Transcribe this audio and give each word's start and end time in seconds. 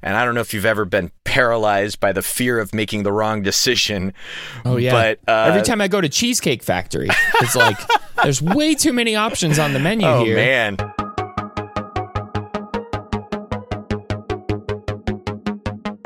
And 0.00 0.16
I 0.16 0.24
don't 0.24 0.36
know 0.36 0.40
if 0.42 0.54
you've 0.54 0.64
ever 0.64 0.84
been 0.84 1.10
paralyzed 1.24 1.98
by 1.98 2.12
the 2.12 2.22
fear 2.22 2.60
of 2.60 2.72
making 2.72 3.02
the 3.02 3.10
wrong 3.10 3.42
decision. 3.42 4.14
Oh 4.64 4.76
yeah. 4.76 4.92
But 4.92 5.18
uh, 5.26 5.46
Every 5.48 5.62
time 5.62 5.80
I 5.80 5.88
go 5.88 6.00
to 6.00 6.08
Cheesecake 6.08 6.62
Factory, 6.62 7.08
it's 7.40 7.56
like 7.56 7.76
there's 8.22 8.40
way 8.40 8.76
too 8.76 8.92
many 8.92 9.16
options 9.16 9.58
on 9.58 9.72
the 9.72 9.80
menu 9.80 10.06
oh 10.06 10.24
here. 10.24 10.36
man. 10.36 10.76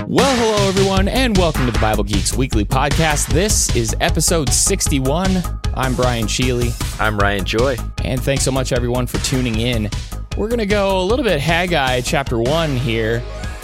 Well, 0.09 0.37
hello 0.37 0.69
everyone, 0.71 1.09
and 1.09 1.37
welcome 1.37 1.67
to 1.67 1.73
the 1.73 1.79
Bible 1.79 2.05
Geeks 2.05 2.35
Weekly 2.35 2.65
Podcast. 2.65 3.27
This 3.29 3.77
is 3.77 3.95
episode 4.01 4.49
61. 4.49 5.37
I'm 5.75 5.95
Brian 5.95 6.25
Sheely, 6.25 6.73
I'm 6.99 7.19
Ryan 7.19 7.45
Joy. 7.45 7.77
and 8.07 8.19
thanks 8.23 8.43
so 8.43 8.53
much 8.53 8.73
everyone 8.73 9.07
for 9.07 9.19
tuning 9.19 9.61
in. 9.61 9.91
We're 10.39 10.49
going 10.49 10.61
to 10.61 10.67
go 10.67 10.99
a 10.99 11.05
little 11.05 11.27
bit 11.27 11.41
Haggai 11.41 12.01
chapter 12.01 12.39
1 12.39 12.75
here 12.79 13.23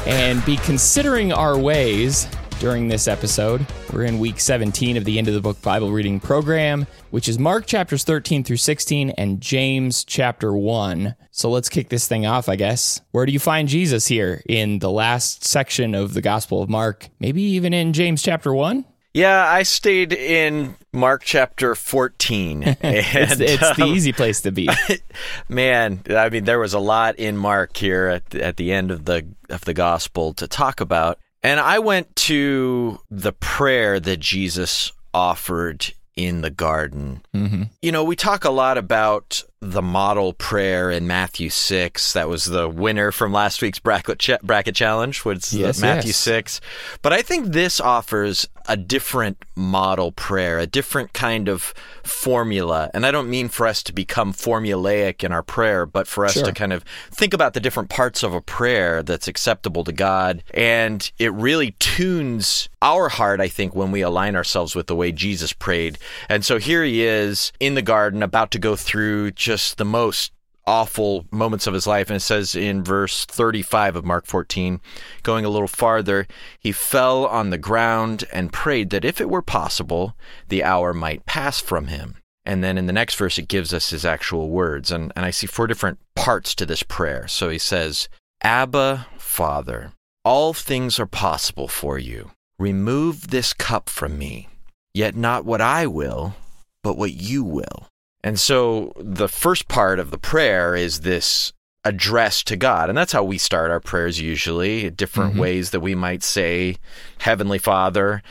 and 0.08 0.44
be 0.46 0.56
considering 0.56 1.32
our 1.32 1.58
ways 1.58 2.26
during 2.60 2.88
this 2.88 3.06
episode. 3.06 3.64
We're 3.92 4.04
in 4.04 4.18
week 4.18 4.40
17 4.40 4.96
of 4.96 5.04
the 5.04 5.18
End 5.18 5.28
of 5.28 5.34
the 5.34 5.40
Book 5.40 5.60
Bible 5.62 5.92
reading 5.92 6.18
program, 6.18 6.86
which 7.10 7.28
is 7.28 7.38
Mark 7.38 7.66
chapters 7.66 8.04
13 8.04 8.42
through 8.42 8.56
16 8.56 9.10
and 9.10 9.40
James 9.40 10.04
chapter 10.04 10.52
1. 10.52 11.14
So 11.30 11.50
let's 11.50 11.68
kick 11.68 11.90
this 11.90 12.08
thing 12.08 12.26
off, 12.26 12.48
I 12.48 12.56
guess. 12.56 13.00
Where 13.12 13.26
do 13.26 13.32
you 13.32 13.38
find 13.38 13.68
Jesus 13.68 14.08
here 14.08 14.42
in 14.48 14.80
the 14.80 14.90
last 14.90 15.44
section 15.44 15.94
of 15.94 16.14
the 16.14 16.22
Gospel 16.22 16.62
of 16.62 16.68
Mark? 16.68 17.08
Maybe 17.20 17.42
even 17.42 17.72
in 17.72 17.92
James 17.92 18.22
chapter 18.22 18.52
1? 18.52 18.84
Yeah, 19.14 19.46
I 19.50 19.62
stayed 19.62 20.12
in 20.12 20.76
Mark 20.92 21.22
chapter 21.24 21.74
14. 21.74 22.62
and, 22.62 22.76
It's, 22.82 23.40
it's 23.40 23.76
the 23.76 23.84
um, 23.84 23.94
easy 23.94 24.12
place 24.12 24.42
to 24.42 24.52
be. 24.52 24.68
Man, 25.48 26.02
I 26.10 26.28
mean, 26.28 26.44
there 26.44 26.58
was 26.58 26.74
a 26.74 26.78
lot 26.78 27.16
in 27.16 27.36
Mark 27.36 27.76
here 27.76 28.06
at 28.06 28.30
the, 28.30 28.44
at 28.44 28.56
the 28.56 28.72
end 28.72 28.90
of 28.90 29.04
the 29.06 29.26
of 29.48 29.64
the 29.64 29.74
gospel 29.74 30.34
to 30.34 30.46
talk 30.46 30.80
about, 30.80 31.18
and 31.42 31.58
I 31.58 31.78
went 31.78 32.14
to 32.16 33.00
the 33.10 33.32
prayer 33.32 33.98
that 33.98 34.20
Jesus 34.20 34.92
offered 35.14 35.92
in 36.14 36.42
the 36.42 36.50
garden. 36.50 37.22
hmm 37.32 37.64
You 37.80 37.92
know, 37.92 38.04
we 38.04 38.16
talk 38.16 38.44
a 38.44 38.50
lot 38.50 38.76
about 38.76 39.42
the 39.60 39.82
model 39.82 40.32
prayer 40.34 40.90
in 40.90 41.06
Matthew 41.06 41.50
six. 41.50 42.12
That 42.12 42.28
was 42.28 42.44
the 42.44 42.68
winner 42.68 43.10
from 43.10 43.32
last 43.32 43.60
week's 43.60 43.80
bracket 43.80 44.18
cha- 44.20 44.38
bracket 44.42 44.74
challenge. 44.76 45.24
Was 45.24 45.52
Yes, 45.52 45.80
Matthew 45.80 46.08
yes. 46.10 46.16
six? 46.16 46.60
But 47.02 47.12
I 47.12 47.22
think 47.22 47.48
this 47.48 47.80
offers 47.80 48.48
a 48.70 48.76
different 48.76 49.38
model 49.56 50.12
prayer, 50.12 50.58
a 50.58 50.66
different 50.66 51.12
kind 51.14 51.48
of 51.48 51.72
formula. 52.04 52.90
And 52.92 53.06
I 53.06 53.10
don't 53.10 53.30
mean 53.30 53.48
for 53.48 53.66
us 53.66 53.82
to 53.84 53.92
become 53.94 54.32
formulaic 54.32 55.24
in 55.24 55.32
our 55.32 55.42
prayer, 55.42 55.86
but 55.86 56.06
for 56.06 56.24
us 56.26 56.34
Sure. 56.34 56.44
to 56.44 56.52
kind 56.52 56.72
of 56.72 56.84
think 57.10 57.32
about 57.32 57.54
the 57.54 57.60
different 57.60 57.88
parts 57.88 58.22
of 58.22 58.34
a 58.34 58.40
prayer 58.42 59.02
that's 59.02 59.26
acceptable 59.26 59.84
to 59.84 59.92
God. 59.92 60.42
And 60.52 61.10
it 61.18 61.32
really 61.32 61.72
tunes 61.78 62.68
our 62.82 63.08
heart, 63.08 63.40
I 63.40 63.48
think, 63.48 63.74
when 63.74 63.90
we 63.90 64.02
align 64.02 64.36
ourselves 64.36 64.74
with 64.76 64.86
the 64.86 64.94
way 64.94 65.12
Jesus 65.12 65.52
prayed. 65.52 65.98
And 66.28 66.44
so 66.44 66.58
here 66.58 66.84
he 66.84 67.04
is 67.04 67.52
in 67.58 67.74
the 67.74 67.82
garden, 67.82 68.22
about 68.22 68.50
to 68.52 68.58
go 68.58 68.76
through 68.76 69.32
just 69.48 69.78
the 69.78 69.84
most 69.86 70.30
awful 70.66 71.24
moments 71.30 71.66
of 71.66 71.72
his 71.72 71.86
life. 71.86 72.10
And 72.10 72.18
it 72.18 72.20
says 72.20 72.54
in 72.54 72.84
verse 72.84 73.24
35 73.24 73.96
of 73.96 74.04
Mark 74.04 74.26
14, 74.26 74.78
going 75.22 75.46
a 75.46 75.48
little 75.48 75.66
farther, 75.66 76.26
he 76.60 76.70
fell 76.70 77.24
on 77.24 77.48
the 77.48 77.56
ground 77.56 78.24
and 78.30 78.52
prayed 78.52 78.90
that 78.90 79.06
if 79.06 79.22
it 79.22 79.30
were 79.30 79.40
possible, 79.40 80.14
the 80.48 80.62
hour 80.62 80.92
might 80.92 81.24
pass 81.24 81.60
from 81.60 81.86
him. 81.86 82.16
And 82.44 82.62
then 82.62 82.76
in 82.76 82.84
the 82.84 82.92
next 82.92 83.14
verse, 83.14 83.38
it 83.38 83.48
gives 83.48 83.72
us 83.72 83.88
his 83.88 84.04
actual 84.04 84.50
words. 84.50 84.92
And, 84.92 85.14
and 85.16 85.24
I 85.24 85.30
see 85.30 85.46
four 85.46 85.66
different 85.66 85.98
parts 86.14 86.54
to 86.56 86.66
this 86.66 86.82
prayer. 86.82 87.26
So 87.26 87.48
he 87.48 87.58
says, 87.58 88.10
Abba, 88.42 89.06
Father, 89.16 89.92
all 90.26 90.52
things 90.52 91.00
are 91.00 91.06
possible 91.06 91.68
for 91.68 91.98
you. 91.98 92.32
Remove 92.58 93.28
this 93.28 93.54
cup 93.54 93.88
from 93.88 94.18
me, 94.18 94.50
yet 94.92 95.16
not 95.16 95.46
what 95.46 95.62
I 95.62 95.86
will, 95.86 96.34
but 96.82 96.98
what 96.98 97.14
you 97.14 97.42
will. 97.42 97.88
And 98.24 98.38
so 98.38 98.92
the 98.98 99.28
first 99.28 99.68
part 99.68 99.98
of 99.98 100.10
the 100.10 100.18
prayer 100.18 100.74
is 100.74 101.00
this 101.00 101.52
address 101.84 102.42
to 102.44 102.56
God. 102.56 102.88
And 102.88 102.98
that's 102.98 103.12
how 103.12 103.22
we 103.22 103.38
start 103.38 103.70
our 103.70 103.80
prayers 103.80 104.20
usually, 104.20 104.90
different 104.90 105.34
Mhm. 105.34 105.38
ways 105.40 105.70
that 105.70 105.80
we 105.80 105.94
might 105.94 106.22
say, 106.22 106.76
Heavenly 107.18 107.58
Father. 107.58 108.22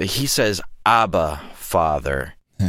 He 0.00 0.26
says, 0.26 0.60
Abba, 0.86 1.40
Father. 1.54 2.34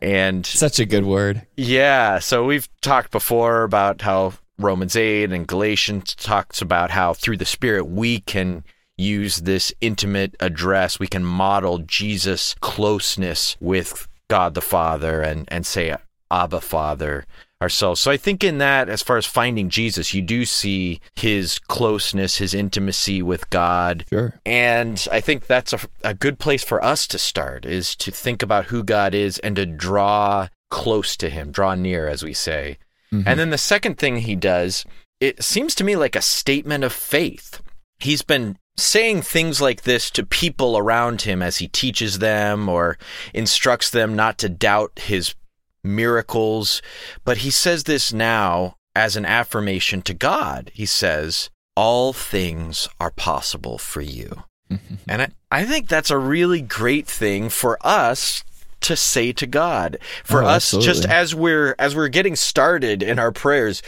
And 0.00 0.44
Such 0.44 0.78
a 0.78 0.84
good 0.84 1.06
word. 1.06 1.46
yeah, 1.56 2.18
so 2.18 2.44
we've 2.44 2.68
talked 2.82 3.10
before 3.10 3.62
about 3.62 4.02
how 4.02 4.34
Romans 4.58 4.96
8 4.96 5.32
and 5.32 5.46
Galatians 5.46 6.14
talks 6.14 6.60
about 6.60 6.90
how 6.90 7.14
through 7.14 7.38
the 7.38 7.46
Spirit 7.46 7.86
we 7.86 8.20
can 8.20 8.64
use 8.98 9.38
this 9.38 9.72
intimate 9.80 10.34
address. 10.40 10.98
We 10.98 11.06
can 11.06 11.24
model 11.24 11.78
Jesus' 11.78 12.54
closeness 12.60 13.56
with 13.60 14.06
God 14.28 14.54
the 14.54 14.60
Father 14.60 15.20
and, 15.20 15.48
and 15.48 15.66
say, 15.66 15.96
Abba 16.30 16.60
Father 16.60 17.24
ourselves. 17.62 18.00
So 18.00 18.10
I 18.10 18.16
think 18.16 18.44
in 18.44 18.58
that, 18.58 18.88
as 18.88 19.02
far 19.02 19.16
as 19.16 19.26
finding 19.26 19.70
Jesus, 19.70 20.12
you 20.14 20.22
do 20.22 20.44
see 20.44 21.00
his 21.14 21.58
closeness, 21.58 22.36
his 22.36 22.54
intimacy 22.54 23.22
with 23.22 23.48
God. 23.50 24.04
Sure. 24.10 24.38
And 24.44 25.06
I 25.10 25.20
think 25.20 25.46
that's 25.46 25.72
a, 25.72 25.80
a 26.02 26.14
good 26.14 26.38
place 26.38 26.62
for 26.62 26.84
us 26.84 27.06
to 27.08 27.18
start 27.18 27.64
is 27.64 27.96
to 27.96 28.10
think 28.10 28.42
about 28.42 28.66
who 28.66 28.84
God 28.84 29.14
is 29.14 29.38
and 29.38 29.56
to 29.56 29.66
draw 29.66 30.48
close 30.70 31.16
to 31.16 31.30
him, 31.30 31.50
draw 31.50 31.74
near, 31.74 32.08
as 32.08 32.22
we 32.22 32.34
say. 32.34 32.78
Mm-hmm. 33.12 33.28
And 33.28 33.40
then 33.40 33.50
the 33.50 33.58
second 33.58 33.98
thing 33.98 34.18
he 34.18 34.36
does, 34.36 34.84
it 35.20 35.42
seems 35.42 35.74
to 35.76 35.84
me 35.84 35.96
like 35.96 36.16
a 36.16 36.22
statement 36.22 36.84
of 36.84 36.92
faith. 36.92 37.62
He's 37.98 38.22
been 38.22 38.58
saying 38.76 39.22
things 39.22 39.60
like 39.60 39.82
this 39.82 40.10
to 40.10 40.26
people 40.26 40.76
around 40.76 41.22
him 41.22 41.42
as 41.42 41.58
he 41.58 41.68
teaches 41.68 42.18
them 42.18 42.68
or 42.68 42.98
instructs 43.32 43.90
them 43.90 44.16
not 44.16 44.38
to 44.38 44.48
doubt 44.48 44.98
his 44.98 45.34
miracles. 45.82 46.82
But 47.24 47.38
he 47.38 47.50
says 47.50 47.84
this 47.84 48.12
now 48.12 48.76
as 48.94 49.16
an 49.16 49.24
affirmation 49.24 50.02
to 50.02 50.14
God. 50.14 50.70
He 50.74 50.86
says, 50.86 51.50
All 51.76 52.12
things 52.12 52.88
are 53.00 53.10
possible 53.10 53.78
for 53.78 54.00
you. 54.00 54.44
Mm-hmm. 54.70 54.94
And 55.08 55.22
I, 55.22 55.28
I 55.50 55.64
think 55.64 55.88
that's 55.88 56.10
a 56.10 56.18
really 56.18 56.60
great 56.60 57.06
thing 57.06 57.48
for 57.48 57.78
us 57.86 58.42
to 58.84 58.96
say 58.96 59.32
to 59.32 59.46
God. 59.46 59.98
For 60.22 60.42
Oh, 60.42 60.46
us 60.46 60.70
just 60.72 61.04
as 61.06 61.34
we're 61.34 61.74
as 61.78 61.96
we're 61.96 62.08
getting 62.08 62.36
started 62.36 63.02
in 63.02 63.18
our 63.18 63.32
prayers, 63.32 63.82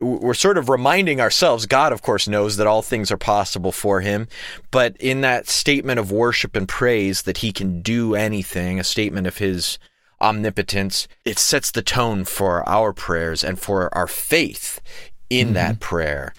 we're 0.00 0.34
sort 0.34 0.58
of 0.58 0.68
reminding 0.68 1.20
ourselves 1.20 1.66
God 1.66 1.92
of 1.92 2.02
course 2.02 2.28
knows 2.28 2.56
that 2.56 2.66
all 2.66 2.82
things 2.82 3.10
are 3.10 3.16
possible 3.16 3.72
for 3.72 4.00
him, 4.00 4.28
but 4.70 4.96
in 4.98 5.22
that 5.22 5.48
statement 5.48 5.98
of 5.98 6.12
worship 6.12 6.54
and 6.54 6.68
praise 6.68 7.22
that 7.22 7.38
he 7.38 7.52
can 7.52 7.82
do 7.82 8.14
anything, 8.14 8.78
a 8.78 8.84
statement 8.84 9.26
of 9.26 9.38
his 9.38 9.78
omnipotence, 10.20 11.08
it 11.24 11.38
sets 11.38 11.70
the 11.70 11.82
tone 11.82 12.24
for 12.24 12.66
our 12.68 12.92
prayers 12.92 13.42
and 13.42 13.58
for 13.58 13.92
our 13.94 14.06
faith 14.06 14.80
in 15.28 15.48
mm-hmm. 15.48 15.54
that 15.54 15.80
prayer. 15.80 16.32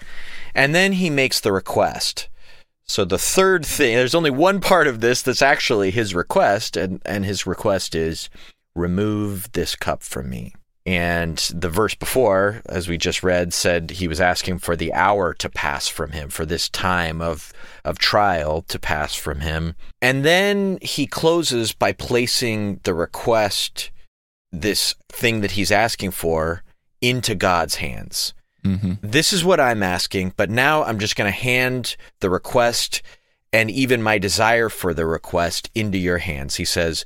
And 0.54 0.74
then 0.74 0.92
he 0.92 1.10
makes 1.10 1.40
the 1.40 1.52
request. 1.52 2.28
So 2.86 3.04
the 3.04 3.18
third 3.18 3.64
thing, 3.64 3.96
there's 3.96 4.14
only 4.14 4.30
one 4.30 4.60
part 4.60 4.86
of 4.86 5.00
this 5.00 5.22
that's 5.22 5.42
actually 5.42 5.90
his 5.90 6.14
request, 6.14 6.76
and, 6.76 7.00
and 7.04 7.24
his 7.24 7.46
request 7.46 7.94
is 7.94 8.28
remove 8.74 9.50
this 9.52 9.74
cup 9.74 10.02
from 10.02 10.28
me. 10.28 10.54
And 10.86 11.38
the 11.54 11.70
verse 11.70 11.94
before, 11.94 12.60
as 12.66 12.88
we 12.88 12.98
just 12.98 13.22
read, 13.22 13.54
said 13.54 13.92
he 13.92 14.06
was 14.06 14.20
asking 14.20 14.58
for 14.58 14.76
the 14.76 14.92
hour 14.92 15.32
to 15.32 15.48
pass 15.48 15.88
from 15.88 16.12
him, 16.12 16.28
for 16.28 16.44
this 16.44 16.68
time 16.68 17.22
of, 17.22 17.54
of 17.86 17.98
trial 17.98 18.60
to 18.68 18.78
pass 18.78 19.14
from 19.14 19.40
him. 19.40 19.76
And 20.02 20.24
then 20.24 20.78
he 20.82 21.06
closes 21.06 21.72
by 21.72 21.92
placing 21.92 22.80
the 22.84 22.92
request, 22.92 23.90
this 24.52 24.94
thing 25.08 25.40
that 25.40 25.52
he's 25.52 25.72
asking 25.72 26.10
for, 26.10 26.62
into 27.00 27.34
God's 27.34 27.76
hands 27.76 28.34
hmm 28.64 28.92
this 29.02 29.32
is 29.32 29.44
what 29.44 29.60
I'm 29.60 29.82
asking, 29.82 30.32
but 30.36 30.50
now 30.50 30.84
I'm 30.84 30.98
just 30.98 31.16
going 31.16 31.30
to 31.30 31.38
hand 31.38 31.96
the 32.20 32.30
request 32.30 33.02
and 33.52 33.70
even 33.70 34.02
my 34.02 34.18
desire 34.18 34.68
for 34.68 34.92
the 34.92 35.06
request 35.06 35.70
into 35.74 35.96
your 35.96 36.18
hands. 36.18 36.56
He 36.56 36.64
says, 36.64 37.04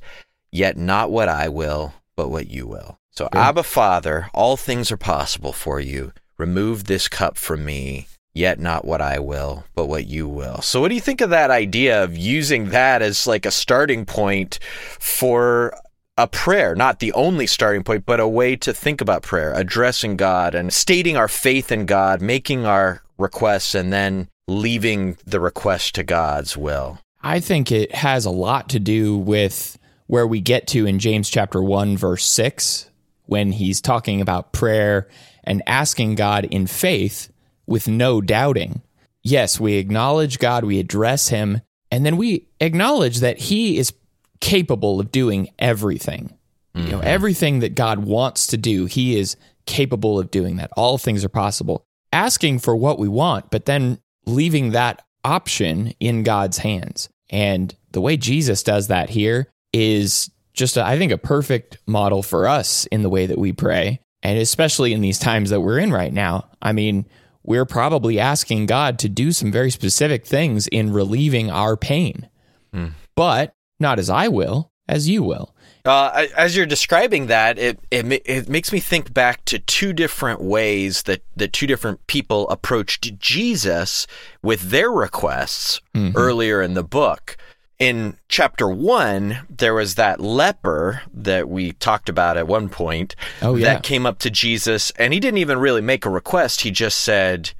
Yet 0.51 0.77
not 0.77 1.11
what 1.11 1.29
I 1.29 1.47
will, 1.47 1.93
but 2.15 2.29
what 2.29 2.49
you 2.49 2.65
will. 2.65 2.99
So, 3.11 3.29
Good. 3.31 3.37
Abba 3.37 3.63
Father, 3.63 4.29
all 4.33 4.57
things 4.57 4.91
are 4.91 4.97
possible 4.97 5.53
for 5.53 5.79
you. 5.79 6.11
Remove 6.37 6.85
this 6.85 7.07
cup 7.07 7.37
from 7.37 7.65
me. 7.65 8.07
Yet 8.33 8.59
not 8.59 8.85
what 8.85 9.01
I 9.01 9.19
will, 9.19 9.65
but 9.75 9.87
what 9.87 10.07
you 10.07 10.27
will. 10.27 10.61
So, 10.61 10.81
what 10.81 10.89
do 10.89 10.95
you 10.95 11.01
think 11.01 11.21
of 11.21 11.29
that 11.31 11.51
idea 11.51 12.03
of 12.03 12.17
using 12.17 12.69
that 12.69 13.01
as 13.01 13.27
like 13.27 13.45
a 13.45 13.51
starting 13.51 14.05
point 14.05 14.59
for 14.99 15.73
a 16.19 16.27
prayer, 16.27 16.75
not 16.75 16.99
the 16.99 17.13
only 17.13 17.47
starting 17.47 17.83
point, 17.83 18.05
but 18.05 18.19
a 18.19 18.27
way 18.27 18.57
to 18.57 18.73
think 18.73 18.99
about 18.99 19.23
prayer, 19.23 19.53
addressing 19.53 20.17
God 20.17 20.53
and 20.53 20.73
stating 20.73 21.15
our 21.15 21.29
faith 21.29 21.71
in 21.71 21.85
God, 21.85 22.21
making 22.21 22.65
our 22.65 23.01
requests, 23.17 23.73
and 23.73 23.93
then 23.93 24.27
leaving 24.47 25.17
the 25.25 25.39
request 25.39 25.95
to 25.95 26.03
God's 26.03 26.57
will. 26.57 26.99
I 27.21 27.39
think 27.39 27.71
it 27.71 27.95
has 27.95 28.25
a 28.25 28.31
lot 28.31 28.67
to 28.69 28.79
do 28.79 29.17
with 29.17 29.79
where 30.07 30.27
we 30.27 30.41
get 30.41 30.67
to 30.67 30.85
in 30.85 30.99
James 30.99 31.29
chapter 31.29 31.61
1 31.61 31.95
verse 31.95 32.25
6 32.25 32.89
when 33.25 33.53
he's 33.53 33.79
talking 33.79 34.19
about 34.19 34.51
prayer 34.51 35.07
and 35.43 35.63
asking 35.67 36.15
God 36.15 36.45
in 36.45 36.67
faith 36.67 37.31
with 37.65 37.87
no 37.87 38.19
doubting. 38.19 38.81
yes, 39.21 39.59
we 39.59 39.75
acknowledge 39.75 40.39
God, 40.39 40.63
we 40.63 40.79
address 40.79 41.27
Him, 41.27 41.61
and 41.91 42.05
then 42.05 42.17
we 42.17 42.47
acknowledge 42.59 43.19
that 43.19 43.37
He 43.37 43.77
is 43.77 43.93
capable 44.41 44.99
of 44.99 45.11
doing 45.11 45.49
everything. 45.59 46.37
Mm-hmm. 46.75 46.87
You 46.87 46.91
know, 46.93 46.99
everything 46.99 47.59
that 47.59 47.75
God 47.75 47.99
wants 47.99 48.47
to 48.47 48.57
do, 48.57 48.85
He 48.85 49.17
is 49.17 49.35
capable 49.65 50.19
of 50.19 50.31
doing 50.31 50.57
that. 50.57 50.71
All 50.75 50.97
things 50.97 51.23
are 51.23 51.29
possible. 51.29 51.83
Asking 52.11 52.59
for 52.59 52.75
what 52.75 52.99
we 52.99 53.07
want, 53.07 53.51
but 53.51 53.65
then 53.65 53.99
leaving 54.25 54.71
that 54.71 55.03
option 55.23 55.93
in 55.99 56.23
God's 56.23 56.59
hands. 56.59 57.09
And 57.29 57.75
the 57.91 58.01
way 58.01 58.17
Jesus 58.17 58.63
does 58.63 58.87
that 58.87 59.09
here 59.09 59.47
is 59.73 60.31
just, 60.53 60.77
a, 60.77 60.83
I 60.83 60.97
think, 60.97 61.11
a 61.11 61.17
perfect 61.17 61.77
model 61.85 62.23
for 62.23 62.47
us 62.47 62.85
in 62.87 63.03
the 63.03 63.09
way 63.09 63.27
that 63.27 63.37
we 63.37 63.53
pray. 63.53 63.99
And 64.23 64.39
especially 64.39 64.93
in 64.93 65.01
these 65.01 65.19
times 65.19 65.51
that 65.51 65.61
we're 65.61 65.79
in 65.79 65.93
right 65.93 66.11
now. 66.11 66.49
I 66.61 66.73
mean, 66.73 67.05
we're 67.43 67.65
probably 67.65 68.19
asking 68.19 68.65
God 68.65 68.99
to 68.99 69.09
do 69.09 69.31
some 69.31 69.51
very 69.51 69.71
specific 69.71 70.25
things 70.25 70.67
in 70.67 70.91
relieving 70.91 71.49
our 71.49 71.77
pain, 71.77 72.29
mm. 72.73 72.91
but 73.15 73.53
not 73.79 73.99
as 73.99 74.09
I 74.09 74.27
will, 74.27 74.71
as 74.87 75.07
you 75.07 75.23
will. 75.23 75.55
Uh, 75.85 76.27
as 76.35 76.55
you're 76.57 76.65
describing 76.65 77.27
that, 77.27 77.57
it, 77.57 77.79
it 77.89 78.05
it 78.25 78.49
makes 78.49 78.73
me 78.73 78.79
think 78.79 79.13
back 79.13 79.45
to 79.45 79.59
two 79.59 79.93
different 79.93 80.41
ways 80.41 81.03
that, 81.03 81.23
that 81.37 81.53
two 81.53 81.67
different 81.67 82.05
people 82.07 82.49
approached 82.49 83.17
Jesus 83.17 84.05
with 84.43 84.71
their 84.71 84.91
requests 84.91 85.79
mm-hmm. 85.95 86.17
earlier 86.17 86.61
in 86.61 86.73
the 86.73 86.83
book. 86.83 87.37
In 87.79 88.17
chapter 88.27 88.67
one, 88.67 89.39
there 89.49 89.73
was 89.73 89.95
that 89.95 90.19
leper 90.19 91.01
that 91.13 91.47
we 91.47 91.71
talked 91.71 92.09
about 92.09 92.35
at 92.35 92.45
one 92.45 92.67
point 92.67 93.15
oh, 93.41 93.55
yeah. 93.55 93.73
that 93.73 93.83
came 93.83 94.05
up 94.05 94.19
to 94.19 94.29
Jesus, 94.29 94.91
and 94.97 95.13
he 95.13 95.19
didn't 95.21 95.37
even 95.37 95.59
really 95.59 95.81
make 95.81 96.05
a 96.05 96.09
request. 96.09 96.61
He 96.61 96.71
just 96.71 96.99
said, 96.99 97.51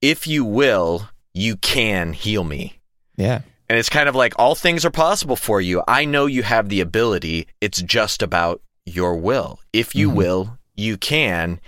If 0.00 0.26
you 0.26 0.44
will, 0.44 1.08
you 1.32 1.56
can 1.56 2.12
heal 2.12 2.42
me. 2.42 2.80
Yeah. 3.16 3.42
And 3.68 3.78
it's 3.78 3.88
kind 3.88 4.08
of 4.08 4.14
like 4.14 4.34
all 4.38 4.54
things 4.54 4.84
are 4.84 4.90
possible 4.90 5.36
for 5.36 5.60
you. 5.60 5.82
I 5.88 6.04
know 6.04 6.26
you 6.26 6.42
have 6.42 6.68
the 6.68 6.80
ability. 6.80 7.46
It's 7.60 7.80
just 7.80 8.22
about 8.22 8.60
your 8.84 9.16
will. 9.16 9.60
If 9.72 9.94
you 9.94 10.08
mm-hmm. 10.08 10.18
will, 10.18 10.58
you 10.76 10.96
can. 10.96 11.60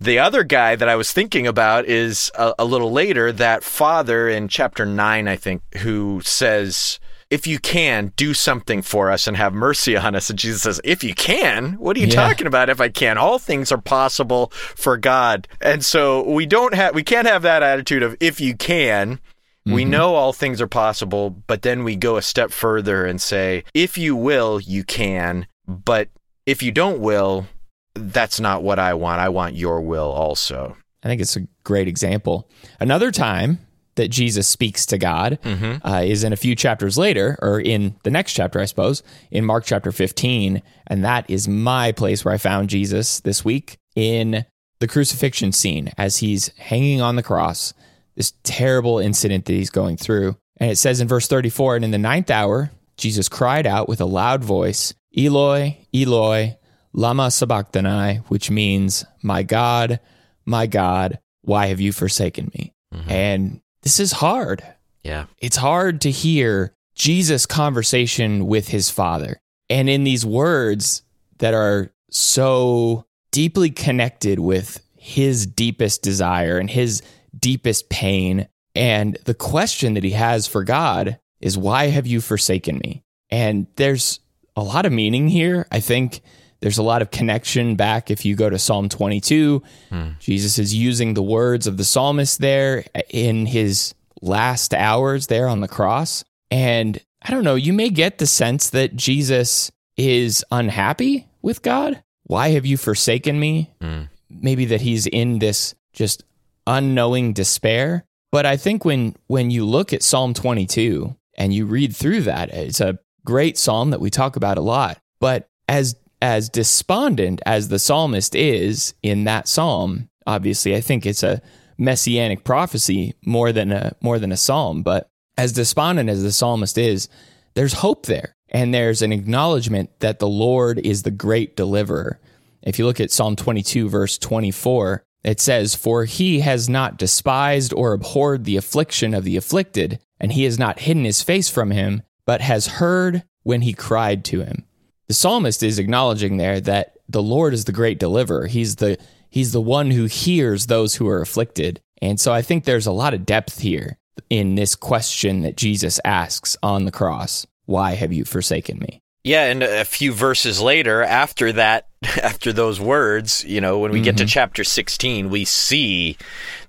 The 0.00 0.18
other 0.18 0.42
guy 0.42 0.74
that 0.74 0.88
I 0.88 0.96
was 0.96 1.12
thinking 1.12 1.46
about 1.46 1.84
is 1.86 2.32
a, 2.34 2.54
a, 2.58 2.64
little 2.64 2.90
later, 2.90 3.30
that 3.30 3.62
father 3.62 4.28
in 4.28 4.48
chapter 4.48 4.84
9, 4.84 5.28
I 5.28 5.36
think, 5.36 5.62
who 5.76 6.20
says, 6.24 6.98
If 7.30 7.46
you 7.46 7.60
can, 7.60 8.12
do 8.16 8.34
something 8.34 8.82
for 8.82 9.12
us 9.12 9.28
and 9.28 9.36
have 9.36 9.54
mercy 9.54 9.96
on 9.96 10.16
us. 10.16 10.28
And 10.28 10.38
Jesus 10.38 10.62
says, 10.62 10.80
If 10.82 11.04
you 11.04 11.14
can? 11.14 11.74
What 11.74 11.96
are 11.96 12.00
you 12.00 12.08
yeah. 12.08 12.14
talking 12.14 12.48
about? 12.48 12.68
If 12.68 12.80
I 12.80 12.88
can? 12.88 13.16
All 13.16 13.38
things 13.38 13.70
are 13.70 13.80
possible 13.80 14.48
for 14.52 14.96
God. 14.96 15.46
And 15.60 15.84
so 15.84 16.28
we 16.28 16.46
don't 16.46 16.74
have, 16.74 16.96
we 16.96 17.04
can't 17.04 17.28
have 17.28 17.42
that 17.42 17.62
attitude 17.62 18.02
of 18.02 18.16
if 18.18 18.40
you 18.40 18.56
can. 18.56 19.20
Mm-hmm. 19.66 19.74
We 19.74 19.84
know 19.84 20.14
all 20.14 20.32
things 20.32 20.60
are 20.60 20.66
possible, 20.66 21.30
but 21.30 21.62
then 21.62 21.84
we 21.84 21.94
go 21.94 22.16
a 22.16 22.22
step 22.22 22.50
further 22.50 23.06
and 23.06 23.20
say, 23.20 23.64
if 23.74 23.96
you 23.96 24.16
will, 24.16 24.60
you 24.60 24.82
can, 24.82 25.46
but 25.68 26.08
if 26.46 26.62
you 26.62 26.72
don't 26.72 26.98
will, 27.00 27.46
that's 27.94 28.40
not 28.40 28.62
what 28.62 28.78
I 28.78 28.94
want. 28.94 29.20
I 29.20 29.28
want 29.28 29.54
your 29.54 29.80
will 29.80 30.10
also. 30.10 30.76
I 31.04 31.08
think 31.08 31.20
it's 31.20 31.36
a 31.36 31.46
great 31.62 31.88
example. 31.88 32.48
Another 32.80 33.10
time 33.10 33.60
that 33.94 34.08
Jesus 34.08 34.48
speaks 34.48 34.86
to 34.86 34.98
God 34.98 35.38
mm-hmm. 35.44 35.86
uh, 35.86 36.00
is 36.00 36.24
in 36.24 36.32
a 36.32 36.36
few 36.36 36.56
chapters 36.56 36.96
later, 36.96 37.38
or 37.42 37.60
in 37.60 37.94
the 38.04 38.10
next 38.10 38.32
chapter, 38.32 38.58
I 38.58 38.64
suppose, 38.64 39.02
in 39.30 39.44
Mark 39.44 39.64
chapter 39.64 39.92
15. 39.92 40.62
And 40.86 41.04
that 41.04 41.28
is 41.28 41.46
my 41.46 41.92
place 41.92 42.24
where 42.24 42.34
I 42.34 42.38
found 42.38 42.70
Jesus 42.70 43.20
this 43.20 43.44
week 43.44 43.78
in 43.94 44.44
the 44.80 44.88
crucifixion 44.88 45.52
scene 45.52 45.92
as 45.98 46.18
he's 46.18 46.48
hanging 46.56 47.00
on 47.00 47.16
the 47.16 47.22
cross 47.22 47.74
this 48.14 48.32
terrible 48.42 48.98
incident 48.98 49.44
that 49.46 49.52
he's 49.52 49.70
going 49.70 49.96
through. 49.96 50.36
And 50.58 50.70
it 50.70 50.76
says 50.76 51.00
in 51.00 51.08
verse 51.08 51.26
34 51.26 51.76
And 51.76 51.84
in 51.84 51.90
the 51.90 51.98
ninth 51.98 52.30
hour, 52.30 52.70
Jesus 52.96 53.28
cried 53.28 53.66
out 53.66 53.88
with 53.88 54.00
a 54.00 54.06
loud 54.06 54.44
voice, 54.44 54.94
Eloi, 55.16 55.78
Eloi, 55.94 56.56
Lama 56.92 57.30
Sabachthani, 57.30 58.16
which 58.28 58.50
means, 58.50 59.04
My 59.22 59.42
God, 59.42 60.00
my 60.44 60.66
God, 60.66 61.18
why 61.42 61.66
have 61.66 61.80
you 61.80 61.92
forsaken 61.92 62.50
me? 62.54 62.74
Mm-hmm. 62.94 63.10
And 63.10 63.60
this 63.82 63.98
is 63.98 64.12
hard. 64.12 64.62
Yeah. 65.02 65.26
It's 65.38 65.56
hard 65.56 66.02
to 66.02 66.10
hear 66.10 66.74
Jesus' 66.94 67.46
conversation 67.46 68.46
with 68.46 68.68
his 68.68 68.90
father. 68.90 69.40
And 69.68 69.88
in 69.88 70.04
these 70.04 70.24
words 70.24 71.02
that 71.38 71.54
are 71.54 71.92
so 72.10 73.06
deeply 73.30 73.70
connected 73.70 74.38
with 74.38 74.80
his 74.94 75.46
deepest 75.46 76.02
desire 76.02 76.58
and 76.58 76.70
his 76.70 77.02
deepest 77.38 77.88
pain. 77.88 78.48
And 78.74 79.18
the 79.24 79.34
question 79.34 79.94
that 79.94 80.04
he 80.04 80.12
has 80.12 80.46
for 80.46 80.64
God 80.64 81.18
is, 81.40 81.58
Why 81.58 81.88
have 81.88 82.06
you 82.06 82.20
forsaken 82.20 82.78
me? 82.78 83.02
And 83.30 83.66
there's 83.76 84.20
a 84.56 84.62
lot 84.62 84.86
of 84.86 84.92
meaning 84.92 85.28
here. 85.28 85.66
I 85.70 85.80
think 85.80 86.20
there's 86.60 86.78
a 86.78 86.82
lot 86.82 87.02
of 87.02 87.10
connection 87.10 87.74
back 87.74 88.10
if 88.10 88.24
you 88.24 88.36
go 88.36 88.48
to 88.48 88.58
Psalm 88.58 88.88
22. 88.88 89.62
Hmm. 89.90 90.08
Jesus 90.20 90.58
is 90.58 90.74
using 90.74 91.14
the 91.14 91.22
words 91.22 91.66
of 91.66 91.76
the 91.76 91.84
psalmist 91.84 92.40
there 92.40 92.84
in 93.10 93.46
his 93.46 93.94
last 94.20 94.72
hours 94.72 95.26
there 95.26 95.48
on 95.48 95.60
the 95.60 95.68
cross. 95.68 96.24
And 96.50 97.00
I 97.20 97.30
don't 97.30 97.44
know, 97.44 97.56
you 97.56 97.72
may 97.72 97.90
get 97.90 98.18
the 98.18 98.26
sense 98.26 98.70
that 98.70 98.94
Jesus 98.94 99.72
is 99.96 100.44
unhappy 100.50 101.26
with 101.42 101.62
God. 101.62 102.02
Why 102.24 102.50
have 102.50 102.64
you 102.64 102.76
forsaken 102.76 103.38
me? 103.38 103.72
Hmm. 103.80 104.02
Maybe 104.30 104.66
that 104.66 104.80
he's 104.80 105.06
in 105.06 105.40
this 105.40 105.74
just 105.92 106.24
unknowing 106.66 107.32
despair. 107.32 108.04
But 108.30 108.46
I 108.46 108.56
think 108.56 108.84
when 108.84 109.14
when 109.26 109.50
you 109.50 109.64
look 109.64 109.92
at 109.92 110.02
Psalm 110.02 110.34
22 110.34 111.14
and 111.36 111.52
you 111.52 111.66
read 111.66 111.94
through 111.94 112.22
that, 112.22 112.50
it's 112.50 112.80
a 112.80 112.98
great 113.24 113.58
psalm 113.58 113.90
that 113.90 114.00
we 114.00 114.10
talk 114.10 114.36
about 114.36 114.58
a 114.58 114.62
lot. 114.62 114.98
But 115.20 115.48
as 115.68 115.96
as 116.20 116.48
despondent 116.48 117.42
as 117.44 117.68
the 117.68 117.78
psalmist 117.78 118.34
is 118.34 118.94
in 119.02 119.24
that 119.24 119.48
psalm, 119.48 120.08
obviously 120.26 120.74
I 120.74 120.80
think 120.80 121.04
it's 121.04 121.22
a 121.22 121.42
messianic 121.78 122.44
prophecy 122.44 123.14
more 123.24 123.52
than 123.52 123.72
a 123.72 123.94
more 124.00 124.18
than 124.18 124.32
a 124.32 124.36
psalm, 124.36 124.82
but 124.82 125.08
as 125.36 125.52
despondent 125.52 126.08
as 126.08 126.22
the 126.22 126.32
psalmist 126.32 126.78
is, 126.78 127.08
there's 127.54 127.72
hope 127.74 128.06
there. 128.06 128.34
And 128.50 128.72
there's 128.72 129.00
an 129.00 129.12
acknowledgement 129.12 129.98
that 130.00 130.18
the 130.18 130.28
Lord 130.28 130.78
is 130.78 131.02
the 131.02 131.10
great 131.10 131.56
deliverer. 131.56 132.20
If 132.62 132.78
you 132.78 132.84
look 132.84 133.00
at 133.00 133.10
Psalm 133.10 133.34
22 133.34 133.88
verse 133.88 134.18
24, 134.18 135.02
it 135.24 135.40
says, 135.40 135.74
For 135.74 136.04
he 136.04 136.40
has 136.40 136.68
not 136.68 136.98
despised 136.98 137.72
or 137.72 137.92
abhorred 137.92 138.44
the 138.44 138.56
affliction 138.56 139.14
of 139.14 139.24
the 139.24 139.36
afflicted, 139.36 140.00
and 140.18 140.32
he 140.32 140.44
has 140.44 140.58
not 140.58 140.80
hidden 140.80 141.04
his 141.04 141.22
face 141.22 141.48
from 141.48 141.70
him, 141.70 142.02
but 142.26 142.40
has 142.40 142.66
heard 142.78 143.22
when 143.42 143.62
he 143.62 143.72
cried 143.72 144.24
to 144.26 144.42
him. 144.42 144.64
The 145.08 145.14
psalmist 145.14 145.62
is 145.62 145.78
acknowledging 145.78 146.36
there 146.36 146.60
that 146.60 146.96
the 147.08 147.22
Lord 147.22 147.54
is 147.54 147.64
the 147.64 147.72
great 147.72 147.98
deliverer. 147.98 148.46
He's 148.46 148.76
the 148.76 148.98
he's 149.28 149.52
the 149.52 149.60
one 149.60 149.90
who 149.90 150.06
hears 150.06 150.66
those 150.66 150.94
who 150.94 151.08
are 151.08 151.20
afflicted. 151.20 151.80
And 152.00 152.18
so 152.18 152.32
I 152.32 152.42
think 152.42 152.64
there's 152.64 152.86
a 152.86 152.92
lot 152.92 153.14
of 153.14 153.26
depth 153.26 153.60
here 153.60 153.98
in 154.30 154.54
this 154.54 154.74
question 154.74 155.42
that 155.42 155.56
Jesus 155.56 156.00
asks 156.04 156.56
on 156.62 156.84
the 156.84 156.90
cross. 156.90 157.46
Why 157.66 157.94
have 157.94 158.12
you 158.12 158.24
forsaken 158.24 158.78
me? 158.78 159.01
Yeah, 159.24 159.44
and 159.44 159.62
a 159.62 159.84
few 159.84 160.12
verses 160.12 160.60
later, 160.60 161.02
after 161.02 161.52
that, 161.52 161.86
after 162.22 162.52
those 162.52 162.80
words, 162.80 163.44
you 163.44 163.60
know, 163.60 163.78
when 163.78 163.92
we 163.92 163.98
mm-hmm. 163.98 164.04
get 164.04 164.16
to 164.18 164.24
mm-hmm. 164.24 164.28
chapter 164.28 164.64
16, 164.64 165.30
we 165.30 165.44
see 165.44 166.16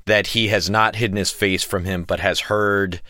that 0.05 0.27
he 0.27 0.49
has 0.49 0.69
not 0.69 0.95
hidden 0.95 1.17
his 1.17 1.31
face 1.31 1.63
from 1.63 1.85
him, 1.85 2.03
but 2.03 2.19
has 2.19 2.41
heard 2.41 3.01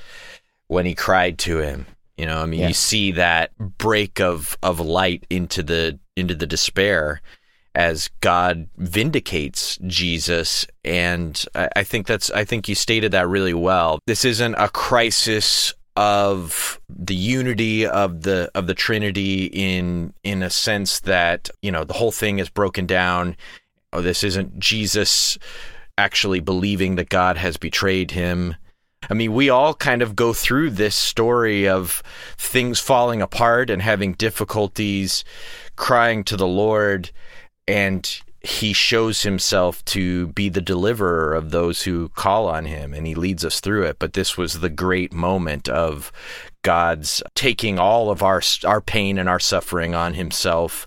when 0.67 0.85
he 0.85 0.95
cried 0.95 1.37
to 1.39 1.59
him. 1.59 1.85
You 2.17 2.27
know, 2.27 2.41
I 2.41 2.45
mean, 2.45 2.61
yeah. 2.61 2.67
you 2.67 2.73
see 2.73 3.11
that 3.13 3.57
break 3.57 4.21
of 4.21 4.55
of 4.61 4.79
light 4.79 5.25
into 5.29 5.63
the 5.63 5.99
into 6.15 6.35
the 6.35 6.45
despair 6.45 7.21
as 7.75 8.09
God 8.21 8.69
vindicates 8.77 9.77
Jesus, 9.87 10.67
and 10.85 11.43
I, 11.55 11.69
I 11.77 11.83
think 11.83 12.05
that's 12.05 12.29
I 12.29 12.45
think 12.45 12.69
you 12.69 12.75
stated 12.75 13.11
that 13.13 13.27
really 13.27 13.55
well. 13.55 13.97
This 14.05 14.25
isn't 14.25 14.53
a 14.55 14.69
crisis 14.69 15.73
of 15.95 16.79
the 16.89 17.15
unity 17.15 17.85
of 17.85 18.21
the 18.21 18.49
of 18.55 18.67
the 18.67 18.73
Trinity 18.73 19.45
in 19.45 20.13
in 20.23 20.41
a 20.41 20.49
sense 20.49 20.99
that 21.01 21.49
you 21.61 21.71
know 21.71 21.83
the 21.83 21.93
whole 21.93 22.11
thing 22.11 22.39
is 22.39 22.49
broken 22.49 22.85
down. 22.85 23.35
Oh, 23.91 24.01
this 24.01 24.23
isn't 24.23 24.57
Jesus 24.59 25.37
actually 25.97 26.39
believing 26.39 26.95
that 26.95 27.09
God 27.09 27.37
has 27.37 27.57
betrayed 27.57 28.11
him. 28.11 28.55
I 29.09 29.13
mean, 29.13 29.33
we 29.33 29.49
all 29.49 29.73
kind 29.73 30.01
of 30.01 30.15
go 30.15 30.33
through 30.33 30.71
this 30.71 30.95
story 30.95 31.67
of 31.67 32.01
things 32.37 32.79
falling 32.79 33.21
apart 33.21 33.69
and 33.69 33.81
having 33.81 34.13
difficulties, 34.13 35.23
crying 35.75 36.23
to 36.25 36.37
the 36.37 36.47
Lord, 36.47 37.11
and 37.67 38.21
he 38.43 38.73
shows 38.73 39.23
himself 39.23 39.83
to 39.85 40.27
be 40.27 40.49
the 40.49 40.61
deliverer 40.61 41.33
of 41.33 41.51
those 41.51 41.83
who 41.83 42.09
call 42.09 42.47
on 42.47 42.65
him 42.65 42.93
and 42.93 43.07
he 43.07 43.15
leads 43.15 43.45
us 43.45 43.61
through 43.61 43.83
it 43.83 43.97
but 43.99 44.13
this 44.13 44.37
was 44.37 44.59
the 44.59 44.69
great 44.69 45.13
moment 45.13 45.69
of 45.69 46.11
God's 46.61 47.23
taking 47.35 47.79
all 47.79 48.11
of 48.11 48.21
our 48.21 48.41
our 48.65 48.81
pain 48.81 49.17
and 49.17 49.29
our 49.29 49.39
suffering 49.39 49.95
on 49.95 50.13
himself 50.13 50.85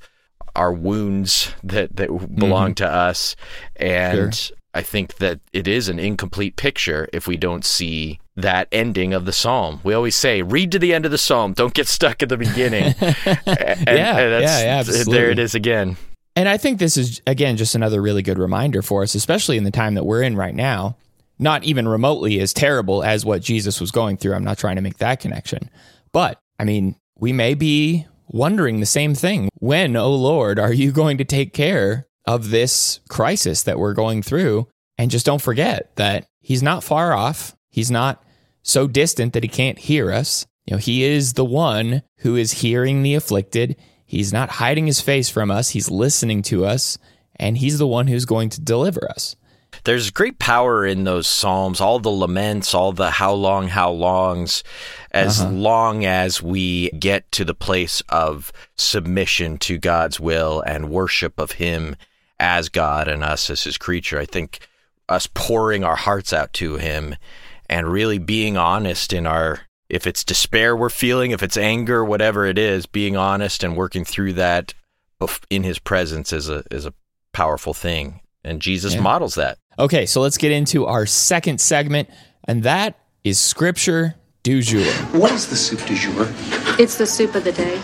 our 0.55 0.73
wounds 0.73 1.55
that 1.65 1.97
that 1.97 2.09
belong 2.35 2.69
mm-hmm. 2.69 2.85
to 2.85 2.93
us 2.93 3.37
and 3.77 4.35
sure. 4.35 4.57
I 4.75 4.83
think 4.83 5.17
that 5.17 5.41
it 5.55 5.67
is 5.67 5.89
an 5.89 5.99
incomplete 5.99 6.57
picture 6.57 7.09
if 7.11 7.27
we 7.27 7.39
don't 7.39 7.65
see 7.65 8.21
that 8.37 8.69
ending 8.71 9.15
of 9.15 9.25
the 9.25 9.33
psalm. 9.33 9.81
We 9.83 9.95
always 9.95 10.15
say, 10.15 10.43
read 10.43 10.71
to 10.73 10.79
the 10.79 10.93
end 10.93 11.07
of 11.07 11.11
the 11.11 11.17
psalm. 11.17 11.55
Don't 11.55 11.73
get 11.73 11.89
stuck 11.89 12.23
at 12.23 12.29
the 12.29 12.37
beginning. 12.37 12.95
and, 13.01 13.07
yeah, 13.47 14.19
and 14.19 14.43
yeah, 14.43 14.63
yeah, 14.63 14.77
absolutely. 14.79 15.15
There 15.15 15.31
it 15.31 15.39
is 15.39 15.55
again. 15.55 15.97
And 16.37 16.49
I 16.49 16.59
think 16.59 16.79
this 16.79 16.99
is, 16.99 17.23
again, 17.27 17.57
just 17.57 17.75
another 17.75 18.01
really 18.03 18.23
good 18.23 18.39
reminder 18.39 18.83
for 18.83 19.03
us, 19.03 19.15
especially 19.15 19.57
in 19.57 19.65
the 19.65 19.71
time 19.71 19.95
that 19.95 20.05
we're 20.05 20.23
in 20.23 20.37
right 20.37 20.55
now. 20.55 20.97
Not 21.39 21.65
even 21.65 21.89
remotely 21.89 22.41
as 22.41 22.53
terrible 22.53 23.03
as 23.03 23.25
what 23.25 23.43
Jesus 23.43 23.81
was 23.81 23.91
going 23.91 24.17
through. 24.17 24.35
I'm 24.35 24.45
not 24.45 24.59
trying 24.59 24.77
to 24.77 24.83
make 24.83 24.99
that 24.99 25.21
connection. 25.21 25.71
But, 26.13 26.39
I 26.59 26.65
mean, 26.65 26.97
we 27.19 27.33
may 27.33 27.55
be 27.55 28.07
wondering 28.29 28.81
the 28.81 28.87
same 28.87 29.15
thing. 29.15 29.49
When, 29.59 29.97
oh 29.97 30.15
Lord, 30.15 30.59
are 30.59 30.73
you 30.73 30.93
going 30.93 31.19
to 31.19 31.25
take 31.25 31.53
care 31.53 32.07
of 32.27 32.51
this 32.51 33.01
crisis 33.09 33.63
that 33.65 33.79
we're 33.79 33.95
going 33.95 34.23
through? 34.23 34.69
And 34.99 35.11
just 35.11 35.27
don't 35.27 35.43
forget 35.43 35.95
that 35.97 36.27
He's 36.41 36.63
not 36.63 36.85
far 36.85 37.13
off. 37.13 37.55
He's 37.71 37.91
not 37.91 38.23
so 38.63 38.87
distant 38.87 39.33
that 39.35 39.43
He 39.43 39.49
can't 39.49 39.79
hear 39.79 40.11
us. 40.11 40.47
You 40.67 40.75
know, 40.75 40.79
He 40.79 41.05
is 41.05 41.35
the 41.35 41.45
one 41.45 42.03
who 42.21 42.37
is 42.37 42.53
hearing 42.53 43.03
the 43.03 43.15
afflicted. 43.15 43.77
He's 44.07 44.33
not 44.33 44.51
hiding 44.51 44.87
His 44.87 45.01
face 45.01 45.29
from 45.29 45.51
us. 45.51 45.71
He's 45.71 45.91
listening 45.91 46.43
to 46.43 46.65
us, 46.65 46.97
and 47.37 47.59
He's 47.59 47.79
the 47.79 47.87
one 47.87 48.07
who's 48.07 48.25
going 48.25 48.49
to 48.51 48.61
deliver 48.61 49.11
us. 49.11 49.37
There's 49.85 50.11
great 50.11 50.39
power 50.39 50.87
in 50.87 51.05
those 51.05 51.27
psalms, 51.27 51.81
all 51.81 51.99
the 51.99 52.11
laments, 52.11 52.75
all 52.75 52.93
the 52.93 53.11
how 53.11 53.33
long, 53.33 53.69
how 53.69 53.91
longs, 53.91 54.65
as 55.11 55.41
uh-huh. 55.41 55.51
long 55.51 56.05
as 56.05 56.43
we 56.43 56.91
get 56.91 57.31
to 57.33 57.45
the 57.45 57.55
place 57.55 58.03
of 58.09 58.53
submission 58.77 59.59
to 59.59 59.79
God's 59.79 60.19
will 60.19 60.61
and 60.67 60.91
worship 60.91 61.39
of 61.39 61.53
Him 61.53 61.97
as 62.39 62.69
God 62.69 63.09
and 63.09 63.23
us 63.23 63.51
as 63.51 63.65
His 63.65 63.79
creature. 63.79 64.19
I 64.19 64.25
think 64.27 64.61
us 65.09 65.29
pouring 65.35 65.85
our 65.85 65.97
hearts 65.97 66.33
out 66.33 66.53
to 66.55 66.77
Him 66.77 67.17
and 67.69 67.87
really 67.87 68.19
being 68.19 68.57
honest 68.57 69.13
in 69.13 69.27
our, 69.27 69.63
if 69.89 70.07
it's 70.07 70.25
despair 70.25 70.77
we're 70.77 70.91
feeling, 70.91 71.31
if 71.31 71.43
it's 71.43 71.57
anger, 71.57 72.05
whatever 72.05 72.45
it 72.45 72.59
is, 72.59 72.87
being 72.87 73.17
honest 73.17 73.63
and 73.63 73.77
working 73.77 74.05
through 74.05 74.35
that 74.35 74.75
in 75.51 75.63
His 75.63 75.79
presence 75.79 76.33
is 76.33 76.49
a 76.49 76.65
is 76.71 76.87
a 76.87 76.95
powerful 77.33 77.75
thing. 77.75 78.21
And 78.45 78.63
Jesus 78.63 78.95
yeah. 78.95 79.01
models 79.01 79.35
that. 79.35 79.59
Okay, 79.79 80.07
so 80.07 80.21
let's 80.21 80.39
get 80.39 80.53
into 80.53 80.87
our 80.87 81.05
second 81.05 81.61
segment, 81.61 82.09
and 82.45 82.63
that 82.63 82.99
is 83.25 83.39
Scripture 83.39 84.15
du 84.43 84.63
jour. 84.63 84.85
What 85.13 85.33
is 85.33 85.49
the 85.49 85.57
soup 85.57 85.81
du 85.87 85.97
jour? 85.97 86.27
It's 86.79 86.97
the 86.97 87.07
soup 87.07 87.35
of 87.35 87.45
the 87.45 87.53
day. 87.53 87.77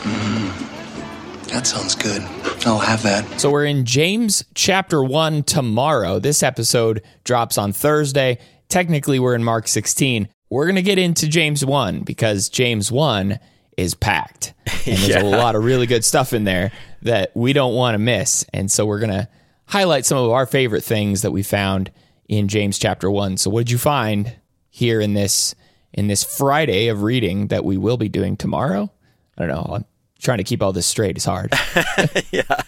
Mm, 0.00 1.48
that 1.48 1.66
sounds 1.66 1.94
good. 1.94 2.22
I'll 2.66 2.78
have 2.78 3.02
that. 3.02 3.40
So 3.40 3.50
we're 3.50 3.66
in 3.66 3.84
James 3.84 4.44
chapter 4.54 5.04
1 5.04 5.42
tomorrow. 5.42 6.18
This 6.18 6.42
episode 6.42 7.02
drops 7.24 7.58
on 7.58 7.72
Thursday. 7.72 8.38
Technically, 8.68 9.18
we're 9.18 9.34
in 9.34 9.44
Mark 9.44 9.68
16. 9.68 10.28
We're 10.50 10.66
going 10.66 10.76
to 10.76 10.82
get 10.82 10.98
into 10.98 11.28
James 11.28 11.64
1 11.64 12.00
because 12.00 12.48
James 12.48 12.90
1 12.90 13.38
is 13.76 13.94
packed. 13.94 14.52
And 14.66 14.98
there's 14.98 15.08
yeah. 15.08 15.22
a 15.22 15.24
lot 15.24 15.54
of 15.54 15.64
really 15.64 15.86
good 15.86 16.04
stuff 16.04 16.32
in 16.32 16.44
there 16.44 16.72
that 17.02 17.30
we 17.34 17.52
don't 17.52 17.74
want 17.74 17.94
to 17.94 17.98
miss. 17.98 18.44
And 18.52 18.70
so 18.70 18.84
we're 18.84 18.98
going 18.98 19.12
to 19.12 19.28
highlight 19.66 20.04
some 20.04 20.18
of 20.18 20.30
our 20.30 20.46
favorite 20.46 20.82
things 20.82 21.22
that 21.22 21.30
we 21.30 21.42
found 21.42 21.90
in 22.28 22.48
James 22.48 22.78
chapter 22.78 23.10
1. 23.10 23.36
So 23.36 23.48
what 23.48 23.60
did 23.60 23.70
you 23.70 23.78
find 23.78 24.36
here 24.70 25.00
in 25.00 25.14
this 25.14 25.54
in 25.92 26.06
this 26.06 26.24
Friday 26.24 26.88
of 26.88 27.02
reading 27.02 27.48
that 27.48 27.64
we 27.64 27.76
will 27.76 27.96
be 27.96 28.08
doing 28.08 28.36
tomorrow. 28.36 28.90
I 29.36 29.46
don't 29.46 29.48
know. 29.48 29.74
I'm 29.76 29.84
trying 30.20 30.38
to 30.38 30.44
keep 30.44 30.62
all 30.62 30.72
this 30.72 30.86
straight. 30.86 31.16
It's 31.16 31.24
hard. 31.24 31.52
yeah. 32.30 32.62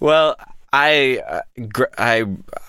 Well, 0.00 0.36
I 0.72 1.22
uh, 1.26 1.40
I 1.96 2.26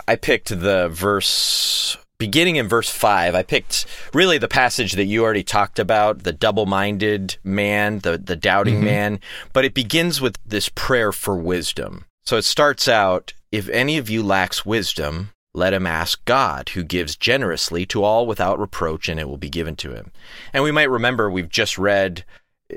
I 0.08 0.16
picked 0.16 0.50
the 0.50 0.90
verse 0.90 1.98
beginning 2.20 2.56
in 2.56 2.68
verse 2.68 2.90
5 2.90 3.36
i 3.36 3.44
picked 3.44 3.86
really 4.14 4.38
the 4.38 4.48
passage 4.48 4.94
that 4.94 5.06
you 5.06 5.24
already 5.24 5.44
talked 5.44 5.80
about 5.80 6.24
the 6.24 6.34
double-minded 6.34 7.38
man 7.44 8.00
the 8.00 8.18
the 8.18 8.36
doubting 8.36 8.76
mm-hmm. 8.76 8.86
man 8.86 9.20
but 9.54 9.66
it 9.66 9.74
begins 9.74 10.20
with 10.20 10.38
this 10.46 10.70
prayer 10.70 11.12
for 11.12 11.36
wisdom 11.36 12.06
so 12.26 12.38
it 12.38 12.46
starts 12.46 12.88
out 12.88 13.34
if 13.52 13.70
any 13.70 13.98
of 13.98 14.10
you 14.10 14.24
lacks 14.24 14.66
wisdom 14.66 15.30
let 15.58 15.74
him 15.74 15.88
ask 15.88 16.24
God, 16.26 16.70
who 16.70 16.84
gives 16.84 17.16
generously 17.16 17.86
to 17.88 18.04
all 18.04 18.28
without 18.28 18.60
reproach, 18.60 19.10
and 19.10 19.20
it 19.20 19.28
will 19.28 19.38
be 19.38 19.50
given 19.50 19.76
to 19.78 19.92
him. 19.92 20.12
And 20.54 20.64
we 20.64 20.72
might 20.72 20.90
remember 20.90 21.32
we've 21.32 21.50
just 21.50 21.80
read 21.80 22.24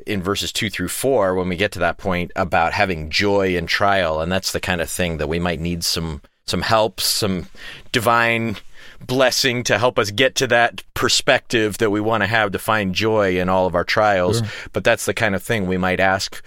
in 0.06 0.22
verses 0.22 0.50
two 0.50 0.70
through 0.70 0.88
four 0.88 1.34
when 1.34 1.48
we 1.48 1.56
get 1.56 1.72
to 1.72 1.78
that 1.80 1.98
point 1.98 2.32
about 2.34 2.72
having 2.72 3.10
joy 3.10 3.54
in 3.54 3.66
trial, 3.66 4.20
and 4.20 4.32
that's 4.32 4.52
the 4.52 4.60
kind 4.60 4.80
of 4.80 4.88
thing 4.88 5.18
that 5.18 5.28
we 5.28 5.38
might 5.38 5.60
need 5.60 5.84
some 5.84 6.22
some 6.46 6.62
help, 6.62 7.00
some 7.00 7.48
divine 7.92 8.56
blessing 9.06 9.62
to 9.64 9.78
help 9.78 9.98
us 9.98 10.10
get 10.10 10.34
to 10.36 10.46
that 10.48 10.82
perspective 10.94 11.78
that 11.78 11.90
we 11.90 12.00
want 12.00 12.22
to 12.22 12.26
have 12.26 12.52
to 12.52 12.58
find 12.58 12.94
joy 12.94 13.38
in 13.38 13.48
all 13.48 13.66
of 13.66 13.74
our 13.74 13.84
trials. 13.84 14.38
Sure. 14.38 14.48
But 14.72 14.84
that's 14.84 15.06
the 15.06 15.14
kind 15.14 15.34
of 15.34 15.42
thing 15.42 15.66
we 15.66 15.78
might 15.78 16.00
ask 16.00 16.42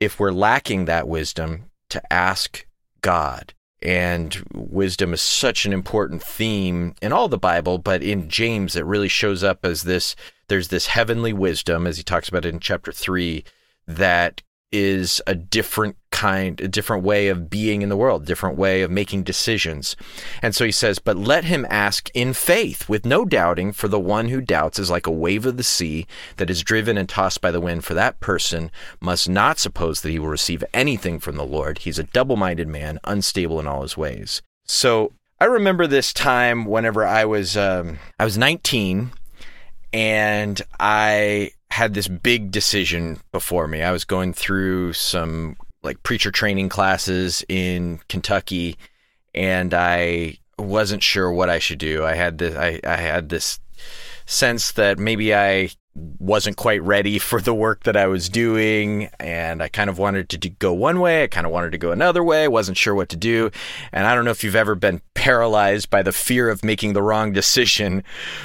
if 0.00 0.18
we're 0.18 0.32
lacking 0.32 0.86
that 0.86 1.06
wisdom 1.06 1.66
to 1.90 2.12
ask 2.12 2.66
God 3.02 3.54
and 3.82 4.42
wisdom 4.54 5.12
is 5.12 5.20
such 5.20 5.66
an 5.66 5.72
important 5.72 6.22
theme 6.22 6.94
in 7.02 7.12
all 7.12 7.28
the 7.28 7.38
Bible, 7.38 7.78
but 7.78 8.02
in 8.02 8.28
James 8.28 8.76
it 8.76 8.84
really 8.84 9.08
shows 9.08 9.42
up 9.42 9.64
as 9.64 9.82
this 9.82 10.14
there's 10.48 10.68
this 10.68 10.86
heavenly 10.86 11.32
wisdom 11.32 11.86
as 11.86 11.96
he 11.96 12.02
talks 12.02 12.28
about 12.28 12.44
it 12.44 12.52
in 12.52 12.60
chapter 12.60 12.92
3 12.92 13.44
that 13.86 14.42
is 14.72 15.20
a 15.26 15.34
different 15.34 15.96
kind, 16.10 16.60
a 16.60 16.68
different 16.68 17.04
way 17.04 17.28
of 17.28 17.50
being 17.50 17.82
in 17.82 17.88
the 17.88 17.96
world, 17.96 18.24
different 18.24 18.56
way 18.56 18.82
of 18.82 18.90
making 18.90 19.22
decisions. 19.22 19.94
And 20.40 20.54
so 20.54 20.64
he 20.64 20.72
says, 20.72 20.98
But 20.98 21.16
let 21.16 21.44
him 21.44 21.66
ask 21.68 22.10
in 22.14 22.32
faith, 22.32 22.88
with 22.88 23.04
no 23.04 23.24
doubting, 23.24 23.72
for 23.72 23.88
the 23.88 24.00
one 24.00 24.28
who 24.28 24.40
doubts 24.40 24.78
is 24.78 24.90
like 24.90 25.06
a 25.06 25.12
wave 25.12 25.44
of 25.46 25.56
the 25.56 25.62
sea 25.62 26.06
that 26.36 26.50
is 26.50 26.62
driven 26.62 26.96
and 26.96 27.08
tossed 27.08 27.40
by 27.40 27.50
the 27.50 27.60
wind. 27.60 27.84
For 27.84 27.94
that 27.94 28.20
person 28.20 28.70
must 29.00 29.28
not 29.28 29.58
suppose 29.58 30.00
that 30.00 30.10
he 30.10 30.18
will 30.18 30.28
receive 30.28 30.64
anything 30.72 31.20
from 31.20 31.36
the 31.36 31.44
Lord. 31.44 31.78
He's 31.78 31.98
a 31.98 32.04
double 32.04 32.36
minded 32.36 32.68
man, 32.68 32.98
unstable 33.04 33.60
in 33.60 33.66
all 33.66 33.82
his 33.82 33.96
ways. 33.96 34.42
So 34.64 35.12
I 35.40 35.46
remember 35.46 35.86
this 35.86 36.12
time 36.12 36.64
whenever 36.64 37.04
I 37.04 37.24
was 37.24 37.56
um, 37.56 37.98
I 38.18 38.24
was 38.24 38.38
19 38.38 39.12
and 39.92 40.62
I 40.78 41.50
had 41.72 41.94
this 41.94 42.06
big 42.06 42.50
decision 42.50 43.18
before 43.32 43.66
me. 43.66 43.82
I 43.82 43.92
was 43.92 44.04
going 44.04 44.34
through 44.34 44.92
some 44.92 45.56
like 45.82 46.02
preacher 46.02 46.30
training 46.30 46.68
classes 46.68 47.42
in 47.48 47.98
Kentucky 48.08 48.76
and 49.34 49.72
I 49.72 50.36
wasn't 50.58 51.02
sure 51.02 51.32
what 51.32 51.48
I 51.48 51.58
should 51.58 51.78
do. 51.78 52.04
I 52.04 52.14
had 52.14 52.36
this 52.36 52.54
I, 52.54 52.78
I 52.84 52.96
had 52.96 53.30
this 53.30 53.58
sense 54.26 54.72
that 54.72 54.98
maybe 54.98 55.34
I 55.34 55.70
wasn't 55.94 56.56
quite 56.56 56.82
ready 56.82 57.18
for 57.18 57.40
the 57.40 57.52
work 57.52 57.82
that 57.84 57.96
I 57.96 58.06
was 58.06 58.28
doing 58.28 59.10
and 59.20 59.62
I 59.62 59.68
kind 59.68 59.90
of 59.90 59.98
wanted 59.98 60.28
to 60.30 60.48
go 60.48 60.72
one 60.72 61.00
way, 61.00 61.24
I 61.24 61.26
kind 61.26 61.46
of 61.46 61.52
wanted 61.52 61.72
to 61.72 61.78
go 61.78 61.92
another 61.92 62.24
way, 62.24 62.44
I 62.44 62.48
wasn't 62.48 62.78
sure 62.78 62.94
what 62.94 63.10
to 63.10 63.16
do. 63.16 63.50
And 63.92 64.06
I 64.06 64.14
don't 64.14 64.24
know 64.24 64.30
if 64.30 64.42
you've 64.42 64.56
ever 64.56 64.74
been 64.74 65.02
paralyzed 65.14 65.90
by 65.90 66.02
the 66.02 66.12
fear 66.12 66.48
of 66.48 66.64
making 66.64 66.94
the 66.94 67.02
wrong 67.02 67.32
decision. 67.32 68.04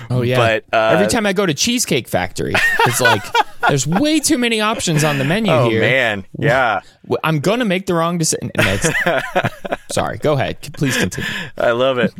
Oh 0.09 0.23
yeah. 0.23 0.37
But 0.37 0.65
uh, 0.73 0.93
every 0.93 1.07
time 1.07 1.25
I 1.25 1.33
go 1.33 1.45
to 1.45 1.53
Cheesecake 1.53 2.09
Factory, 2.09 2.53
it's 2.85 2.99
like 2.99 3.23
there's 3.67 3.87
way 3.87 4.19
too 4.19 4.37
many 4.37 4.61
options 4.61 5.03
on 5.03 5.17
the 5.17 5.25
menu 5.25 5.51
oh, 5.51 5.69
here. 5.69 5.83
Oh 5.83 5.87
man. 5.87 6.25
Yeah. 6.37 6.81
I'm 7.23 7.39
going 7.39 7.59
to 7.59 7.65
make 7.65 7.85
the 7.85 7.93
wrong 7.93 8.17
decision. 8.17 8.51
sorry, 9.91 10.17
go 10.17 10.33
ahead. 10.33 10.61
Please 10.73 10.97
continue. 10.97 11.29
I 11.57 11.71
love 11.71 11.97
it. 11.97 12.13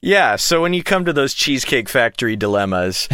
Yeah, 0.00 0.36
so 0.36 0.62
when 0.62 0.74
you 0.74 0.82
come 0.82 1.04
to 1.04 1.12
those 1.12 1.34
Cheesecake 1.34 1.88
Factory 1.88 2.36
dilemmas, 2.36 3.08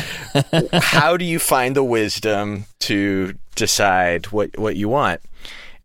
how 0.73 1.17
do 1.17 1.25
you 1.25 1.39
find 1.39 1.77
the 1.77 1.85
wisdom 1.85 2.67
to 2.81 3.35
decide 3.55 4.27
what 4.27 4.59
what 4.59 4.77
you 4.77 4.89
want? 4.89 5.21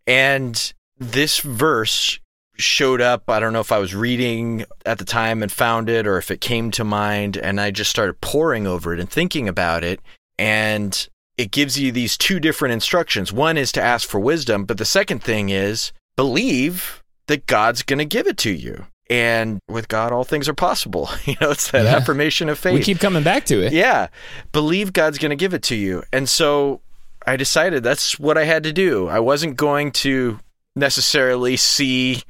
And 0.07 0.73
this 0.97 1.39
verse 1.39 2.19
showed 2.57 3.01
up. 3.01 3.29
I 3.29 3.39
don't 3.39 3.53
know 3.53 3.59
if 3.59 3.71
I 3.71 3.79
was 3.79 3.93
reading 3.93 4.65
at 4.85 4.97
the 4.97 5.05
time 5.05 5.43
and 5.43 5.51
found 5.51 5.89
it 5.89 6.07
or 6.07 6.17
if 6.17 6.31
it 6.31 6.41
came 6.41 6.71
to 6.71 6.83
mind 6.83 7.37
and 7.37 7.59
I 7.59 7.71
just 7.71 7.89
started 7.89 8.21
poring 8.21 8.65
over 8.65 8.93
it 8.93 8.99
and 8.99 9.09
thinking 9.09 9.47
about 9.47 9.83
it 9.83 9.99
and 10.37 11.07
it 11.37 11.51
gives 11.51 11.77
you 11.79 11.91
these 11.91 12.17
two 12.17 12.39
different 12.39 12.73
instructions. 12.73 13.33
One 13.33 13.57
is 13.57 13.71
to 13.73 13.81
ask 13.81 14.07
for 14.07 14.19
wisdom, 14.19 14.65
but 14.65 14.77
the 14.77 14.85
second 14.85 15.23
thing 15.23 15.49
is 15.49 15.91
believe 16.15 17.03
that 17.27 17.45
God's 17.45 17.83
going 17.83 17.99
to 17.99 18.05
give 18.05 18.27
it 18.27 18.37
to 18.39 18.51
you. 18.51 18.85
And 19.09 19.59
with 19.67 19.87
God, 19.87 20.11
all 20.11 20.23
things 20.23 20.49
are 20.49 20.53
possible. 20.53 21.09
You 21.25 21.35
know, 21.41 21.51
it's 21.51 21.71
that 21.71 21.85
yeah. 21.85 21.95
affirmation 21.95 22.49
of 22.49 22.57
faith. 22.57 22.73
We 22.73 22.83
keep 22.83 22.99
coming 22.99 23.23
back 23.23 23.45
to 23.45 23.61
it. 23.61 23.73
Yeah. 23.73 24.07
Believe 24.51 24.93
God's 24.93 25.17
going 25.17 25.31
to 25.31 25.35
give 25.35 25.53
it 25.53 25.63
to 25.63 25.75
you. 25.75 26.03
And 26.13 26.29
so 26.29 26.81
I 27.25 27.35
decided 27.35 27.83
that's 27.83 28.19
what 28.19 28.37
I 28.37 28.45
had 28.45 28.63
to 28.63 28.73
do. 28.73 29.07
I 29.07 29.19
wasn't 29.19 29.57
going 29.57 29.91
to 29.93 30.39
necessarily 30.75 31.57
see 31.57 32.21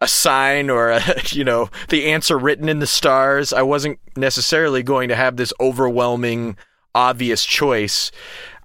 a 0.00 0.08
sign 0.08 0.70
or 0.70 0.90
a, 0.90 1.02
you 1.28 1.44
know, 1.44 1.68
the 1.88 2.06
answer 2.12 2.38
written 2.38 2.68
in 2.68 2.78
the 2.78 2.86
stars. 2.86 3.52
I 3.52 3.62
wasn't 3.62 3.98
necessarily 4.16 4.82
going 4.82 5.08
to 5.08 5.16
have 5.16 5.36
this 5.36 5.52
overwhelming 5.60 6.56
obvious 6.94 7.44
choice. 7.44 8.10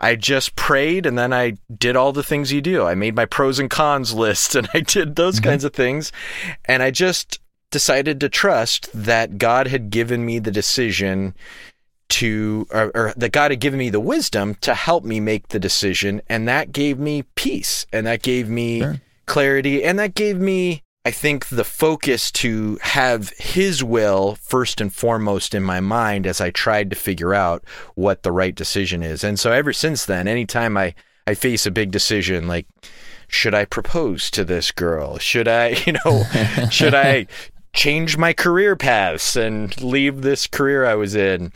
I 0.01 0.15
just 0.15 0.55
prayed 0.55 1.05
and 1.05 1.17
then 1.17 1.33
I 1.33 1.57
did 1.75 1.95
all 1.95 2.11
the 2.11 2.23
things 2.23 2.51
you 2.51 2.61
do. 2.61 2.85
I 2.85 2.95
made 2.95 3.15
my 3.15 3.25
pros 3.25 3.59
and 3.59 3.69
cons 3.69 4.13
list 4.25 4.55
and 4.55 4.67
I 4.73 4.81
did 4.81 5.15
those 5.15 5.35
mm-hmm. 5.35 5.49
kinds 5.49 5.63
of 5.63 5.73
things. 5.73 6.11
And 6.65 6.81
I 6.81 6.91
just 6.91 7.39
decided 7.71 8.19
to 8.19 8.29
trust 8.29 8.89
that 8.93 9.37
God 9.37 9.67
had 9.67 9.89
given 9.89 10.25
me 10.25 10.39
the 10.39 10.51
decision 10.51 11.35
to, 12.09 12.65
or, 12.71 12.91
or, 12.95 13.13
that 13.15 13.31
God 13.31 13.51
had 13.51 13.59
given 13.59 13.77
me 13.77 13.89
the 13.89 13.99
wisdom 13.99 14.55
to 14.61 14.73
help 14.73 15.03
me 15.03 15.19
make 15.19 15.49
the 15.49 15.59
decision. 15.59 16.21
And 16.27 16.47
that 16.47 16.71
gave 16.71 16.97
me 16.97 17.23
peace 17.35 17.85
and 17.93 18.07
that 18.07 18.23
gave 18.23 18.49
me 18.49 18.79
sure. 18.79 19.01
clarity 19.27 19.83
and 19.83 19.99
that 19.99 20.15
gave 20.15 20.37
me, 20.37 20.81
I 21.05 21.11
think, 21.11 21.47
the 21.47 21.63
focus 21.63 22.29
to 22.33 22.77
have 22.81 23.29
His 23.37 23.83
will 23.83 24.35
first 24.41 24.81
and 24.81 24.93
foremost 24.93 25.55
in 25.55 25.63
my 25.63 25.79
mind 25.79 26.27
as 26.27 26.41
I 26.41 26.51
tried 26.51 26.89
to 26.89 26.95
figure 26.95 27.33
out 27.33 27.63
what 27.95 28.23
the 28.23 28.31
right 28.31 28.53
decision 28.53 29.01
is. 29.01 29.23
And 29.23 29.39
so 29.39 29.51
ever 29.51 29.71
since 29.71 30.05
then, 30.05 30.27
anytime 30.27 30.77
I, 30.77 30.93
I 31.25 31.35
face 31.35 31.65
a 31.65 31.71
big 31.71 31.91
decision 31.91 32.47
like, 32.47 32.67
should 33.29 33.53
I 33.53 33.65
propose 33.65 34.29
to 34.31 34.43
this 34.43 34.71
girl? 34.71 35.17
Should 35.19 35.47
I, 35.47 35.67
you 35.85 35.93
know, 35.93 36.23
should 36.69 36.93
I 36.93 37.27
change 37.73 38.17
my 38.17 38.33
career 38.33 38.75
paths 38.75 39.35
and 39.35 39.81
leave 39.81 40.21
this 40.21 40.47
career 40.47 40.85
I 40.85 40.95
was 40.95 41.15
in? 41.15 41.53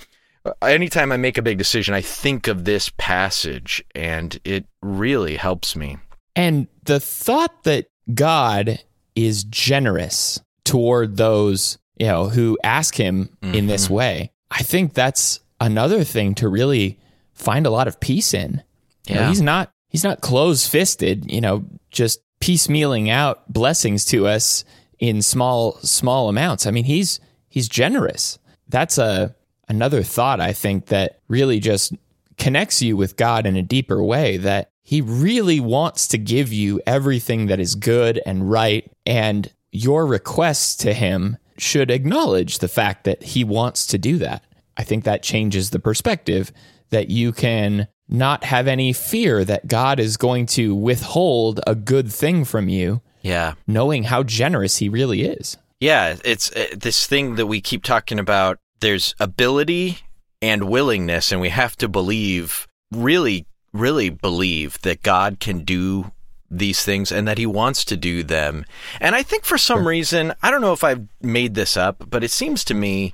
Anytime 0.62 1.12
I 1.12 1.18
make 1.18 1.38
a 1.38 1.42
big 1.42 1.58
decision, 1.58 1.94
I 1.94 2.02
think 2.02 2.48
of 2.48 2.64
this 2.64 2.92
passage 2.98 3.84
and 3.94 4.40
it 4.46 4.66
really 4.82 5.36
helps 5.36 5.76
me. 5.76 5.98
And 6.36 6.68
the 6.84 7.00
thought 7.00 7.64
that 7.64 7.88
God 8.14 8.80
is 9.15 9.43
generous 9.43 10.39
toward 10.63 11.17
those, 11.17 11.77
you 11.98 12.08
know, 12.08 12.29
who 12.29 12.58
ask 12.63 12.96
him 12.96 13.29
mm-hmm. 13.41 13.55
in 13.55 13.67
this 13.67 13.86
mm-hmm. 13.86 13.93
way, 13.96 14.32
I 14.51 14.63
think 14.63 14.93
that's 14.93 15.39
another 15.60 16.03
thing 16.03 16.36
to 16.36 16.48
really 16.48 17.00
find 17.34 17.65
a 17.65 17.70
lot 17.70 17.88
of 17.88 18.00
peace 18.00 18.34
in. 18.34 18.63
You 19.08 19.15
yeah. 19.15 19.22
Know, 19.22 19.29
he's 19.29 19.41
not 19.41 19.72
he's 19.89 20.03
not 20.03 20.22
closed 20.22 20.70
fisted, 20.70 21.32
you 21.32 21.41
know, 21.41 21.65
just 21.91 22.20
piecemealing 22.41 23.10
out 23.10 23.51
blessings 23.51 24.05
to 24.05 24.27
us 24.27 24.65
in 25.00 25.22
small 25.22 25.74
small 25.82 26.29
amounts. 26.29 26.65
I 26.65 26.72
mean, 26.72 26.86
he's 26.86 27.20
he's 27.50 27.67
generous. 27.70 28.39
That's 28.67 28.98
a 28.98 29.36
another 29.67 30.03
thought 30.03 30.39
I 30.39 30.53
think 30.53 30.88
that 30.88 31.20
really 31.27 31.60
just 31.60 31.93
connects 32.38 32.82
you 32.82 32.98
with 32.98 33.15
God 33.15 33.46
in 33.46 33.55
a 33.55 33.62
deeper 33.62 34.03
way 34.03 34.38
that 34.38 34.72
he 34.84 35.02
really 35.02 35.60
wants 35.60 36.08
to 36.10 36.18
give 36.18 36.52
you 36.52 36.82
everything 36.86 37.48
that 37.48 37.60
is 37.60 37.75
good 37.75 38.22
and 38.25 38.50
right 38.52 38.92
and 39.06 39.52
your 39.72 40.06
requests 40.06 40.75
to 40.75 40.94
him 40.94 41.38
should 41.58 41.90
acknowledge 41.90 42.60
the 42.60 42.68
fact 42.68 43.06
that 43.06 43.24
he 43.24 43.44
wants 43.44 43.88
to 43.88 43.98
do 43.98 44.18
that. 44.20 44.44
I 44.78 44.84
think 44.84 45.04
that 45.04 45.24
changes 45.24 45.70
the 45.70 45.80
perspective 45.80 46.52
that 46.90 47.10
you 47.10 47.32
can 47.32 47.88
not 48.10 48.44
have 48.44 48.68
any 48.68 48.94
fear 48.94 49.44
that 49.46 49.68
God 49.68 50.00
is 50.00 50.18
going 50.18 50.46
to 50.48 50.75
withhold 50.75 51.60
a 51.66 51.75
good 51.75 52.12
thing 52.12 52.46
from 52.46 52.70
you. 52.70 53.02
Yeah. 53.22 53.54
Knowing 53.66 54.04
how 54.04 54.24
generous 54.24 54.78
he 54.78 54.90
really 54.90 55.24
is. 55.24 55.58
Yeah, 55.80 56.18
it's 56.24 56.52
uh, 56.56 56.68
this 56.75 57.08
thing 57.08 57.36
that 57.36 57.48
we 57.48 57.62
keep 57.62 57.84
talking 57.84 58.20
about. 58.20 58.60
There's 58.80 59.16
ability 59.20 60.00
and 60.42 60.70
willingness, 60.70 61.32
and 61.32 61.42
we 61.42 61.50
have 61.50 61.75
to 61.78 61.88
believe, 61.88 62.68
really, 62.92 63.46
really 63.74 64.10
believe 64.10 64.80
that 64.82 65.03
God 65.03 65.39
can 65.39 65.63
do 65.63 66.12
these 66.50 66.84
things 66.84 67.12
and 67.12 67.27
that 67.27 67.39
he 67.39 67.46
wants 67.46 67.84
to 67.86 67.98
do 67.98 68.24
them. 68.24 68.65
And 69.01 69.15
I 69.15 69.24
think 69.24 69.44
for 69.44 69.58
some 69.58 69.88
reason, 69.88 70.34
I 70.42 70.51
don't 70.51 70.62
know 70.62 70.74
if 70.74 70.84
I've 70.84 71.08
made 71.22 71.56
this 71.56 71.75
up, 71.75 72.10
but 72.10 72.24
it 72.24 72.32
seems 72.32 72.63
to 72.65 72.74
me 72.74 73.13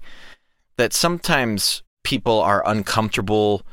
that 0.77 0.93
sometimes 0.93 1.83
people 2.03 2.39
are 2.39 2.67
uncomfortable 2.67 3.63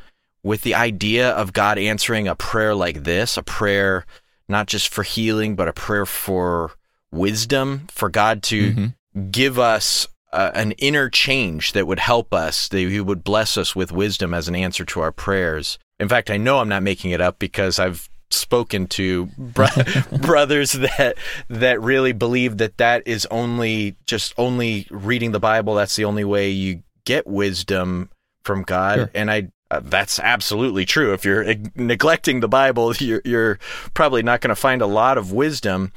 with 0.42 0.62
the 0.62 0.74
idea 0.74 1.30
of 1.30 1.52
God 1.52 1.78
answering 1.78 2.28
a 2.28 2.36
prayer 2.36 2.74
like 2.74 3.02
this, 3.02 3.36
a 3.36 3.42
prayer 3.42 4.06
not 4.48 4.68
just 4.68 4.88
for 4.88 5.02
healing, 5.02 5.56
but 5.56 5.68
a 5.68 5.72
prayer 5.72 6.06
for 6.06 6.72
wisdom, 7.10 7.88
for 7.90 8.08
God 8.08 8.42
to 8.44 8.72
mm-hmm. 8.72 9.30
give 9.30 9.58
us 9.58 10.06
uh, 10.32 10.52
an 10.54 10.72
inner 10.72 11.08
change 11.08 11.72
that 11.72 11.86
would 11.86 11.98
help 11.98 12.32
us, 12.32 12.68
that 12.68 12.78
He 12.78 13.00
would 13.00 13.24
bless 13.24 13.56
us 13.56 13.74
with 13.74 13.90
wisdom 13.90 14.32
as 14.34 14.46
an 14.46 14.54
answer 14.54 14.84
to 14.84 15.00
our 15.00 15.12
prayers. 15.12 15.78
In 15.98 16.08
fact, 16.08 16.30
I 16.30 16.36
know 16.36 16.58
I'm 16.58 16.68
not 16.68 16.82
making 16.82 17.10
it 17.10 17.20
up 17.20 17.38
because 17.38 17.78
I've 17.78 18.08
spoken 18.30 18.86
to 18.88 19.26
bro- 19.38 19.66
brothers 20.20 20.72
that 20.72 21.16
that 21.48 21.80
really 21.80 22.12
believe 22.12 22.58
that 22.58 22.78
that 22.78 23.02
is 23.06 23.26
only 23.30 23.96
just 24.06 24.34
only 24.36 24.86
reading 24.90 25.32
the 25.32 25.40
Bible. 25.40 25.74
That's 25.74 25.96
the 25.96 26.04
only 26.04 26.24
way 26.24 26.50
you 26.50 26.82
get 27.04 27.26
wisdom 27.26 28.10
from 28.44 28.62
God. 28.62 28.96
Sure. 28.96 29.10
And 29.14 29.30
I 29.30 29.50
uh, 29.70 29.80
that's 29.82 30.20
absolutely 30.20 30.84
true. 30.84 31.12
If 31.12 31.24
you're 31.24 31.54
neglecting 31.74 32.40
the 32.40 32.48
Bible, 32.48 32.94
you're, 32.98 33.22
you're 33.24 33.58
probably 33.94 34.22
not 34.22 34.40
going 34.40 34.50
to 34.50 34.60
find 34.60 34.80
a 34.80 34.86
lot 34.86 35.18
of 35.18 35.32
wisdom. 35.32 35.92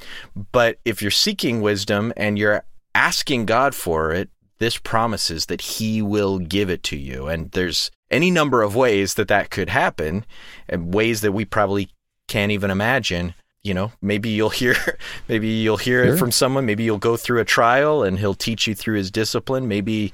But 0.51 0.79
if 0.85 1.01
you're 1.01 1.11
seeking 1.11 1.61
wisdom 1.61 2.11
and 2.17 2.37
you're 2.37 2.63
asking 2.95 3.45
God 3.45 3.75
for 3.75 4.11
it, 4.11 4.29
this 4.57 4.77
promises 4.77 5.45
that 5.45 5.61
He 5.61 6.01
will 6.01 6.39
give 6.39 6.69
it 6.69 6.83
to 6.83 6.97
you. 6.97 7.27
And 7.27 7.51
there's 7.51 7.91
any 8.11 8.31
number 8.31 8.61
of 8.61 8.75
ways 8.75 9.15
that 9.15 9.27
that 9.27 9.49
could 9.49 9.69
happen, 9.69 10.25
and 10.67 10.93
ways 10.93 11.21
that 11.21 11.31
we 11.31 11.45
probably 11.45 11.89
can't 12.27 12.51
even 12.51 12.71
imagine. 12.71 13.33
You 13.61 13.73
know, 13.73 13.91
maybe 14.01 14.29
you'll 14.29 14.49
hear, 14.49 14.75
maybe 15.27 15.49
you'll 15.49 15.77
hear 15.77 16.05
sure. 16.05 16.15
it 16.15 16.17
from 16.17 16.31
someone. 16.31 16.65
Maybe 16.65 16.83
you'll 16.83 16.97
go 16.97 17.17
through 17.17 17.39
a 17.41 17.45
trial, 17.45 18.03
and 18.03 18.17
He'll 18.17 18.33
teach 18.33 18.67
you 18.67 18.75
through 18.75 18.95
His 18.97 19.11
discipline. 19.11 19.67
Maybe, 19.67 20.13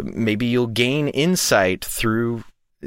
maybe 0.00 0.46
you'll 0.46 0.68
gain 0.68 1.08
insight 1.08 1.84
through 1.84 2.44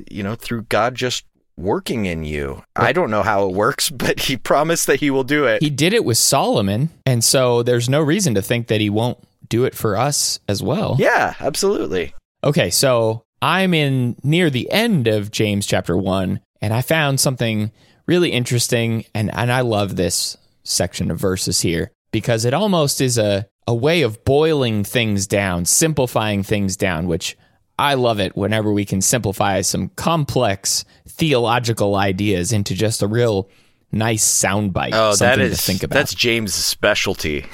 you 0.09 0.23
know, 0.23 0.35
through 0.35 0.63
God 0.63 0.95
just 0.95 1.25
working 1.57 2.05
in 2.05 2.23
you. 2.23 2.63
I 2.75 2.93
don't 2.93 3.11
know 3.11 3.23
how 3.23 3.47
it 3.47 3.53
works, 3.53 3.89
but 3.89 4.21
he 4.21 4.37
promised 4.37 4.87
that 4.87 4.99
he 4.99 5.09
will 5.09 5.23
do 5.23 5.45
it. 5.45 5.61
He 5.61 5.69
did 5.69 5.93
it 5.93 6.05
with 6.05 6.17
Solomon, 6.17 6.89
and 7.05 7.23
so 7.23 7.63
there's 7.63 7.89
no 7.89 8.01
reason 8.01 8.35
to 8.35 8.41
think 8.41 8.67
that 8.67 8.81
he 8.81 8.89
won't 8.89 9.19
do 9.47 9.65
it 9.65 9.75
for 9.75 9.97
us 9.97 10.39
as 10.47 10.63
well. 10.63 10.95
Yeah, 10.97 11.35
absolutely. 11.39 12.13
Okay, 12.43 12.69
so 12.69 13.23
I'm 13.41 13.73
in 13.73 14.15
near 14.23 14.49
the 14.49 14.69
end 14.71 15.07
of 15.07 15.31
James 15.31 15.65
chapter 15.65 15.97
1 15.97 16.39
and 16.61 16.73
I 16.73 16.81
found 16.81 17.19
something 17.19 17.71
really 18.05 18.31
interesting 18.31 19.05
and 19.15 19.33
and 19.33 19.51
I 19.51 19.61
love 19.61 19.95
this 19.95 20.37
section 20.63 21.09
of 21.09 21.19
verses 21.19 21.61
here 21.61 21.91
because 22.11 22.45
it 22.45 22.53
almost 22.53 23.01
is 23.01 23.17
a 23.17 23.47
a 23.67 23.73
way 23.75 24.01
of 24.01 24.25
boiling 24.25 24.83
things 24.83 25.27
down, 25.27 25.65
simplifying 25.65 26.43
things 26.43 26.75
down, 26.75 27.07
which 27.07 27.37
I 27.79 27.93
love 27.93 28.19
it 28.19 28.35
whenever 28.35 28.71
we 28.71 28.85
can 28.85 29.01
simplify 29.01 29.61
some 29.61 29.89
complex 29.89 30.83
theological 31.07 31.95
ideas 31.95 32.51
into 32.51 32.73
just 32.73 33.01
a 33.01 33.07
real 33.07 33.49
nice 33.91 34.23
soundbite. 34.27 34.91
Oh, 34.93 35.15
that 35.15 35.39
is 35.39 35.57
to 35.57 35.63
think 35.63 35.83
about. 35.83 35.95
That's 35.95 36.13
James' 36.13 36.53
specialty. 36.53 37.45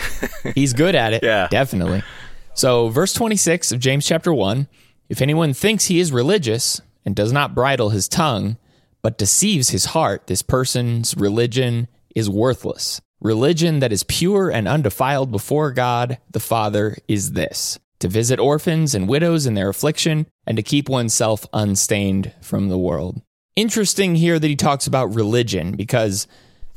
He's 0.55 0.73
good 0.73 0.95
at 0.95 1.13
it. 1.13 1.23
Yeah, 1.27 1.47
definitely. 1.49 2.03
So, 2.55 2.89
verse 2.89 3.13
twenty-six 3.13 3.71
of 3.71 3.79
James 3.79 4.05
chapter 4.05 4.33
one: 4.33 4.67
If 5.09 5.21
anyone 5.21 5.53
thinks 5.53 5.85
he 5.85 5.99
is 5.99 6.11
religious 6.11 6.81
and 7.05 7.15
does 7.15 7.31
not 7.31 7.55
bridle 7.55 7.89
his 7.89 8.07
tongue, 8.07 8.57
but 9.01 9.17
deceives 9.17 9.69
his 9.69 9.85
heart, 9.85 10.27
this 10.27 10.41
person's 10.41 11.15
religion 11.15 11.87
is 12.15 12.29
worthless. 12.29 12.99
Religion 13.21 13.79
that 13.79 13.93
is 13.93 14.03
pure 14.03 14.49
and 14.49 14.67
undefiled 14.67 15.31
before 15.31 15.71
God 15.71 16.17
the 16.29 16.39
Father 16.39 16.97
is 17.07 17.31
this 17.31 17.79
to 17.99 18.07
visit 18.07 18.39
orphans 18.39 18.93
and 18.93 19.09
widows 19.09 19.45
in 19.45 19.55
their 19.55 19.69
affliction, 19.69 20.27
and 20.45 20.55
to 20.57 20.63
keep 20.63 20.87
oneself 20.87 21.45
unstained 21.53 22.31
from 22.41 22.69
the 22.69 22.77
world. 22.77 23.21
Interesting 23.55 24.15
here 24.15 24.37
that 24.37 24.47
he 24.47 24.55
talks 24.55 24.85
about 24.85 25.15
religion 25.15 25.71
because 25.71 26.27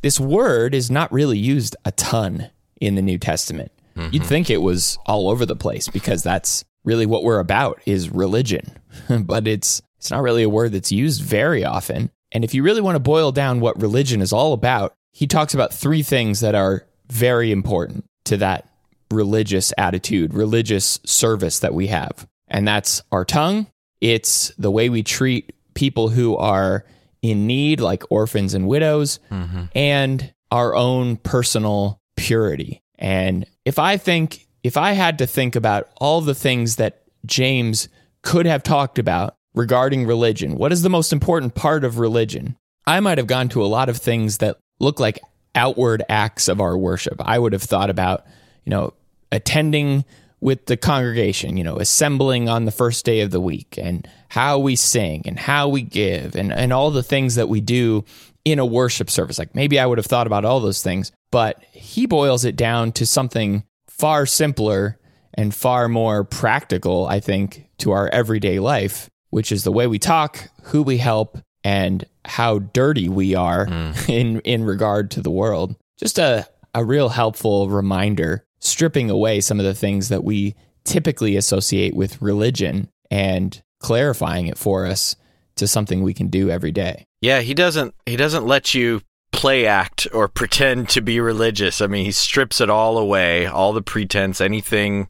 this 0.00 0.18
word 0.18 0.74
is 0.74 0.90
not 0.90 1.12
really 1.12 1.38
used 1.38 1.76
a 1.84 1.92
ton 1.92 2.48
in 2.80 2.94
the 2.94 3.02
New 3.02 3.18
Testament. 3.18 3.70
Mm-hmm. 3.96 4.14
You'd 4.14 4.24
think 4.24 4.48
it 4.48 4.62
was 4.62 4.96
all 5.04 5.28
over 5.28 5.44
the 5.44 5.56
place 5.56 5.88
because 5.88 6.22
that's 6.22 6.64
really 6.84 7.06
what 7.06 7.24
we're 7.24 7.40
about 7.40 7.80
is 7.86 8.10
religion. 8.10 8.78
but 9.08 9.46
it's 9.46 9.82
it's 9.98 10.10
not 10.10 10.22
really 10.22 10.42
a 10.42 10.48
word 10.48 10.72
that's 10.72 10.92
used 10.92 11.22
very 11.22 11.64
often. 11.64 12.10
And 12.32 12.42
if 12.42 12.54
you 12.54 12.62
really 12.62 12.80
want 12.80 12.96
to 12.96 13.00
boil 13.00 13.32
down 13.32 13.60
what 13.60 13.80
religion 13.80 14.22
is 14.22 14.32
all 14.32 14.52
about, 14.52 14.94
he 15.12 15.26
talks 15.26 15.52
about 15.52 15.74
three 15.74 16.02
things 16.02 16.40
that 16.40 16.54
are 16.54 16.86
very 17.08 17.52
important 17.52 18.04
to 18.24 18.36
that 18.38 18.68
religious 19.10 19.72
attitude, 19.76 20.32
religious 20.32 21.00
service 21.04 21.58
that 21.58 21.74
we 21.74 21.88
have. 21.88 22.26
And 22.48 22.66
that's 22.66 23.02
our 23.12 23.24
tongue. 23.24 23.66
It's 24.00 24.52
the 24.56 24.70
way 24.70 24.88
we 24.88 25.02
treat 25.02 25.52
people 25.74 26.08
who 26.08 26.36
are 26.36 26.84
in 27.22 27.46
need, 27.46 27.80
like 27.80 28.04
orphans 28.10 28.54
and 28.54 28.66
widows, 28.66 29.20
mm-hmm. 29.30 29.64
and 29.74 30.32
our 30.50 30.74
own 30.74 31.16
personal 31.16 32.00
purity. 32.16 32.82
And 32.98 33.46
if 33.64 33.78
I 33.78 33.96
think, 33.96 34.46
if 34.62 34.76
I 34.76 34.92
had 34.92 35.18
to 35.18 35.26
think 35.26 35.56
about 35.56 35.88
all 35.96 36.20
the 36.20 36.34
things 36.34 36.76
that 36.76 37.02
James 37.26 37.88
could 38.22 38.46
have 38.46 38.62
talked 38.62 38.98
about 38.98 39.34
regarding 39.54 40.06
religion, 40.06 40.56
what 40.56 40.72
is 40.72 40.82
the 40.82 40.90
most 40.90 41.12
important 41.12 41.54
part 41.54 41.84
of 41.84 41.98
religion? 41.98 42.56
I 42.86 43.00
might 43.00 43.18
have 43.18 43.26
gone 43.26 43.48
to 43.50 43.64
a 43.64 43.66
lot 43.66 43.88
of 43.88 43.96
things 43.96 44.38
that 44.38 44.58
look 44.78 45.00
like 45.00 45.20
outward 45.54 46.02
acts 46.08 46.48
of 46.48 46.60
our 46.60 46.76
worship. 46.76 47.20
I 47.20 47.38
would 47.38 47.52
have 47.52 47.62
thought 47.62 47.90
about, 47.90 48.24
you 48.64 48.70
know, 48.70 48.94
attending 49.32 50.04
with 50.40 50.66
the 50.66 50.76
congregation, 50.76 51.56
you 51.56 51.64
know, 51.64 51.76
assembling 51.76 52.48
on 52.48 52.64
the 52.64 52.70
first 52.70 53.04
day 53.04 53.20
of 53.20 53.30
the 53.30 53.40
week 53.40 53.78
and 53.78 54.08
how 54.28 54.58
we 54.58 54.74
sing 54.74 55.22
and 55.26 55.38
how 55.38 55.68
we 55.68 55.82
give 55.82 56.34
and, 56.34 56.52
and 56.52 56.72
all 56.72 56.90
the 56.90 57.02
things 57.02 57.34
that 57.34 57.48
we 57.48 57.60
do 57.60 58.04
in 58.44 58.58
a 58.58 58.64
worship 58.64 59.10
service. 59.10 59.38
Like 59.38 59.54
maybe 59.54 59.78
I 59.78 59.84
would 59.84 59.98
have 59.98 60.06
thought 60.06 60.26
about 60.26 60.46
all 60.46 60.60
those 60.60 60.82
things, 60.82 61.12
but 61.30 61.62
he 61.72 62.06
boils 62.06 62.44
it 62.44 62.56
down 62.56 62.92
to 62.92 63.04
something 63.04 63.64
far 64.00 64.24
simpler 64.24 64.98
and 65.34 65.54
far 65.54 65.86
more 65.86 66.24
practical, 66.24 67.06
I 67.06 67.20
think, 67.20 67.68
to 67.78 67.92
our 67.92 68.08
everyday 68.08 68.58
life, 68.58 69.10
which 69.28 69.52
is 69.52 69.62
the 69.62 69.72
way 69.72 69.86
we 69.86 69.98
talk, 69.98 70.48
who 70.64 70.82
we 70.82 70.96
help, 70.96 71.38
and 71.62 72.06
how 72.24 72.60
dirty 72.60 73.10
we 73.10 73.34
are 73.34 73.66
mm. 73.66 74.08
in 74.08 74.40
in 74.40 74.64
regard 74.64 75.10
to 75.12 75.22
the 75.22 75.30
world. 75.30 75.76
Just 75.98 76.18
a 76.18 76.48
a 76.74 76.82
real 76.82 77.10
helpful 77.10 77.68
reminder, 77.68 78.46
stripping 78.60 79.10
away 79.10 79.40
some 79.40 79.60
of 79.60 79.66
the 79.66 79.74
things 79.74 80.08
that 80.08 80.24
we 80.24 80.54
typically 80.84 81.36
associate 81.36 81.94
with 81.94 82.22
religion 82.22 82.88
and 83.10 83.62
clarifying 83.80 84.46
it 84.46 84.56
for 84.56 84.86
us 84.86 85.14
to 85.56 85.68
something 85.68 86.02
we 86.02 86.14
can 86.14 86.28
do 86.28 86.48
every 86.48 86.72
day. 86.72 87.04
Yeah, 87.20 87.40
he 87.40 87.52
doesn't 87.52 87.94
he 88.06 88.16
doesn't 88.16 88.46
let 88.46 88.72
you 88.72 89.02
play 89.32 89.66
act 89.66 90.06
or 90.12 90.28
pretend 90.28 90.88
to 90.90 91.00
be 91.00 91.20
religious. 91.20 91.80
I 91.80 91.86
mean, 91.86 92.04
he 92.04 92.12
strips 92.12 92.60
it 92.60 92.70
all 92.70 92.98
away, 92.98 93.46
all 93.46 93.72
the 93.72 93.82
pretense, 93.82 94.40
anything 94.40 95.08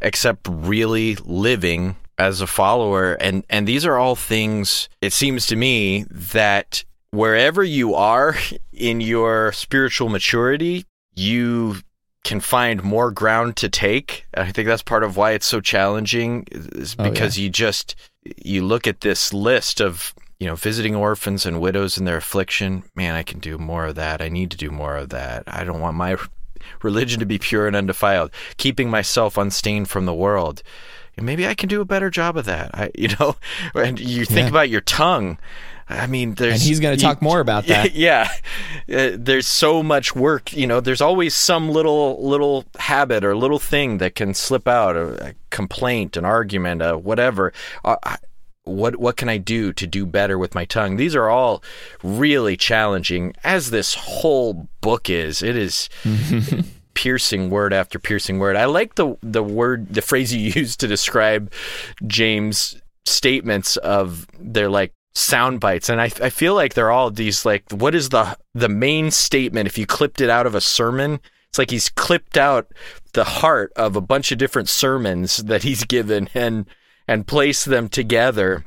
except 0.00 0.46
really 0.50 1.16
living 1.24 1.96
as 2.18 2.40
a 2.40 2.46
follower 2.46 3.12
and 3.14 3.44
and 3.50 3.68
these 3.68 3.84
are 3.84 3.98
all 3.98 4.16
things 4.16 4.88
it 5.02 5.12
seems 5.12 5.46
to 5.46 5.54
me 5.54 6.06
that 6.10 6.82
wherever 7.10 7.64
you 7.64 7.94
are 7.94 8.36
in 8.72 9.00
your 9.00 9.52
spiritual 9.52 10.08
maturity, 10.08 10.84
you 11.14 11.76
can 12.24 12.40
find 12.40 12.82
more 12.82 13.10
ground 13.10 13.56
to 13.56 13.68
take. 13.68 14.26
I 14.34 14.50
think 14.52 14.66
that's 14.66 14.82
part 14.82 15.04
of 15.04 15.16
why 15.16 15.32
it's 15.32 15.46
so 15.46 15.60
challenging 15.60 16.44
is 16.50 16.96
Oh, 16.98 17.04
because 17.04 17.38
you 17.38 17.48
just 17.48 17.94
you 18.44 18.64
look 18.64 18.86
at 18.86 19.00
this 19.00 19.32
list 19.32 19.80
of 19.80 20.12
you 20.38 20.46
know 20.46 20.54
visiting 20.56 20.94
orphans 20.94 21.46
and 21.46 21.60
widows 21.60 21.96
in 21.98 22.04
their 22.04 22.16
affliction. 22.18 22.82
Man, 22.94 23.14
I 23.14 23.22
can 23.22 23.38
do 23.38 23.58
more 23.58 23.86
of 23.86 23.94
that. 23.96 24.20
I 24.20 24.28
need 24.28 24.50
to 24.50 24.56
do 24.56 24.70
more 24.70 24.96
of 24.96 25.08
that. 25.10 25.44
I 25.46 25.64
don't 25.64 25.80
want 25.80 25.96
my 25.96 26.16
religion 26.82 27.20
to 27.20 27.26
be 27.26 27.38
pure 27.38 27.66
and 27.66 27.76
undefiled, 27.76 28.30
keeping 28.56 28.90
myself 28.90 29.36
unstained 29.38 29.88
from 29.88 30.06
the 30.06 30.14
world. 30.14 30.62
And 31.16 31.24
maybe 31.24 31.46
I 31.46 31.54
can 31.54 31.68
do 31.70 31.80
a 31.80 31.86
better 31.86 32.10
job 32.10 32.36
of 32.36 32.44
that. 32.44 32.70
I, 32.74 32.90
you 32.98 33.08
know, 33.18 33.36
and 33.74 33.98
you 33.98 34.24
think 34.26 34.44
Yeah. 34.46 34.48
about 34.50 34.68
your 34.68 34.82
tongue. 34.82 35.38
I 35.88 36.08
mean, 36.08 36.34
there's 36.34 36.54
And 36.54 36.62
he's 36.62 36.80
going 36.80 36.96
to 36.96 37.02
talk 37.02 37.22
more 37.22 37.38
about 37.38 37.66
that. 37.68 37.94
yeah, 37.94 38.28
Uh, 38.92 39.10
there's 39.14 39.46
so 39.46 39.84
much 39.84 40.16
work. 40.16 40.52
You 40.52 40.66
know, 40.66 40.80
there's 40.80 41.00
always 41.00 41.32
some 41.34 41.70
little 41.70 42.20
little 42.28 42.64
habit 42.80 43.24
or 43.24 43.36
little 43.36 43.60
thing 43.60 43.98
that 43.98 44.16
can 44.16 44.34
slip 44.34 44.66
out. 44.66 44.96
A, 44.96 45.28
a 45.28 45.34
complaint, 45.50 46.16
an 46.16 46.24
argument, 46.24 46.82
a 46.82 46.98
whatever. 46.98 47.52
Uh, 47.84 47.96
I- 48.04 48.16
what 48.66 48.96
what 48.96 49.16
can 49.16 49.28
I 49.28 49.38
do 49.38 49.72
to 49.72 49.86
do 49.86 50.04
better 50.04 50.38
with 50.38 50.54
my 50.54 50.64
tongue? 50.64 50.96
These 50.96 51.14
are 51.14 51.28
all 51.28 51.62
really 52.02 52.56
challenging, 52.56 53.32
as 53.44 53.70
this 53.70 53.94
whole 53.94 54.68
book 54.80 55.08
is. 55.08 55.42
It 55.42 55.56
is 55.56 55.88
piercing 56.94 57.50
word 57.50 57.72
after 57.72 57.98
piercing 57.98 58.38
word. 58.38 58.56
I 58.56 58.66
like 58.66 58.96
the 58.96 59.16
the 59.22 59.42
word 59.42 59.94
the 59.94 60.02
phrase 60.02 60.34
you 60.34 60.50
used 60.54 60.80
to 60.80 60.88
describe 60.88 61.52
James' 62.06 62.80
statements 63.04 63.76
of 63.78 64.26
they're 64.38 64.68
like 64.68 64.92
sound 65.14 65.60
bites 65.60 65.88
and 65.88 65.98
I, 65.98 66.10
I 66.20 66.28
feel 66.28 66.54
like 66.54 66.74
they're 66.74 66.90
all 66.90 67.10
these 67.10 67.46
like 67.46 67.64
what 67.72 67.94
is 67.94 68.10
the 68.10 68.36
the 68.54 68.68
main 68.68 69.10
statement 69.10 69.66
if 69.66 69.78
you 69.78 69.86
clipped 69.86 70.20
it 70.20 70.28
out 70.28 70.46
of 70.46 70.54
a 70.54 70.60
sermon 70.60 71.20
it's 71.48 71.58
like 71.58 71.70
he's 71.70 71.88
clipped 71.88 72.36
out 72.36 72.70
the 73.14 73.24
heart 73.24 73.72
of 73.76 73.96
a 73.96 74.02
bunch 74.02 74.30
of 74.30 74.36
different 74.36 74.68
sermons 74.68 75.38
that 75.38 75.62
he's 75.62 75.84
given 75.84 76.28
and 76.34 76.66
and 77.08 77.26
place 77.26 77.64
them 77.64 77.88
together 77.88 78.64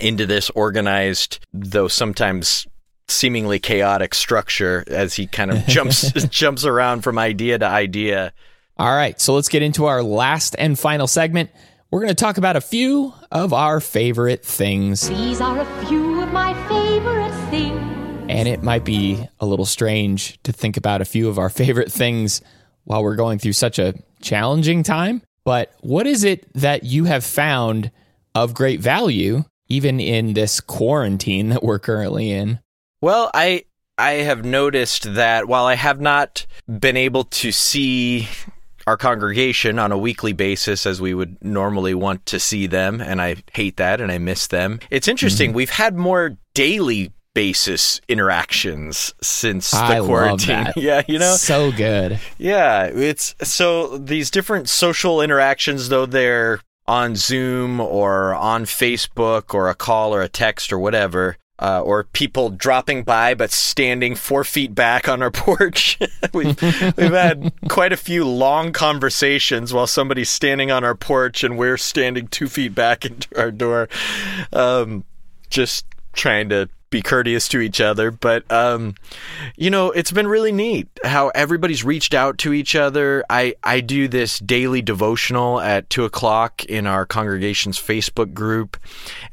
into 0.00 0.26
this 0.26 0.50
organized 0.50 1.44
though 1.52 1.88
sometimes 1.88 2.66
seemingly 3.08 3.58
chaotic 3.58 4.14
structure 4.14 4.84
as 4.86 5.14
he 5.14 5.26
kind 5.26 5.50
of 5.50 5.64
jumps 5.68 6.10
jumps 6.28 6.64
around 6.64 7.02
from 7.02 7.18
idea 7.18 7.58
to 7.58 7.66
idea 7.66 8.32
All 8.78 8.94
right, 8.94 9.20
so 9.20 9.34
let's 9.34 9.48
get 9.48 9.62
into 9.62 9.84
our 9.84 10.02
last 10.02 10.56
and 10.58 10.78
final 10.78 11.06
segment. 11.06 11.50
We're 11.90 12.00
going 12.00 12.08
to 12.08 12.14
talk 12.14 12.38
about 12.38 12.56
a 12.56 12.62
few 12.62 13.12
of 13.30 13.52
our 13.52 13.78
favorite 13.80 14.42
things, 14.44 15.08
These 15.10 15.42
are 15.42 15.60
a 15.60 15.86
few 15.86 16.22
of 16.22 16.32
my 16.32 16.54
favorite 16.68 17.50
things. 17.50 18.26
and 18.30 18.48
it 18.48 18.62
might 18.62 18.82
be 18.84 19.28
a 19.40 19.46
little 19.46 19.66
strange 19.66 20.42
to 20.44 20.52
think 20.52 20.78
about 20.78 21.02
a 21.02 21.04
few 21.04 21.28
of 21.28 21.38
our 21.38 21.50
favorite 21.50 21.92
things 21.92 22.40
while 22.84 23.02
we're 23.02 23.14
going 23.16 23.38
through 23.38 23.52
such 23.52 23.78
a 23.78 23.92
challenging 24.22 24.82
time. 24.82 25.20
But 25.44 25.74
what 25.80 26.06
is 26.06 26.24
it 26.24 26.52
that 26.54 26.84
you 26.84 27.04
have 27.04 27.24
found 27.24 27.90
of 28.34 28.54
great 28.54 28.80
value, 28.80 29.44
even 29.68 30.00
in 30.00 30.34
this 30.34 30.60
quarantine 30.60 31.48
that 31.50 31.62
we're 31.62 31.78
currently 31.78 32.30
in? 32.30 32.60
Well, 33.00 33.30
I 33.34 33.64
I 33.98 34.12
have 34.12 34.44
noticed 34.44 35.14
that 35.14 35.48
while 35.48 35.66
I 35.66 35.74
have 35.74 36.00
not 36.00 36.46
been 36.66 36.96
able 36.96 37.24
to 37.24 37.52
see 37.52 38.28
our 38.86 38.96
congregation 38.96 39.78
on 39.78 39.92
a 39.92 39.98
weekly 39.98 40.32
basis 40.32 40.86
as 40.86 41.00
we 41.00 41.14
would 41.14 41.36
normally 41.42 41.94
want 41.94 42.26
to 42.26 42.40
see 42.40 42.66
them, 42.66 43.00
and 43.00 43.20
I 43.20 43.36
hate 43.52 43.76
that 43.76 44.00
and 44.00 44.10
I 44.10 44.18
miss 44.18 44.46
them. 44.46 44.80
It's 44.90 45.08
interesting. 45.08 45.50
Mm-hmm. 45.50 45.56
We've 45.56 45.70
had 45.70 45.96
more 45.96 46.36
daily 46.54 47.12
basis 47.34 48.00
interactions 48.08 49.14
since 49.22 49.70
the 49.70 49.78
I 49.78 50.00
quarantine. 50.00 50.68
yeah, 50.76 51.02
you 51.08 51.18
know. 51.18 51.34
so 51.34 51.72
good. 51.72 52.20
Yeah, 52.38 52.84
it's 52.84 53.34
so 53.42 53.98
these 53.98 54.30
different 54.30 54.68
social 54.68 55.20
interactions, 55.20 55.88
though 55.88 56.06
they're 56.06 56.60
on 56.86 57.16
Zoom 57.16 57.80
or 57.80 58.34
on 58.34 58.64
Facebook 58.64 59.54
or 59.54 59.68
a 59.68 59.74
call 59.74 60.14
or 60.14 60.22
a 60.22 60.28
text 60.28 60.72
or 60.72 60.78
whatever, 60.78 61.36
uh, 61.58 61.80
or 61.80 62.04
people 62.04 62.50
dropping 62.50 63.04
by 63.04 63.34
but 63.34 63.50
standing 63.50 64.16
four 64.16 64.42
feet 64.42 64.74
back 64.74 65.08
on 65.08 65.22
our 65.22 65.30
porch. 65.30 65.98
we've, 66.34 66.60
we've 66.60 67.12
had 67.12 67.52
quite 67.68 67.92
a 67.92 67.96
few 67.96 68.24
long 68.24 68.72
conversations 68.72 69.72
while 69.72 69.86
somebody's 69.86 70.30
standing 70.30 70.70
on 70.70 70.82
our 70.84 70.94
porch 70.94 71.44
and 71.44 71.56
we're 71.56 71.76
standing 71.76 72.26
two 72.26 72.48
feet 72.48 72.74
back 72.74 73.04
into 73.04 73.28
our 73.38 73.50
door, 73.50 73.88
um, 74.52 75.04
just 75.50 75.86
trying 76.14 76.48
to 76.48 76.68
be 76.92 77.02
courteous 77.02 77.48
to 77.48 77.60
each 77.60 77.80
other. 77.80 78.12
But 78.12 78.50
um, 78.52 78.94
you 79.56 79.70
know, 79.70 79.90
it's 79.90 80.12
been 80.12 80.28
really 80.28 80.52
neat 80.52 80.88
how 81.02 81.30
everybody's 81.30 81.82
reached 81.82 82.14
out 82.14 82.38
to 82.38 82.52
each 82.52 82.76
other. 82.76 83.24
I, 83.28 83.56
I 83.64 83.80
do 83.80 84.06
this 84.06 84.38
daily 84.38 84.82
devotional 84.82 85.60
at 85.60 85.90
two 85.90 86.04
o'clock 86.04 86.64
in 86.66 86.86
our 86.86 87.04
congregation's 87.04 87.80
Facebook 87.80 88.32
group, 88.32 88.76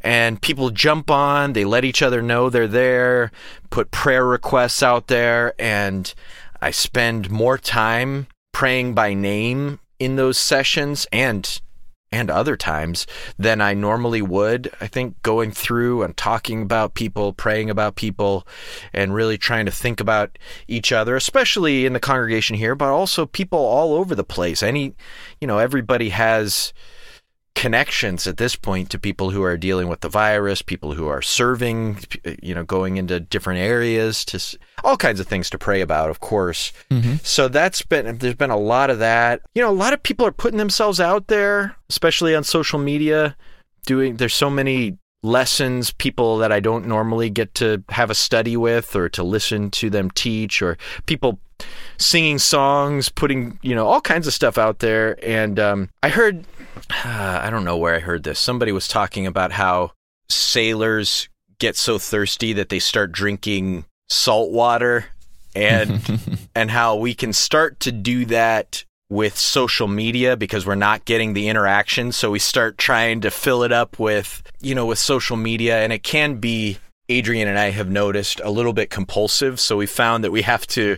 and 0.02 0.42
people 0.42 0.72
jump 0.72 1.12
on, 1.12 1.54
they 1.54 1.66
let 1.66 1.86
each 1.86 2.02
other 2.02 2.24
know 2.24 2.50
they're 2.50 2.68
there, 2.68 3.32
put 3.70 3.92
prayer 3.92 4.26
requests 4.26 4.82
out 4.82 5.08
there, 5.08 5.54
and 5.60 6.12
I 6.62 6.72
spend 6.72 7.30
more 7.30 7.58
time 7.60 8.26
praying 8.52 8.96
by 8.96 9.14
name 9.14 9.80
in 10.00 10.16
those 10.16 10.38
sessions 10.38 11.06
and 11.12 11.62
and 12.12 12.30
other 12.30 12.58
times 12.58 13.06
than 13.38 13.62
I 13.62 13.74
normally 13.74 14.22
would. 14.22 14.72
I 14.82 14.88
think 14.88 15.22
going 15.22 15.52
through 15.52 16.04
and 16.04 16.16
talking 16.18 16.62
about 16.62 16.96
people, 16.96 17.34
praying 17.34 17.70
about 17.70 17.96
people, 17.96 18.48
and 18.94 19.14
really 19.14 19.38
trying 19.38 19.66
to 19.66 19.72
think 19.72 20.00
about 20.00 20.38
each 20.68 20.92
other, 20.92 21.16
especially 21.16 21.86
in 21.86 21.94
the 21.94 22.00
congregation 22.00 22.56
here, 22.56 22.76
but 22.76 22.90
also 22.90 23.26
people 23.26 23.60
all 23.60 23.94
over 23.94 24.16
the 24.16 24.24
place. 24.24 24.64
Any, 24.64 24.96
you 25.40 25.48
know, 25.48 25.60
everybody 25.60 26.10
has 26.10 26.74
connections 27.60 28.26
at 28.26 28.38
this 28.38 28.56
point 28.56 28.90
to 28.90 28.98
people 28.98 29.32
who 29.32 29.44
are 29.44 29.58
dealing 29.58 29.90
with 29.90 30.00
the 30.00 30.08
virus, 30.08 30.62
people 30.62 30.94
who 30.94 31.10
are 31.10 31.22
serving, 31.22 32.00
you 32.42 32.56
know, 32.56 32.64
going 32.64 32.96
into 32.96 33.20
different 33.20 33.60
areas 33.60 34.24
to 34.24 34.58
all 34.86 34.96
kinds 34.96 35.20
of 35.20 35.28
things 35.28 35.50
to 35.50 35.58
pray 35.58 35.82
about, 35.82 36.10
of 36.10 36.22
course. 36.22 36.72
So 37.22 37.50
that's 37.50 37.82
been 37.82 38.18
there's 38.20 38.36
been 38.36 38.50
a 38.50 38.58
lot 38.58 38.90
of 38.90 39.00
that. 39.00 39.42
You 39.56 39.62
know, 39.62 39.70
a 39.70 39.76
lot 39.76 39.92
of 39.92 40.02
people 40.02 40.26
are 40.26 40.32
putting 40.32 40.58
themselves 40.58 41.02
out 41.02 41.28
there, 41.28 41.76
especially 41.90 42.34
on 42.34 42.46
social 42.46 42.80
media, 42.80 43.36
doing 43.86 44.16
there's 44.16 44.34
so 44.34 44.50
many 44.50 44.98
lessons 45.22 45.92
people 45.92 46.38
that 46.38 46.54
I 46.54 46.62
don't 46.62 46.88
normally 46.88 47.30
get 47.30 47.56
to 47.56 47.84
have 47.90 48.10
a 48.10 48.16
study 48.16 48.56
with 48.56 48.96
or 48.96 49.10
to 49.10 49.22
listen 49.22 49.70
to 49.72 49.90
them 49.90 50.12
teach 50.12 50.62
or 50.62 50.78
people 51.08 51.42
singing 51.98 52.40
songs, 52.40 53.10
putting, 53.10 53.60
you 53.62 53.76
know, 53.76 53.86
all 53.86 54.00
kinds 54.00 54.28
of 54.28 54.34
stuff 54.34 54.58
out 54.58 54.80
there 54.80 55.20
and 55.22 55.60
um 55.60 55.90
I 56.02 56.08
heard 56.08 56.46
I 57.04 57.50
don't 57.50 57.64
know 57.64 57.78
where 57.78 57.96
I 57.96 58.00
heard 58.00 58.24
this. 58.24 58.40
Somebody 58.40 58.72
was 58.72 58.88
talking 58.88 59.28
about 59.28 59.52
how 59.52 59.92
sailors 60.30 61.30
get 61.60 61.76
so 61.76 61.98
thirsty 61.98 62.54
that 62.54 62.70
they 62.70 62.80
start 62.80 63.12
drinking 63.12 63.86
salt 64.08 64.52
water 64.52 65.06
and 65.56 66.02
and 66.56 66.72
how 66.72 66.96
we 66.96 67.14
can 67.14 67.34
start 67.34 67.80
to 67.82 67.92
do 67.92 68.26
that 68.26 68.84
with 69.10 69.38
social 69.38 69.88
media 69.88 70.38
because 70.38 70.66
we're 70.66 70.76
not 70.76 71.06
getting 71.06 71.34
the 71.34 71.48
interaction. 71.48 72.12
So 72.12 72.32
we 72.32 72.40
start 72.40 72.78
trying 72.78 73.22
to 73.22 73.32
fill 73.32 73.64
it 73.64 73.72
up 73.72 74.00
with 74.00 74.44
you 74.62 74.76
know 74.76 74.86
with 74.86 75.00
social 75.00 75.38
media. 75.38 75.80
And 75.80 75.92
it 75.92 76.04
can 76.04 76.36
be 76.36 76.78
Adrian 77.10 77.48
and 77.48 77.58
I 77.58 77.72
have 77.72 77.90
noticed 77.90 78.40
a 78.44 78.52
little 78.52 78.74
bit 78.74 78.90
compulsive. 78.90 79.60
So 79.60 79.78
we 79.78 79.88
found 79.88 80.24
that 80.24 80.32
we 80.32 80.44
have 80.44 80.68
to 80.68 80.98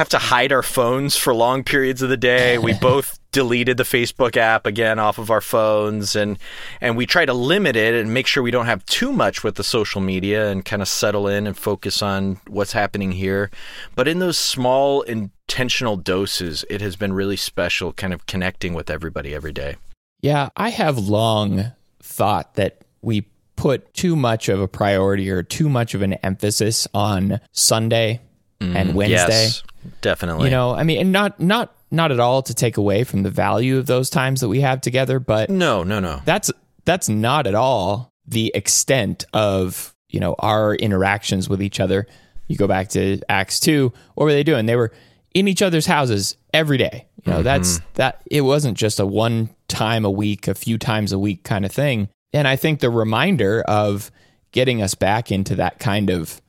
have 0.00 0.08
to 0.08 0.18
hide 0.18 0.50
our 0.50 0.62
phones 0.62 1.14
for 1.14 1.34
long 1.34 1.62
periods 1.62 2.00
of 2.00 2.08
the 2.08 2.16
day. 2.16 2.56
We 2.70 2.72
both 2.72 3.18
deleted 3.32 3.76
the 3.76 3.82
Facebook 3.82 4.36
app 4.36 4.66
again 4.66 4.98
off 4.98 5.18
of 5.18 5.30
our 5.30 5.40
phones 5.40 6.16
and 6.16 6.38
and 6.80 6.96
we 6.96 7.04
try 7.04 7.26
to 7.26 7.34
limit 7.34 7.76
it 7.76 7.94
and 7.94 8.14
make 8.14 8.26
sure 8.26 8.42
we 8.42 8.50
don't 8.50 8.66
have 8.66 8.84
too 8.86 9.12
much 9.12 9.44
with 9.44 9.56
the 9.56 9.64
social 9.64 10.00
media 10.00 10.50
and 10.50 10.64
kind 10.64 10.80
of 10.80 10.88
settle 10.88 11.28
in 11.28 11.46
and 11.46 11.56
focus 11.56 12.00
on 12.00 12.40
what's 12.48 12.72
happening 12.72 13.12
here. 13.12 13.50
But 13.94 14.08
in 14.08 14.20
those 14.20 14.38
small 14.38 15.02
intentional 15.02 15.96
doses, 15.96 16.64
it 16.70 16.80
has 16.80 16.96
been 16.96 17.12
really 17.12 17.36
special 17.36 17.92
kind 17.92 18.14
of 18.14 18.24
connecting 18.26 18.72
with 18.72 18.88
everybody 18.88 19.34
every 19.34 19.52
day. 19.52 19.76
Yeah, 20.22 20.48
I 20.56 20.70
have 20.70 20.96
long 20.96 21.72
thought 22.02 22.54
that 22.54 22.78
we 23.02 23.26
put 23.56 23.92
too 23.92 24.16
much 24.16 24.48
of 24.48 24.60
a 24.60 24.68
priority 24.68 25.30
or 25.30 25.42
too 25.42 25.68
much 25.68 25.94
of 25.94 26.00
an 26.00 26.14
emphasis 26.14 26.88
on 26.94 27.40
Sunday 27.52 28.20
Mm, 28.60 28.76
and 28.76 28.94
Wednesday. 28.94 29.44
Yes, 29.44 29.62
definitely. 30.02 30.46
You 30.46 30.50
know, 30.50 30.74
I 30.74 30.82
mean, 30.82 31.00
and 31.00 31.12
not 31.12 31.40
not 31.40 31.74
not 31.90 32.12
at 32.12 32.20
all 32.20 32.42
to 32.42 32.54
take 32.54 32.76
away 32.76 33.04
from 33.04 33.22
the 33.22 33.30
value 33.30 33.78
of 33.78 33.86
those 33.86 34.10
times 34.10 34.40
that 34.40 34.48
we 34.48 34.60
have 34.60 34.80
together, 34.80 35.18
but 35.18 35.50
no, 35.50 35.82
no, 35.82 35.98
no. 35.98 36.20
that's 36.24 36.50
that's 36.84 37.08
not 37.08 37.46
at 37.46 37.54
all 37.54 38.12
the 38.26 38.52
extent 38.54 39.24
of 39.32 39.94
you 40.08 40.20
know 40.20 40.34
our 40.38 40.74
interactions 40.74 41.48
with 41.48 41.62
each 41.62 41.80
other. 41.80 42.06
You 42.48 42.56
go 42.56 42.66
back 42.66 42.88
to 42.90 43.20
Acts 43.28 43.60
two. 43.60 43.92
What 44.14 44.24
were 44.24 44.32
they 44.32 44.42
doing? 44.42 44.66
They 44.66 44.76
were 44.76 44.92
in 45.34 45.48
each 45.48 45.62
other's 45.62 45.86
houses 45.86 46.36
every 46.52 46.76
day. 46.76 47.06
You 47.24 47.32
know, 47.32 47.42
that's 47.42 47.78
mm-hmm. 47.78 47.86
that. 47.94 48.22
It 48.30 48.42
wasn't 48.42 48.76
just 48.76 49.00
a 49.00 49.06
one 49.06 49.50
time 49.68 50.04
a 50.04 50.10
week, 50.10 50.48
a 50.48 50.54
few 50.54 50.76
times 50.76 51.12
a 51.12 51.18
week 51.18 51.44
kind 51.44 51.64
of 51.64 51.72
thing. 51.72 52.08
And 52.32 52.46
I 52.46 52.56
think 52.56 52.80
the 52.80 52.90
reminder 52.90 53.62
of 53.62 54.10
getting 54.52 54.82
us 54.82 54.94
back 54.94 55.30
into 55.30 55.54
that 55.56 55.78
kind 55.78 56.10
of 56.10 56.40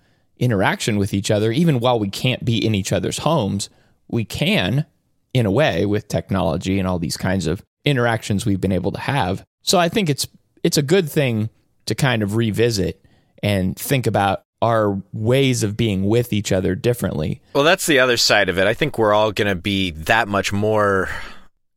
interaction 0.41 0.97
with 0.97 1.13
each 1.13 1.31
other, 1.31 1.51
even 1.51 1.79
while 1.79 1.99
we 1.99 2.09
can't 2.09 2.43
be 2.43 2.63
in 2.65 2.75
each 2.75 2.91
other's 2.91 3.19
homes, 3.19 3.69
we 4.09 4.25
can, 4.25 4.85
in 5.33 5.45
a 5.45 5.51
way, 5.51 5.85
with 5.85 6.09
technology 6.09 6.79
and 6.79 6.87
all 6.87 6.99
these 6.99 7.15
kinds 7.15 7.47
of 7.47 7.63
interactions 7.85 8.45
we've 8.45 8.59
been 8.59 8.73
able 8.73 8.91
to 8.91 8.99
have. 8.99 9.45
So 9.61 9.79
I 9.79 9.87
think 9.87 10.09
it's 10.09 10.27
it's 10.63 10.77
a 10.77 10.83
good 10.83 11.09
thing 11.09 11.49
to 11.85 11.95
kind 11.95 12.21
of 12.23 12.35
revisit 12.35 13.03
and 13.41 13.77
think 13.77 14.05
about 14.07 14.43
our 14.61 15.01
ways 15.11 15.63
of 15.63 15.75
being 15.75 16.05
with 16.05 16.33
each 16.33 16.51
other 16.51 16.75
differently. 16.75 17.41
Well, 17.53 17.63
that's 17.63 17.87
the 17.87 17.99
other 17.99 18.17
side 18.17 18.49
of 18.49 18.59
it. 18.59 18.67
I 18.67 18.75
think 18.75 18.97
we're 18.97 19.13
all 19.13 19.31
going 19.31 19.47
to 19.47 19.55
be 19.55 19.91
that 19.91 20.27
much 20.27 20.53
more 20.53 21.09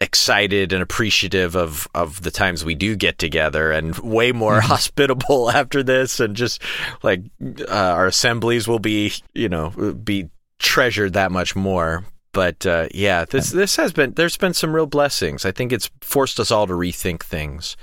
excited 0.05 0.73
and 0.73 0.83
appreciative 0.83 1.57
of 1.57 1.89
of 1.95 2.23
the 2.23 2.31
times 2.31 2.65
we 2.65 2.75
do 2.75 2.95
get 2.95 3.19
together 3.19 3.73
and 3.73 3.99
way 3.99 4.33
more 4.33 4.61
hospitable 4.61 5.51
after 5.61 5.83
this 5.83 6.21
and 6.21 6.37
just 6.37 6.63
like 7.03 7.23
uh, 7.43 7.73
our 7.73 8.07
assemblies 8.07 8.69
will 8.69 8.79
be 8.79 9.13
you 9.35 9.49
know 9.49 9.71
be 10.05 10.29
treasured 10.59 11.15
that 11.15 11.33
much 11.33 11.57
more. 11.57 12.05
But 12.33 12.67
uh, 12.67 12.89
yeah 12.93 13.25
this 13.25 13.51
this 13.51 13.77
has 13.77 13.93
been 13.93 14.13
there's 14.13 14.37
been 14.37 14.55
some 14.55 14.75
real 14.75 14.87
blessings. 14.87 15.45
I 15.45 15.53
think 15.53 15.73
it's 15.73 15.91
forced 16.03 16.39
us 16.39 16.51
all 16.51 16.67
to 16.67 16.75
rethink 16.75 17.23
things. 17.23 17.77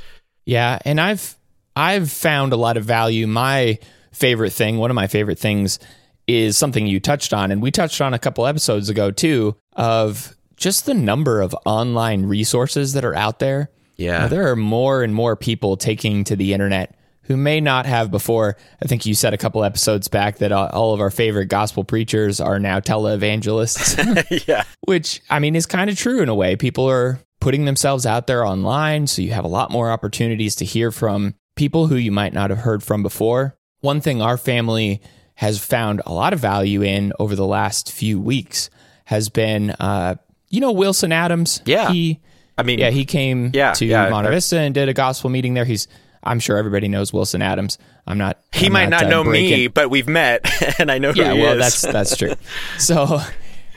Yeah, 0.45 0.79
and 0.85 1.01
I've 1.01 1.35
I've 1.75 2.11
found 2.11 2.53
a 2.53 2.57
lot 2.57 2.77
of 2.77 2.85
value. 2.85 3.27
My 3.27 3.79
favorite 4.11 4.51
thing, 4.51 4.77
one 4.77 4.91
of 4.91 4.95
my 4.95 5.07
favorite 5.07 5.39
things 5.39 5.79
is 6.27 6.57
something 6.57 6.85
you 6.85 6.99
touched 6.99 7.33
on 7.33 7.51
and 7.51 7.61
we 7.61 7.71
touched 7.71 7.99
on 7.99 8.13
a 8.13 8.19
couple 8.19 8.45
episodes 8.45 8.89
ago 8.89 9.09
too 9.09 9.55
of 9.73 10.35
just 10.61 10.85
the 10.85 10.93
number 10.93 11.41
of 11.41 11.55
online 11.65 12.25
resources 12.25 12.93
that 12.93 13.03
are 13.03 13.15
out 13.15 13.39
there. 13.39 13.69
Yeah. 13.97 14.19
Now, 14.19 14.27
there 14.27 14.49
are 14.49 14.55
more 14.55 15.03
and 15.03 15.13
more 15.13 15.35
people 15.35 15.77
taking 15.77 16.23
to 16.25 16.35
the 16.35 16.53
internet 16.53 16.95
who 17.23 17.37
may 17.37 17.61
not 17.61 17.85
have 17.85 18.09
before. 18.09 18.57
I 18.81 18.87
think 18.87 19.05
you 19.05 19.13
said 19.13 19.33
a 19.33 19.37
couple 19.37 19.63
episodes 19.63 20.07
back 20.07 20.37
that 20.37 20.51
uh, 20.51 20.69
all 20.73 20.93
of 20.93 21.01
our 21.01 21.11
favorite 21.11 21.47
gospel 21.47 21.83
preachers 21.83 22.39
are 22.39 22.59
now 22.59 22.79
televangelists. 22.79 24.43
yeah 24.47 24.63
which 24.91 25.21
I 25.29 25.39
mean 25.39 25.55
is 25.55 25.65
kind 25.65 25.89
of 25.89 25.97
true 25.97 26.21
in 26.21 26.29
a 26.29 26.35
way. 26.35 26.55
People 26.55 26.89
are 26.89 27.19
putting 27.39 27.65
themselves 27.65 28.05
out 28.05 28.27
there 28.27 28.45
online, 28.45 29.07
so 29.07 29.21
you 29.21 29.31
have 29.31 29.45
a 29.45 29.49
lot 29.49 29.71
more 29.71 29.89
opportunities 29.89 30.55
to 30.57 30.65
hear 30.65 30.91
from 30.91 31.35
people 31.55 31.87
who 31.87 31.95
you 31.95 32.11
might 32.11 32.33
not 32.33 32.49
have 32.49 32.59
heard 32.59 32.83
from 32.83 33.03
before. 33.03 33.57
One 33.79 34.01
thing 34.01 34.21
our 34.21 34.37
family 34.37 35.01
has 35.35 35.63
found 35.63 36.01
a 36.05 36.13
lot 36.13 36.33
of 36.33 36.39
value 36.39 36.81
in 36.81 37.13
over 37.19 37.35
the 37.35 37.45
last 37.45 37.91
few 37.91 38.19
weeks 38.19 38.69
has 39.05 39.29
been, 39.29 39.71
uh, 39.71 40.15
you 40.51 40.59
know, 40.61 40.71
Wilson 40.71 41.11
Adams. 41.11 41.61
Yeah. 41.65 41.89
he, 41.91 42.19
I 42.57 42.63
mean- 42.63 42.77
yeah, 42.77 42.91
he 42.91 43.05
came 43.05 43.49
Yeah, 43.53 43.73
to 43.73 43.85
yeah. 43.85 44.09
Monte 44.09 44.29
Vista 44.29 44.59
and 44.59 44.73
did 44.75 44.87
a 44.89 44.93
gospel 44.93 45.29
meeting 45.31 45.55
there. 45.55 45.65
He's, 45.65 45.87
I'm 46.23 46.39
sure 46.39 46.57
everybody 46.57 46.87
knows 46.87 47.11
Wilson 47.11 47.41
Adams. 47.41 47.79
I'm 48.05 48.17
not. 48.19 48.39
he 48.53 48.67
I'm 48.67 48.73
might 48.73 48.89
not, 48.89 49.05
uh, 49.05 49.09
know 49.09 49.23
me 49.23 49.67
but 49.67 49.89
we've 49.89 50.07
met 50.07 50.47
and 50.79 50.91
i 50.91 50.97
know 50.99 51.11
who 51.13 51.21
yeah, 51.21 51.33
well, 51.33 51.53
is. 51.53 51.81
that's 51.81 51.93
that's 51.93 52.15
true. 52.17 52.33
So 52.77 53.19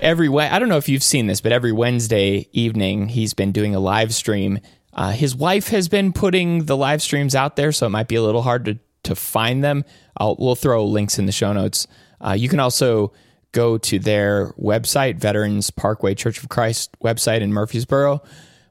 every 0.00 0.28
Wed- 0.28 0.50
I 0.52 0.58
don't 0.58 0.68
know 0.68 0.76
if 0.76 0.88
you've 0.88 1.02
seen 1.02 1.26
this, 1.26 1.40
but 1.40 1.52
every 1.52 1.72
Wednesday 1.72 2.48
evening 2.52 3.08
he's 3.08 3.32
been 3.34 3.52
doing 3.52 3.74
a 3.74 3.80
live 3.80 4.14
stream. 4.14 4.58
Uh, 4.92 5.10
his 5.12 5.34
wife 5.34 5.68
has 5.68 5.88
been 5.88 6.12
putting 6.12 6.66
the 6.66 6.76
live 6.76 7.02
streams 7.02 7.34
out 7.34 7.56
there, 7.56 7.72
so 7.72 7.87
it 7.87 7.90
might 7.90 8.08
be 8.08 8.14
a 8.16 8.22
little 8.22 8.42
hard 8.42 8.64
to 8.66 8.78
to 9.04 9.14
find 9.14 9.62
them. 9.62 9.84
I'll, 10.16 10.37
we'll 10.38 10.54
throw 10.56 10.84
links 10.87 11.18
in 11.18 11.26
the 11.26 11.32
show 11.32 11.52
notes. 11.52 11.87
Uh, 12.20 12.32
you 12.32 12.48
can 12.48 12.58
also 12.60 13.12
go 13.54 13.78
to 13.78 13.98
their 13.98 14.52
website, 14.60 15.16
Veterans 15.16 15.70
Parkway 15.70 16.14
Church 16.14 16.42
of 16.42 16.50
Christ 16.50 16.94
website 17.02 17.40
in 17.40 17.52
Murfreesboro, 17.52 18.20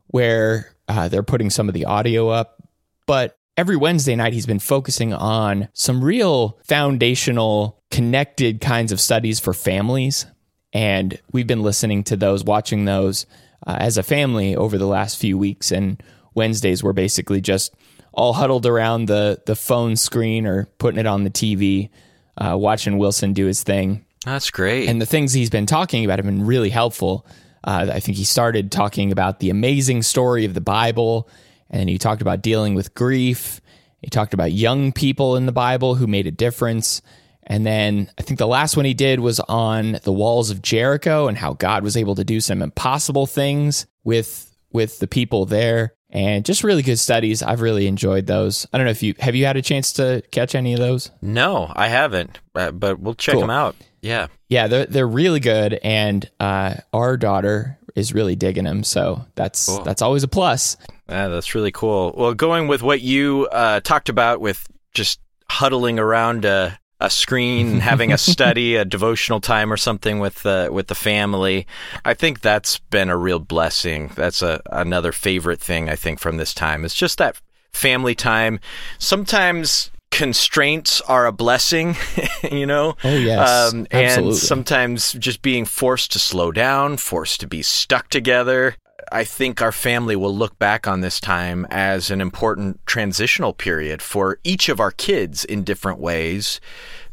where 0.07 0.75
uh, 0.87 1.07
they're 1.07 1.23
putting 1.23 1.49
some 1.49 1.67
of 1.67 1.73
the 1.73 1.85
audio 1.85 2.27
up. 2.27 2.61
But 3.07 3.37
every 3.57 3.77
Wednesday 3.77 4.15
night, 4.15 4.33
he's 4.33 4.45
been 4.45 4.59
focusing 4.59 5.13
on 5.13 5.69
some 5.73 6.03
real 6.03 6.59
foundational, 6.67 7.81
connected 7.89 8.61
kinds 8.61 8.91
of 8.91 9.01
studies 9.01 9.39
for 9.39 9.53
families. 9.53 10.27
And 10.73 11.19
we've 11.31 11.47
been 11.47 11.63
listening 11.63 12.03
to 12.05 12.17
those, 12.17 12.43
watching 12.43 12.85
those 12.85 13.25
uh, 13.65 13.77
as 13.79 13.97
a 13.97 14.03
family 14.03 14.55
over 14.55 14.77
the 14.77 14.87
last 14.87 15.17
few 15.17 15.37
weeks. 15.37 15.71
And 15.71 16.03
Wednesdays 16.35 16.83
were 16.83 16.93
basically 16.93 17.41
just 17.41 17.73
all 18.11 18.33
huddled 18.33 18.65
around 18.65 19.07
the, 19.07 19.41
the 19.45 19.55
phone 19.55 19.95
screen 19.95 20.45
or 20.45 20.65
putting 20.77 20.99
it 20.99 21.07
on 21.07 21.23
the 21.23 21.29
TV, 21.29 21.89
uh, 22.37 22.57
watching 22.57 22.97
Wilson 22.97 23.33
do 23.33 23.45
his 23.45 23.63
thing. 23.63 24.05
That's 24.23 24.51
great 24.51 24.87
And 24.89 25.01
the 25.01 25.05
things 25.05 25.33
he's 25.33 25.49
been 25.49 25.65
talking 25.65 26.05
about 26.05 26.19
have 26.19 26.25
been 26.25 26.45
really 26.45 26.69
helpful. 26.69 27.25
Uh, 27.63 27.87
I 27.93 27.99
think 27.99 28.17
he 28.17 28.25
started 28.25 28.71
talking 28.71 29.11
about 29.11 29.39
the 29.39 29.49
amazing 29.49 30.01
story 30.03 30.45
of 30.45 30.53
the 30.53 30.61
Bible, 30.61 31.29
and 31.69 31.89
he 31.89 31.97
talked 31.97 32.21
about 32.21 32.41
dealing 32.41 32.75
with 32.75 32.93
grief. 32.93 33.61
He 34.01 34.09
talked 34.09 34.33
about 34.33 34.51
young 34.51 34.91
people 34.91 35.37
in 35.37 35.45
the 35.45 35.53
Bible 35.53 35.95
who 35.95 36.07
made 36.07 36.27
a 36.27 36.31
difference. 36.31 37.01
And 37.43 37.65
then 37.65 38.11
I 38.17 38.21
think 38.21 38.37
the 38.37 38.47
last 38.47 38.75
one 38.75 38.85
he 38.85 38.93
did 38.93 39.19
was 39.19 39.39
on 39.41 39.99
the 40.03 40.11
walls 40.11 40.49
of 40.49 40.61
Jericho 40.61 41.27
and 41.27 41.37
how 41.37 41.53
God 41.53 41.83
was 41.83 41.95
able 41.95 42.15
to 42.15 42.23
do 42.23 42.41
some 42.41 42.61
impossible 42.61 43.27
things 43.27 43.85
with 44.03 44.49
with 44.71 44.99
the 44.99 45.07
people 45.07 45.45
there. 45.45 45.93
And 46.13 46.45
just 46.45 46.63
really 46.63 46.83
good 46.83 46.99
studies. 46.99 47.41
I've 47.43 47.59
really 47.61 47.87
enjoyed 47.87 48.27
those. 48.27 48.65
I 48.71 48.77
don't 48.77 48.85
know 48.85 48.91
if 48.91 49.01
you 49.03 49.15
have 49.19 49.33
you 49.35 49.45
had 49.45 49.57
a 49.57 49.61
chance 49.63 49.91
to 49.93 50.21
catch 50.31 50.53
any 50.55 50.73
of 50.73 50.79
those? 50.79 51.09
no 51.21 51.71
i 51.75 51.87
haven't 51.87 52.39
uh, 52.55 52.71
but 52.71 52.99
we'll 52.99 53.15
check 53.15 53.33
Cool. 53.33 53.41
them 53.41 53.49
out 53.49 53.75
yeah 54.01 54.27
Yeah, 54.47 54.67
they're 54.67 54.85
they're 54.85 55.07
really 55.07 55.39
good, 55.39 55.79
and 55.83 56.29
uh, 56.39 56.75
our 56.93 57.17
daughter 57.17 57.79
is 57.95 58.13
really 58.13 58.35
digging 58.35 58.65
them. 58.65 58.83
So 58.83 59.25
that's 59.35 59.65
that's 59.79 60.01
always 60.03 60.21
a 60.23 60.27
plus. 60.27 60.77
Yeah, 61.09 61.29
that's 61.29 61.55
really 61.55 61.71
cool. 61.71 62.13
Well, 62.15 62.33
going 62.35 62.67
with 62.67 62.83
what 62.83 63.01
you 63.01 63.47
uh, 63.51 63.79
talked 63.79 64.09
about 64.09 64.39
with 64.41 64.67
just 64.93 65.19
huddling 65.49 65.97
around 65.99 66.45
a, 66.45 66.77
a 67.03 67.09
screen 67.09 67.79
having 67.91 68.11
a 68.11 68.17
study, 68.17 68.75
a 68.75 68.85
devotional 68.85 69.39
time 69.41 69.71
or 69.71 69.77
something 69.77 70.19
with 70.19 70.41
the 70.43 70.69
with 70.71 70.87
the 70.87 70.95
family, 70.95 71.67
I 72.03 72.13
think 72.15 72.39
that's 72.41 72.79
been 72.79 73.09
a 73.09 73.17
real 73.17 73.39
blessing. 73.39 74.11
That's 74.15 74.41
a 74.41 74.61
another 74.71 75.11
favorite 75.11 75.59
thing 75.61 75.89
I 75.89 75.95
think 75.95 76.19
from 76.19 76.37
this 76.37 76.53
time. 76.53 76.85
It's 76.85 76.95
just 76.95 77.17
that 77.19 77.39
family 77.73 78.15
time. 78.15 78.59
Sometimes 78.99 79.91
constraints 80.11 81.01
are 81.01 81.25
a 81.25 81.31
blessing, 81.31 81.95
you 82.51 82.65
know. 82.65 82.89
Um, 82.89 82.95
Oh, 83.03 83.15
yes. 83.15 83.87
and 83.91 84.35
sometimes 84.35 85.13
just 85.13 85.41
being 85.41 85.65
forced 85.65 86.11
to 86.13 86.19
slow 86.19 86.51
down, 86.51 86.97
forced 86.97 87.39
to 87.41 87.47
be 87.47 87.61
stuck 87.61 88.09
together. 88.09 88.75
I 89.13 89.23
think 89.23 89.61
our 89.61 89.71
family 89.71 90.15
will 90.15 90.35
look 90.35 90.57
back 90.57 90.87
on 90.87 91.01
this 91.01 91.19
time 91.19 91.67
as 91.69 92.09
an 92.09 92.19
important 92.19 92.83
transitional 92.87 93.53
period 93.53 94.01
for 94.01 94.39
each 94.43 94.69
of 94.69 94.79
our 94.79 94.89
kids 94.89 95.45
in 95.45 95.63
different 95.63 95.99
ways. 95.99 96.59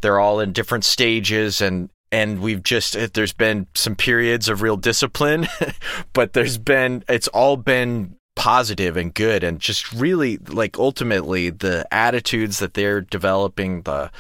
They're 0.01 0.19
all 0.19 0.41
in 0.41 0.53
different 0.53 0.85
stages 0.85 1.61
and 1.61 1.91
and 2.11 2.41
we've 2.41 2.63
just 2.63 2.97
there's 3.13 3.35
been 3.35 3.67
some 3.75 3.97
periods 3.97 4.49
of 4.49 4.63
real 4.63 4.79
discipline, 4.79 5.47
but 6.15 6.33
there's 6.33 6.57
been 6.57 7.05
it's 7.07 7.29
all 7.29 7.59
been 7.59 8.17
positive 8.35 8.97
and 8.97 9.13
good 9.13 9.45
and 9.45 9.61
just 9.61 9.93
really 9.93 10.39
like 10.39 10.79
ultimately 10.79 11.51
the 11.51 11.87
attitudes 11.93 12.61
that 12.61 12.73
they're 12.73 13.03
developing 13.03 13.83
the 13.83 14.11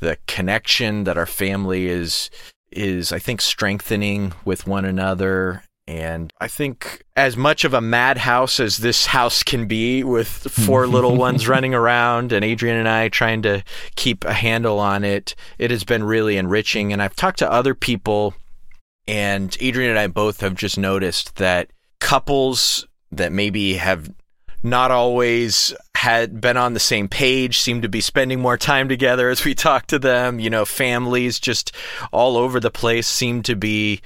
the 0.00 0.18
connection 0.26 1.04
that 1.04 1.16
our 1.16 1.24
family 1.24 1.86
is 1.86 2.28
is 2.70 3.12
I 3.12 3.18
think 3.18 3.40
strengthening 3.40 4.34
with 4.44 4.66
one 4.66 4.84
another 4.84 5.62
and 5.90 6.32
I 6.40 6.46
think 6.46 7.02
as 7.16 7.36
much 7.36 7.64
of 7.64 7.74
a 7.74 7.80
madhouse 7.80 8.60
as 8.60 8.76
this 8.76 9.06
house 9.06 9.42
can 9.42 9.66
be 9.66 10.04
with 10.04 10.28
four 10.28 10.86
little 10.86 11.16
ones 11.26 11.48
running 11.48 11.74
around 11.74 12.30
and 12.30 12.44
Adrian 12.44 12.76
and 12.76 12.88
I 12.88 13.08
trying 13.08 13.42
to 13.42 13.64
keep 13.96 14.24
a 14.24 14.32
handle 14.32 14.78
on 14.78 15.02
it, 15.02 15.34
it 15.58 15.72
has 15.72 15.82
been 15.82 16.04
really 16.04 16.36
enriching. 16.36 16.92
And 16.92 17.02
I've 17.02 17.16
talked 17.16 17.40
to 17.40 17.50
other 17.50 17.74
people, 17.74 18.34
and 19.08 19.56
Adrian 19.58 19.90
and 19.90 19.98
I 19.98 20.06
both 20.06 20.42
have 20.42 20.54
just 20.54 20.78
noticed 20.78 21.34
that 21.36 21.72
couples 21.98 22.86
that 23.10 23.32
maybe 23.32 23.74
have 23.74 24.14
not 24.62 24.92
always 24.92 25.74
had 25.96 26.40
been 26.40 26.56
on 26.56 26.72
the 26.72 26.80
same 26.80 27.08
page 27.08 27.58
seem 27.58 27.82
to 27.82 27.88
be 27.88 28.00
spending 28.00 28.40
more 28.40 28.56
time 28.56 28.88
together 28.88 29.28
as 29.28 29.44
we 29.44 29.54
talk 29.56 29.86
to 29.86 29.98
them 29.98 30.38
you 30.38 30.48
know 30.48 30.64
families 30.64 31.38
just 31.38 31.72
all 32.12 32.36
over 32.36 32.60
the 32.60 32.70
place 32.70 33.06
seem 33.06 33.42
to 33.42 33.56
be 33.56 34.00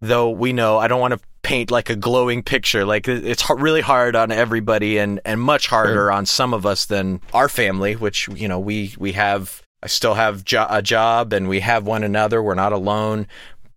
though 0.00 0.30
we 0.30 0.52
know 0.52 0.78
I 0.78 0.88
don't 0.88 1.00
want 1.00 1.14
to 1.14 1.20
paint 1.42 1.70
like 1.70 1.90
a 1.90 1.96
glowing 1.96 2.42
picture. 2.42 2.84
Like 2.84 3.08
it's 3.08 3.48
really 3.50 3.80
hard 3.80 4.16
on 4.16 4.30
everybody, 4.30 4.98
and 4.98 5.20
and 5.24 5.40
much 5.40 5.66
harder 5.66 6.10
on 6.12 6.26
some 6.26 6.54
of 6.54 6.66
us 6.66 6.86
than 6.86 7.20
our 7.32 7.48
family, 7.48 7.96
which 7.96 8.28
you 8.28 8.48
know 8.48 8.58
we 8.58 8.94
we 8.98 9.12
have. 9.12 9.62
I 9.80 9.86
still 9.86 10.14
have 10.14 10.44
jo- 10.44 10.66
a 10.68 10.82
job, 10.82 11.32
and 11.32 11.48
we 11.48 11.60
have 11.60 11.86
one 11.86 12.02
another. 12.02 12.42
We're 12.42 12.54
not 12.54 12.72
alone. 12.72 13.28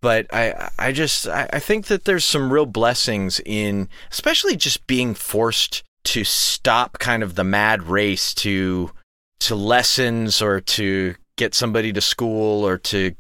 But 0.02 0.34
I, 0.34 0.71
I 0.80 0.91
just, 0.91 1.28
I, 1.28 1.47
I 1.54 1.60
think 1.60 1.86
that 1.86 2.06
there's 2.06 2.26
some 2.26 2.52
real 2.52 2.65
blessings 2.65 3.39
in, 3.45 3.88
especially 4.12 4.56
just 4.56 4.88
being 4.88 5.13
forced 5.13 5.84
to 6.06 6.24
stop 6.24 6.97
kind 6.97 7.21
of 7.21 7.36
the 7.36 7.43
mad 7.43 7.84
race 7.84 8.34
to, 8.34 8.91
to 9.41 9.56
lessons 9.56 10.41
or 10.41 10.60
to 10.60 11.13
get 11.38 11.54
somebody 11.54 11.93
to 11.93 12.02
school 12.02 12.65
or 12.65 12.80
to 12.80 13.13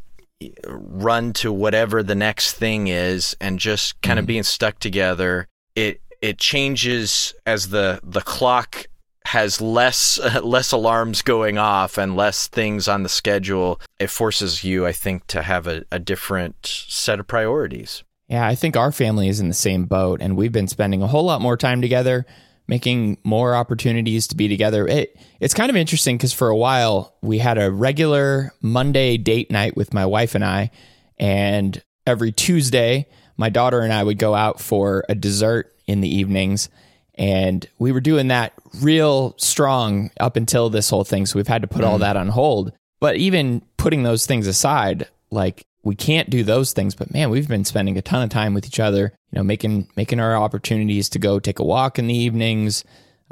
run 0.65 1.33
to 1.33 1.51
whatever 1.51 2.03
the 2.03 2.15
next 2.15 2.53
thing 2.53 2.87
is 2.87 3.35
and 3.39 3.59
just 3.59 4.01
kind 4.01 4.19
of 4.19 4.25
being 4.25 4.43
stuck 4.43 4.79
together 4.79 5.47
it 5.75 6.01
it 6.21 6.37
changes 6.37 7.33
as 7.45 7.69
the 7.69 7.99
the 8.03 8.21
clock 8.21 8.85
has 9.25 9.61
less 9.61 10.19
uh, 10.19 10.41
less 10.43 10.71
alarms 10.71 11.21
going 11.21 11.57
off 11.57 11.97
and 11.97 12.15
less 12.15 12.47
things 12.47 12.87
on 12.87 13.03
the 13.03 13.09
schedule 13.09 13.79
it 13.99 14.09
forces 14.09 14.63
you 14.63 14.85
i 14.85 14.91
think 14.91 15.25
to 15.27 15.41
have 15.41 15.67
a, 15.67 15.83
a 15.91 15.99
different 15.99 16.55
set 16.65 17.19
of 17.19 17.27
priorities. 17.27 18.03
Yeah, 18.31 18.47
I 18.47 18.55
think 18.55 18.77
our 18.77 18.93
family 18.93 19.27
is 19.27 19.41
in 19.41 19.49
the 19.49 19.53
same 19.53 19.83
boat, 19.83 20.21
and 20.21 20.37
we've 20.37 20.53
been 20.53 20.69
spending 20.69 21.01
a 21.01 21.07
whole 21.07 21.25
lot 21.25 21.41
more 21.41 21.57
time 21.57 21.81
together, 21.81 22.25
making 22.67 23.17
more 23.23 23.55
opportunities 23.55 24.27
to 24.27 24.35
be 24.35 24.47
together. 24.47 24.87
It 24.87 25.17
it's 25.39 25.53
kind 25.53 25.69
of 25.69 25.75
interesting 25.75 26.17
because 26.17 26.33
for 26.33 26.49
a 26.49 26.55
while 26.55 27.15
we 27.21 27.39
had 27.39 27.57
a 27.57 27.71
regular 27.71 28.53
Monday 28.61 29.17
date 29.17 29.51
night 29.51 29.75
with 29.75 29.93
my 29.93 30.05
wife 30.05 30.35
and 30.35 30.45
I, 30.45 30.71
and 31.17 31.81
every 32.05 32.31
Tuesday 32.31 33.07
my 33.37 33.49
daughter 33.49 33.81
and 33.81 33.91
I 33.91 34.03
would 34.03 34.19
go 34.19 34.35
out 34.35 34.59
for 34.59 35.03
a 35.09 35.15
dessert 35.15 35.75
in 35.87 36.01
the 36.01 36.15
evenings, 36.15 36.69
and 37.15 37.67
we 37.79 37.91
were 37.91 37.99
doing 37.99 38.27
that 38.27 38.53
real 38.81 39.35
strong 39.37 40.11
up 40.19 40.35
until 40.35 40.69
this 40.69 40.89
whole 40.89 41.03
thing. 41.03 41.25
So 41.25 41.39
we've 41.39 41.47
had 41.47 41.63
to 41.63 41.67
put 41.67 41.83
all 41.83 41.97
mm. 41.97 42.01
that 42.01 42.17
on 42.17 42.29
hold. 42.29 42.71
But 42.99 43.15
even 43.17 43.63
putting 43.77 44.03
those 44.03 44.27
things 44.27 44.45
aside, 44.45 45.07
like 45.31 45.65
we 45.83 45.95
can't 45.95 46.29
do 46.29 46.43
those 46.43 46.73
things 46.73 46.95
but 46.95 47.11
man 47.11 47.29
we've 47.29 47.47
been 47.47 47.65
spending 47.65 47.97
a 47.97 48.01
ton 48.01 48.23
of 48.23 48.29
time 48.29 48.53
with 48.53 48.65
each 48.65 48.79
other 48.79 49.13
you 49.31 49.37
know 49.37 49.43
making 49.43 49.87
making 49.95 50.19
our 50.19 50.35
opportunities 50.35 51.09
to 51.09 51.19
go 51.19 51.39
take 51.39 51.59
a 51.59 51.63
walk 51.63 51.97
in 51.97 52.07
the 52.07 52.15
evenings 52.15 52.83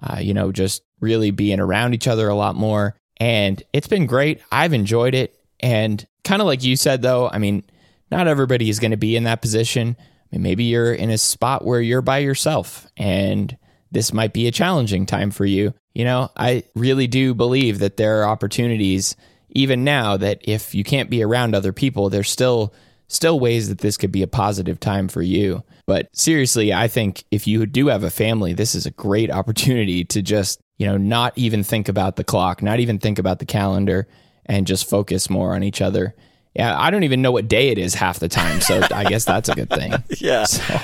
uh, 0.02 0.20
you 0.20 0.34
know 0.34 0.52
just 0.52 0.84
really 1.00 1.32
being 1.32 1.60
around 1.60 1.94
each 1.94 2.08
other 2.08 2.28
a 2.28 2.36
lot 2.36 2.56
more. 2.56 2.96
And 3.18 3.62
it's 3.74 3.88
been 3.88 4.06
great. 4.06 4.42
I've 4.52 4.74
enjoyed 4.74 5.14
it. 5.14 5.36
And 5.60 6.06
kind 6.24 6.42
of 6.42 6.46
like 6.46 6.64
you 6.64 6.76
said 6.76 7.02
though 7.02 7.28
i 7.30 7.38
mean 7.38 7.64
not 8.12 8.28
everybody 8.28 8.70
is 8.70 8.80
going 8.80 8.92
to 8.92 8.98
be 8.98 9.16
in 9.16 9.24
that 9.26 9.42
position. 9.42 9.96
I 10.00 10.06
mean 10.32 10.44
maybe 10.44 10.66
you're 10.66 10.94
in 10.94 11.10
a 11.10 11.18
spot 11.18 11.66
where 11.66 11.82
you're 11.82 12.02
by 12.02 12.20
yourself 12.20 12.88
and 12.98 13.58
this 13.92 14.14
might 14.14 14.34
be 14.34 14.48
a 14.48 14.52
challenging 14.52 15.06
time 15.06 15.32
for 15.32 15.46
you. 15.46 15.74
You 15.94 16.06
know 16.06 16.30
i 16.38 16.64
really 16.76 17.08
do 17.08 17.34
believe 17.34 17.80
that 17.80 17.98
there 17.98 18.22
are 18.22 18.30
opportunities 18.30 19.16
even 19.52 19.84
now 19.84 20.18
that 20.18 20.40
if 20.44 20.74
you 20.76 20.84
can't 20.84 21.10
be 21.10 21.24
around 21.24 21.56
other 21.56 21.74
people, 21.74 22.10
there's 22.10 22.30
still 22.30 22.74
still 23.10 23.40
ways 23.40 23.70
that 23.70 23.80
this 23.80 23.98
could 23.98 24.12
be 24.12 24.22
a 24.22 24.28
positive 24.28 24.80
time 24.80 25.08
for 25.08 25.22
you. 25.22 25.64
But 25.88 26.08
seriously, 26.14 26.72
I 26.72 26.88
think 26.88 27.24
if 27.32 27.48
you 27.48 27.66
do 27.66 27.88
have 27.88 28.04
a 28.04 28.12
family, 28.12 28.54
this 28.54 28.76
is 28.76 28.86
a 28.86 28.92
great 28.92 29.32
opportunity 29.32 30.06
to 30.06 30.22
just, 30.22 30.62
you 30.78 30.86
know, 30.86 30.98
not 30.98 31.34
even 31.36 31.64
think 31.64 31.90
about 31.90 32.16
the 32.16 32.24
clock, 32.24 32.62
not 32.62 32.80
even 32.80 33.00
think 33.00 33.18
about 33.18 33.40
the 33.40 33.46
calendar 33.46 34.08
and 34.46 34.68
just 34.68 34.88
focus 34.88 35.30
more 35.30 35.56
on 35.56 35.64
each 35.64 35.82
other. 35.82 36.16
Yeah, 36.56 36.78
I 36.78 36.90
don't 36.90 37.04
even 37.04 37.22
know 37.22 37.32
what 37.32 37.48
day 37.48 37.70
it 37.70 37.78
is 37.78 37.94
half 37.94 38.20
the 38.20 38.28
time, 38.28 38.60
so 38.60 38.82
I 38.92 39.04
guess 39.06 39.24
that's 39.24 39.50
a 39.50 39.56
good 39.56 39.70
thing. 39.70 39.94
yeah. 40.18 40.46
So, 40.46 40.80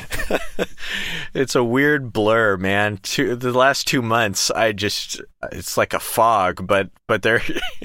it's 1.34 1.56
a 1.56 1.63
weird 1.63 2.13
blur 2.13 2.58
man. 2.58 2.97
Two, 2.97 3.36
the 3.36 3.51
last 3.51 3.88
two 3.88 4.01
months 4.01 4.51
i 4.51 4.71
just 4.71 5.21
it's 5.51 5.78
like 5.78 5.93
a 5.93 5.99
fog 5.99 6.65
but 6.65 6.89
but 7.08 7.21
they're 7.21 7.41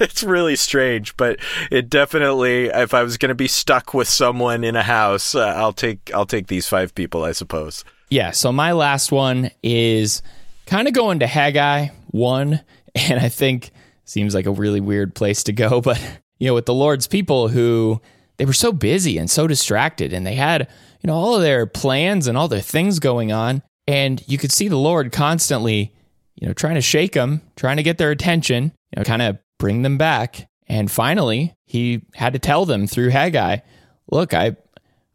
it's 0.00 0.22
really 0.22 0.56
strange 0.56 1.16
but 1.16 1.38
it 1.70 1.88
definitely 1.88 2.66
if 2.66 2.92
i 2.92 3.02
was 3.02 3.16
going 3.16 3.30
to 3.30 3.34
be 3.34 3.48
stuck 3.48 3.94
with 3.94 4.08
someone 4.08 4.64
in 4.64 4.76
a 4.76 4.82
house 4.82 5.34
uh, 5.34 5.54
i'll 5.56 5.72
take 5.72 6.12
i'll 6.14 6.26
take 6.26 6.48
these 6.48 6.68
five 6.68 6.94
people 6.94 7.24
i 7.24 7.32
suppose. 7.32 7.84
Yeah, 8.10 8.30
so 8.30 8.52
my 8.52 8.72
last 8.72 9.10
one 9.10 9.50
is 9.62 10.22
kind 10.66 10.86
of 10.86 10.94
going 10.94 11.18
to 11.20 11.26
Haggai 11.26 11.88
1, 12.12 12.60
and 12.94 13.20
I 13.20 13.28
think 13.28 13.70
seems 14.04 14.34
like 14.34 14.46
a 14.46 14.52
really 14.52 14.80
weird 14.80 15.14
place 15.14 15.42
to 15.44 15.52
go, 15.52 15.80
but 15.80 16.00
you 16.44 16.50
know, 16.50 16.54
with 16.54 16.66
the 16.66 16.74
Lord's 16.74 17.06
people 17.06 17.48
who 17.48 18.02
they 18.36 18.44
were 18.44 18.52
so 18.52 18.70
busy 18.70 19.16
and 19.16 19.30
so 19.30 19.46
distracted 19.46 20.12
and 20.12 20.26
they 20.26 20.34
had, 20.34 20.68
you 21.00 21.06
know, 21.08 21.14
all 21.14 21.36
of 21.36 21.40
their 21.40 21.64
plans 21.64 22.26
and 22.26 22.36
all 22.36 22.48
their 22.48 22.60
things 22.60 22.98
going 22.98 23.32
on, 23.32 23.62
and 23.86 24.22
you 24.26 24.36
could 24.36 24.52
see 24.52 24.68
the 24.68 24.76
Lord 24.76 25.10
constantly, 25.10 25.94
you 26.34 26.46
know, 26.46 26.52
trying 26.52 26.74
to 26.74 26.82
shake 26.82 27.12
them, 27.12 27.40
trying 27.56 27.78
to 27.78 27.82
get 27.82 27.96
their 27.96 28.10
attention, 28.10 28.64
you 28.64 28.96
know, 28.98 29.04
kind 29.04 29.22
of 29.22 29.38
bring 29.58 29.80
them 29.80 29.96
back. 29.96 30.46
And 30.66 30.90
finally, 30.90 31.54
he 31.64 32.02
had 32.14 32.34
to 32.34 32.38
tell 32.38 32.66
them 32.66 32.86
through 32.86 33.08
Haggai, 33.08 33.60
look, 34.10 34.34
I 34.34 34.54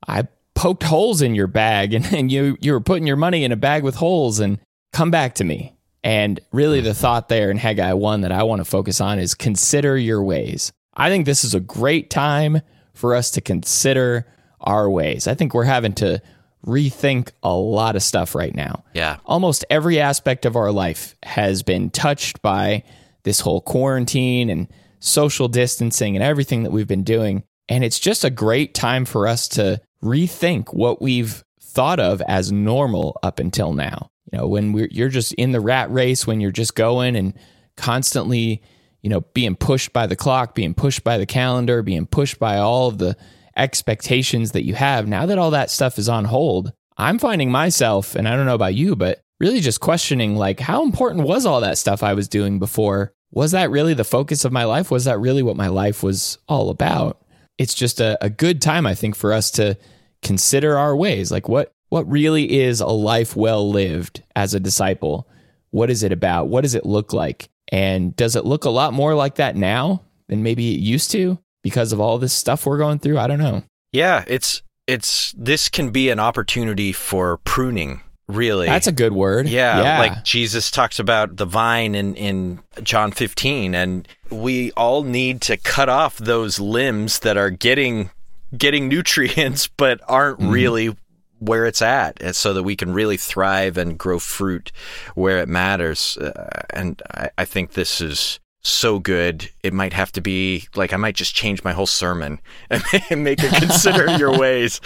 I 0.08 0.28
poked 0.56 0.82
holes 0.82 1.22
in 1.22 1.36
your 1.36 1.46
bag 1.46 1.94
and, 1.94 2.12
and 2.12 2.32
you 2.32 2.58
you 2.60 2.72
were 2.72 2.82
putting 2.82 3.06
your 3.06 3.18
money 3.18 3.44
in 3.44 3.52
a 3.52 3.56
bag 3.56 3.84
with 3.84 3.94
holes 3.94 4.39
and 4.39 4.58
come 4.94 5.12
back 5.12 5.36
to 5.36 5.44
me. 5.44 5.76
And 6.04 6.39
really 6.52 6.82
the 6.82 6.96
thought 6.96 7.30
there 7.30 7.52
in 7.52 7.58
Haggai 7.58 7.94
1 7.94 8.22
that 8.22 8.32
I 8.32 8.42
want 8.42 8.62
to 8.62 8.65
focus 8.65 9.00
on 9.00 9.20
is 9.20 9.36
consider 9.36 9.96
your 9.96 10.24
ways. 10.24 10.72
I 10.93 11.10
think 11.10 11.25
this 11.25 11.43
is 11.43 11.54
a 11.54 11.60
great 11.60 12.10
time 12.10 12.62
for 12.93 13.15
us 13.15 13.32
to 13.32 13.41
consider 13.41 14.28
our 14.62 14.89
ways. 14.89 15.28
I 15.28 15.34
think 15.34 15.54
we're 15.54 15.63
having 15.63 15.93
to 15.93 16.21
rethink 16.65 17.32
a 17.41 17.54
lot 17.54 17.95
of 17.95 18.04
stuff 18.04 18.36
right 18.36 18.54
now. 18.54 18.84
Yeah. 18.93 19.17
Almost 19.25 19.65
every 19.69 19.99
aspect 19.99 20.45
of 20.45 20.56
our 20.56 20.71
life 20.71 21.15
has 21.23 21.63
been 21.63 21.89
touched 21.89 22.41
by 22.41 22.84
this 23.23 23.39
whole 23.39 23.62
quarantine 23.62 24.49
and 24.49 24.67
social 24.99 25.47
distancing 25.47 26.15
and 26.15 26.23
everything 26.23 26.63
that 26.63 26.71
we've 26.71 26.88
been 26.88 27.04
doing. 27.04 27.43
And 27.69 27.84
it's 27.84 27.99
just 27.99 28.25
a 28.25 28.30
great 28.30 28.73
time 28.73 29.06
for 29.06 29.28
us 29.28 29.47
to 29.49 29.82
rethink 30.04 30.73
what 30.73 31.02
we've 31.02 31.43
thought 31.62 31.99
of 31.99 32.21
as 32.28 32.52
normal 32.52 33.17
up 33.23 33.39
until 33.39 33.73
now. 33.73 34.10
You 34.32 34.39
know, 34.39 34.47
when 34.47 34.73
we're, 34.73 34.89
you're 34.91 35.10
just 35.10 35.34
in 35.34 35.52
the 35.52 35.62
rat 35.62 35.91
race, 35.91 36.28
when 36.28 36.41
you're 36.41 36.52
just 36.52 36.75
going 36.75 37.15
and 37.15 37.34
constantly, 37.78 38.62
you 39.02 39.10
know, 39.10 39.22
being 39.34 39.56
pushed 39.56 39.94
by 39.94 40.08
the 40.08 40.16
clock, 40.16 40.56
being 40.56 40.74
pushed 40.74 41.04
by 41.04 41.18
the 41.18 41.26
calendar, 41.26 41.82
being 41.82 42.06
pushed 42.06 42.40
by 42.40 42.58
all 42.58 42.88
of 42.88 42.98
the 42.98 43.16
expectations 43.56 44.52
that 44.52 44.66
you 44.66 44.74
have. 44.76 45.08
Now 45.08 45.26
that 45.26 45.38
all 45.38 45.52
that 45.52 45.70
stuff 45.72 45.98
is 45.98 46.10
on 46.10 46.26
hold, 46.26 46.74
I'm 46.98 47.20
finding 47.20 47.52
myself, 47.52 48.16
and 48.16 48.28
I 48.28 48.36
don't 48.36 48.46
know 48.46 48.56
about 48.56 48.76
you, 48.76 48.96
but 48.96 49.22
really 49.40 49.62
just 49.62 49.80
questioning 49.80 50.36
like, 50.36 50.60
how 50.60 50.84
important 50.84 51.26
was 51.26 51.46
all 51.46 51.62
that 51.62 51.78
stuff 51.78 52.04
I 52.04 52.14
was 52.14 52.28
doing 52.28 52.60
before? 52.60 53.14
Was 53.32 53.52
that 53.52 53.70
really 53.70 53.94
the 53.94 54.04
focus 54.04 54.44
of 54.44 54.52
my 54.52 54.66
life? 54.66 54.92
Was 54.92 55.06
that 55.06 55.20
really 55.20 55.44
what 55.44 55.56
my 55.56 55.68
life 55.68 56.04
was 56.04 56.38
all 56.48 56.70
about? 56.70 57.22
It's 57.58 57.74
just 57.74 58.00
a, 58.00 58.18
a 58.24 58.30
good 58.30 58.62
time, 58.62 58.86
I 58.86 58.96
think, 58.96 59.16
for 59.16 59.34
us 59.34 59.52
to 59.52 59.78
consider 60.22 60.78
our 60.78 60.96
ways. 60.96 61.32
Like, 61.32 61.48
what 61.48 61.72
what 61.90 62.10
really 62.10 62.60
is 62.60 62.82
a 62.82 62.88
life 62.88 63.36
well 63.36 63.70
lived 63.70 64.24
as 64.36 64.54
a 64.54 64.60
disciple? 64.60 65.28
What 65.72 65.90
is 65.90 66.04
it 66.04 66.12
about? 66.12 66.48
What 66.48 66.62
does 66.62 66.76
it 66.76 66.86
look 66.86 67.14
like? 67.14 67.50
And 67.71 68.15
does 68.15 68.36
it 68.36 68.45
look 68.45 68.65
a 68.65 68.69
lot 68.69 68.93
more 68.93 69.15
like 69.15 69.36
that 69.36 69.55
now 69.55 70.03
than 70.27 70.43
maybe 70.43 70.73
it 70.73 70.79
used 70.79 71.12
to 71.12 71.39
because 71.63 71.93
of 71.93 71.99
all 71.99 72.17
this 72.17 72.34
stuff 72.34 72.65
we're 72.65 72.77
going 72.77 72.99
through? 72.99 73.19
I 73.19 73.27
don't 73.27 73.39
know. 73.39 73.63
Yeah, 73.91 74.23
it's 74.27 74.62
it's 74.88 75.34
this 75.38 75.69
can 75.69 75.91
be 75.91 76.10
an 76.10 76.19
opportunity 76.19 76.91
for 76.91 77.38
pruning, 77.38 78.01
really. 78.27 78.67
That's 78.67 78.88
a 78.88 78.91
good 78.91 79.13
word. 79.13 79.47
Yeah, 79.47 79.82
yeah. 79.82 79.99
like 79.99 80.23
Jesus 80.23 80.71
talks 80.71 80.99
about 80.99 81.38
the 81.38 81.45
vine 81.45 81.95
in, 81.95 82.15
in 82.15 82.60
John 82.84 83.12
15, 83.12 83.75
and 83.75 84.08
we 84.29 84.71
all 84.71 85.03
need 85.03 85.41
to 85.41 85.58
cut 85.58 85.89
off 85.89 86.17
those 86.17 86.60
limbs 86.60 87.19
that 87.19 87.38
are 87.38 87.49
getting 87.49 88.12
getting 88.58 88.88
nutrients 88.88 89.67
but 89.77 90.01
aren't 90.08 90.39
mm-hmm. 90.39 90.51
really 90.51 90.97
where 91.39 91.65
it's 91.65 91.82
at, 91.82 92.21
and 92.21 92.36
so 92.36 92.54
that 92.54 92.63
we 92.63 92.75
can 92.75 92.93
really 92.93 93.17
thrive 93.17 93.78
and 93.78 93.97
grow 93.97 94.20
fruit 94.20 94.72
where 95.16 95.39
it 95.39 95.49
matters. 95.49 96.18
Uh, 96.18 96.64
and 96.72 97.01
I, 97.11 97.30
I 97.38 97.45
think 97.45 97.74
this 97.74 98.01
is 98.01 98.39
so 98.61 98.99
good. 98.99 99.49
It 99.64 99.74
might 99.74 99.93
have 99.93 100.11
to 100.14 100.22
be 100.22 100.68
like 100.76 100.93
I 100.93 100.97
might 100.97 101.16
just 101.16 101.34
change 101.36 101.64
my 101.64 101.72
whole 101.72 101.88
sermon 101.88 102.39
and 103.09 103.24
make 103.24 103.41
it 103.41 103.53
consider 103.53 104.18
your 104.18 104.38
ways. 104.39 104.82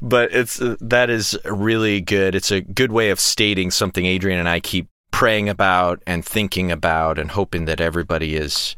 But 0.00 0.32
it's 0.32 0.60
uh, 0.60 0.76
that 0.80 1.10
is 1.10 1.38
really 1.44 2.00
good. 2.00 2.34
It's 2.34 2.50
a 2.50 2.60
good 2.60 2.92
way 2.92 3.10
of 3.10 3.20
stating 3.20 3.70
something 3.70 4.06
Adrian 4.06 4.38
and 4.38 4.48
I 4.48 4.60
keep 4.60 4.88
praying 5.10 5.48
about 5.48 6.02
and 6.06 6.24
thinking 6.24 6.70
about 6.70 7.18
and 7.18 7.30
hoping 7.30 7.64
that 7.64 7.80
everybody 7.80 8.36
is 8.36 8.76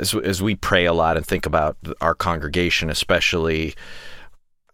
as, 0.00 0.14
as 0.14 0.42
we 0.42 0.54
pray 0.54 0.84
a 0.84 0.92
lot 0.92 1.16
and 1.16 1.24
think 1.24 1.46
about 1.46 1.76
our 2.00 2.14
congregation 2.14 2.90
especially 2.90 3.74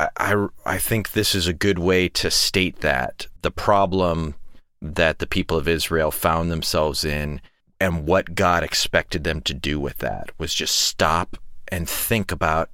I, 0.01 0.09
I, 0.35 0.47
I 0.65 0.79
think 0.79 1.13
this 1.13 1.35
is 1.35 1.47
a 1.47 1.53
good 1.53 1.79
way 1.79 2.09
to 2.09 2.31
state 2.31 2.81
that 2.81 3.27
the 3.43 3.51
problem 3.51 4.35
that 4.81 5.19
the 5.19 5.27
people 5.27 5.57
of 5.59 5.69
Israel 5.69 6.11
found 6.11 6.51
themselves 6.51 7.05
in 7.05 7.41
and 7.81 8.07
what 8.07 8.35
God 8.35 8.63
expected 8.63 9.25
them 9.25 9.41
to 9.43 9.55
do 9.55 9.79
with 9.81 9.99
that 9.99 10.31
was 10.39 10.55
just 10.55 10.75
stop 10.79 11.37
and 11.69 11.89
think 11.89 12.33
about 12.33 12.71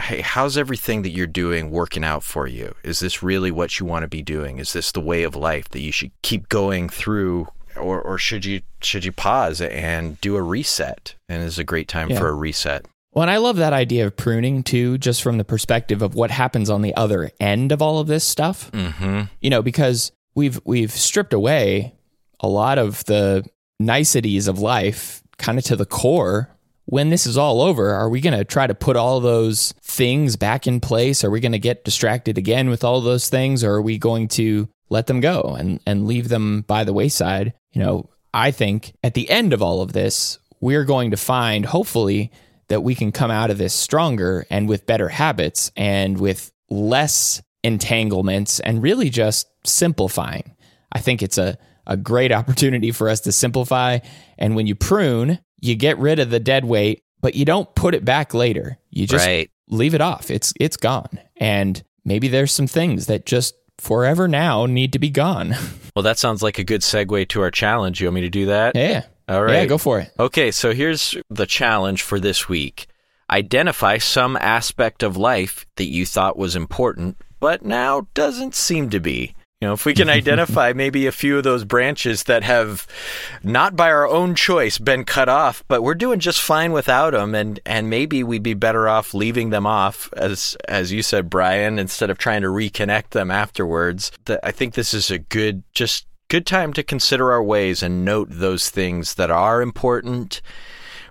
hey, 0.00 0.20
how's 0.20 0.56
everything 0.56 1.02
that 1.02 1.10
you're 1.10 1.26
doing 1.26 1.70
working 1.70 2.04
out 2.04 2.22
for 2.22 2.46
you? 2.46 2.72
Is 2.84 3.00
this 3.00 3.20
really 3.20 3.50
what 3.50 3.80
you 3.80 3.86
want 3.86 4.04
to 4.04 4.08
be 4.08 4.22
doing? 4.22 4.58
Is 4.58 4.72
this 4.72 4.92
the 4.92 5.00
way 5.00 5.24
of 5.24 5.34
life 5.34 5.68
that 5.70 5.80
you 5.80 5.90
should 5.90 6.12
keep 6.22 6.48
going 6.48 6.88
through? 6.88 7.48
Or, 7.76 8.00
or 8.00 8.16
should 8.18 8.44
you 8.44 8.62
should 8.80 9.04
you 9.04 9.12
pause 9.12 9.60
and 9.60 10.20
do 10.20 10.36
a 10.36 10.42
reset? 10.42 11.14
And 11.28 11.42
it's 11.42 11.58
a 11.58 11.64
great 11.64 11.88
time 11.88 12.10
Yeah. 12.10 12.18
for 12.18 12.28
a 12.28 12.34
reset. 12.34 12.86
Well, 13.12 13.22
and 13.22 13.30
I 13.30 13.38
love 13.38 13.56
that 13.56 13.72
idea 13.72 14.06
of 14.06 14.16
pruning 14.16 14.62
too, 14.62 14.98
just 14.98 15.22
from 15.22 15.38
the 15.38 15.44
perspective 15.44 16.02
of 16.02 16.14
what 16.14 16.30
happens 16.30 16.70
on 16.70 16.82
the 16.82 16.94
other 16.94 17.30
end 17.40 17.72
of 17.72 17.82
all 17.82 17.98
of 17.98 18.06
this 18.06 18.24
stuff. 18.24 18.70
Mm-hmm. 18.72 19.22
You 19.40 19.50
know, 19.50 19.62
because 19.62 20.12
we've 20.34 20.60
we've 20.64 20.92
stripped 20.92 21.32
away 21.32 21.94
a 22.40 22.48
lot 22.48 22.78
of 22.78 23.04
the 23.06 23.44
niceties 23.80 24.46
of 24.46 24.58
life, 24.58 25.22
kind 25.38 25.58
of 25.58 25.64
to 25.64 25.76
the 25.76 25.86
core. 25.86 26.54
When 26.84 27.10
this 27.10 27.26
is 27.26 27.36
all 27.36 27.60
over, 27.60 27.90
are 27.90 28.08
we 28.08 28.22
going 28.22 28.38
to 28.38 28.46
try 28.46 28.66
to 28.66 28.74
put 28.74 28.96
all 28.96 29.20
those 29.20 29.74
things 29.82 30.36
back 30.36 30.66
in 30.66 30.80
place? 30.80 31.22
Are 31.22 31.30
we 31.30 31.40
going 31.40 31.52
to 31.52 31.58
get 31.58 31.84
distracted 31.84 32.38
again 32.38 32.70
with 32.70 32.82
all 32.82 33.02
those 33.02 33.28
things, 33.28 33.62
or 33.62 33.72
are 33.72 33.82
we 33.82 33.98
going 33.98 34.28
to 34.28 34.70
let 34.88 35.06
them 35.06 35.20
go 35.20 35.54
and 35.58 35.80
and 35.86 36.06
leave 36.06 36.28
them 36.28 36.62
by 36.62 36.84
the 36.84 36.94
wayside? 36.94 37.52
You 37.72 37.82
know, 37.82 38.10
I 38.32 38.52
think 38.52 38.94
at 39.04 39.14
the 39.14 39.28
end 39.28 39.52
of 39.52 39.62
all 39.62 39.82
of 39.82 39.92
this, 39.92 40.38
we're 40.60 40.84
going 40.84 41.10
to 41.10 41.18
find, 41.18 41.66
hopefully, 41.66 42.32
that 42.68 42.82
we 42.82 42.94
can 42.94 43.12
come 43.12 43.30
out 43.30 43.50
of 43.50 43.58
this 43.58 43.74
stronger 43.74 44.46
and 44.50 44.68
with 44.68 44.86
better 44.86 45.08
habits 45.08 45.70
and 45.76 46.18
with 46.20 46.52
less 46.70 47.42
entanglements 47.62 48.60
and 48.60 48.82
really 48.82 49.10
just 49.10 49.46
simplifying. 49.64 50.54
I 50.92 51.00
think 51.00 51.22
it's 51.22 51.38
a, 51.38 51.56
a 51.86 51.96
great 51.96 52.32
opportunity 52.40 52.92
for 52.92 53.08
us 53.08 53.20
to 53.20 53.32
simplify. 53.32 53.98
And 54.36 54.54
when 54.56 54.66
you 54.66 54.74
prune, 54.74 55.38
you 55.60 55.74
get 55.74 55.98
rid 55.98 56.18
of 56.18 56.30
the 56.30 56.40
dead 56.40 56.64
weight, 56.64 57.02
but 57.20 57.34
you 57.34 57.44
don't 57.44 57.72
put 57.74 57.94
it 57.94 58.04
back 58.04 58.34
later. 58.34 58.78
You 58.90 59.06
just 59.06 59.26
Right. 59.26 59.50
leave 59.68 59.94
it 59.94 60.00
off. 60.00 60.30
It's 60.30 60.52
it's 60.60 60.76
gone. 60.76 61.18
And 61.36 61.82
maybe 62.04 62.28
there's 62.28 62.52
some 62.52 62.66
things 62.66 63.06
that 63.06 63.26
just 63.26 63.54
forever 63.78 64.28
now 64.28 64.66
need 64.66 64.92
to 64.92 64.98
be 64.98 65.10
gone. 65.10 65.54
Well, 65.96 66.04
that 66.04 66.18
sounds 66.18 66.44
like 66.44 66.60
a 66.60 66.64
good 66.64 66.82
segue 66.82 67.28
to 67.30 67.40
our 67.42 67.50
challenge. 67.50 68.00
You 68.00 68.06
want 68.06 68.14
me 68.16 68.20
to 68.20 68.30
do 68.30 68.46
that? 68.46 68.76
yeah. 68.76 69.06
All 69.28 69.44
right. 69.44 69.54
Yeah, 69.54 69.66
go 69.66 69.78
for 69.78 70.00
it. 70.00 70.10
Okay, 70.18 70.50
so 70.50 70.72
here's 70.72 71.16
the 71.28 71.46
challenge 71.46 72.02
for 72.02 72.18
this 72.18 72.48
week. 72.48 72.86
Identify 73.30 73.98
some 73.98 74.36
aspect 74.36 75.02
of 75.02 75.16
life 75.16 75.66
that 75.76 75.84
you 75.84 76.06
thought 76.06 76.38
was 76.38 76.56
important, 76.56 77.18
but 77.40 77.62
now 77.62 78.06
doesn't 78.14 78.54
seem 78.54 78.88
to 78.90 79.00
be. 79.00 79.34
You 79.60 79.66
know, 79.66 79.74
if 79.74 79.84
we 79.84 79.92
can 79.92 80.08
identify 80.08 80.72
maybe 80.72 81.06
a 81.06 81.12
few 81.12 81.36
of 81.36 81.44
those 81.44 81.64
branches 81.64 82.22
that 82.24 82.42
have 82.44 82.86
not 83.42 83.76
by 83.76 83.90
our 83.90 84.08
own 84.08 84.34
choice 84.34 84.78
been 84.78 85.04
cut 85.04 85.28
off, 85.28 85.64
but 85.68 85.82
we're 85.82 85.94
doing 85.94 86.20
just 86.20 86.40
fine 86.40 86.72
without 86.72 87.12
them 87.12 87.34
and 87.34 87.60
and 87.66 87.90
maybe 87.90 88.22
we'd 88.22 88.42
be 88.42 88.54
better 88.54 88.88
off 88.88 89.14
leaving 89.14 89.50
them 89.50 89.66
off 89.66 90.10
as 90.16 90.56
as 90.68 90.92
you 90.92 91.02
said 91.02 91.28
Brian 91.28 91.78
instead 91.78 92.08
of 92.08 92.18
trying 92.18 92.42
to 92.42 92.48
reconnect 92.48 93.10
them 93.10 93.30
afterwards. 93.30 94.12
That 94.26 94.40
I 94.42 94.52
think 94.52 94.74
this 94.74 94.94
is 94.94 95.10
a 95.10 95.18
good 95.18 95.64
just 95.74 96.06
good 96.28 96.46
time 96.46 96.74
to 96.74 96.82
consider 96.82 97.32
our 97.32 97.42
ways 97.42 97.82
and 97.82 98.04
note 98.04 98.28
those 98.30 98.68
things 98.68 99.14
that 99.14 99.30
are 99.30 99.62
important. 99.62 100.42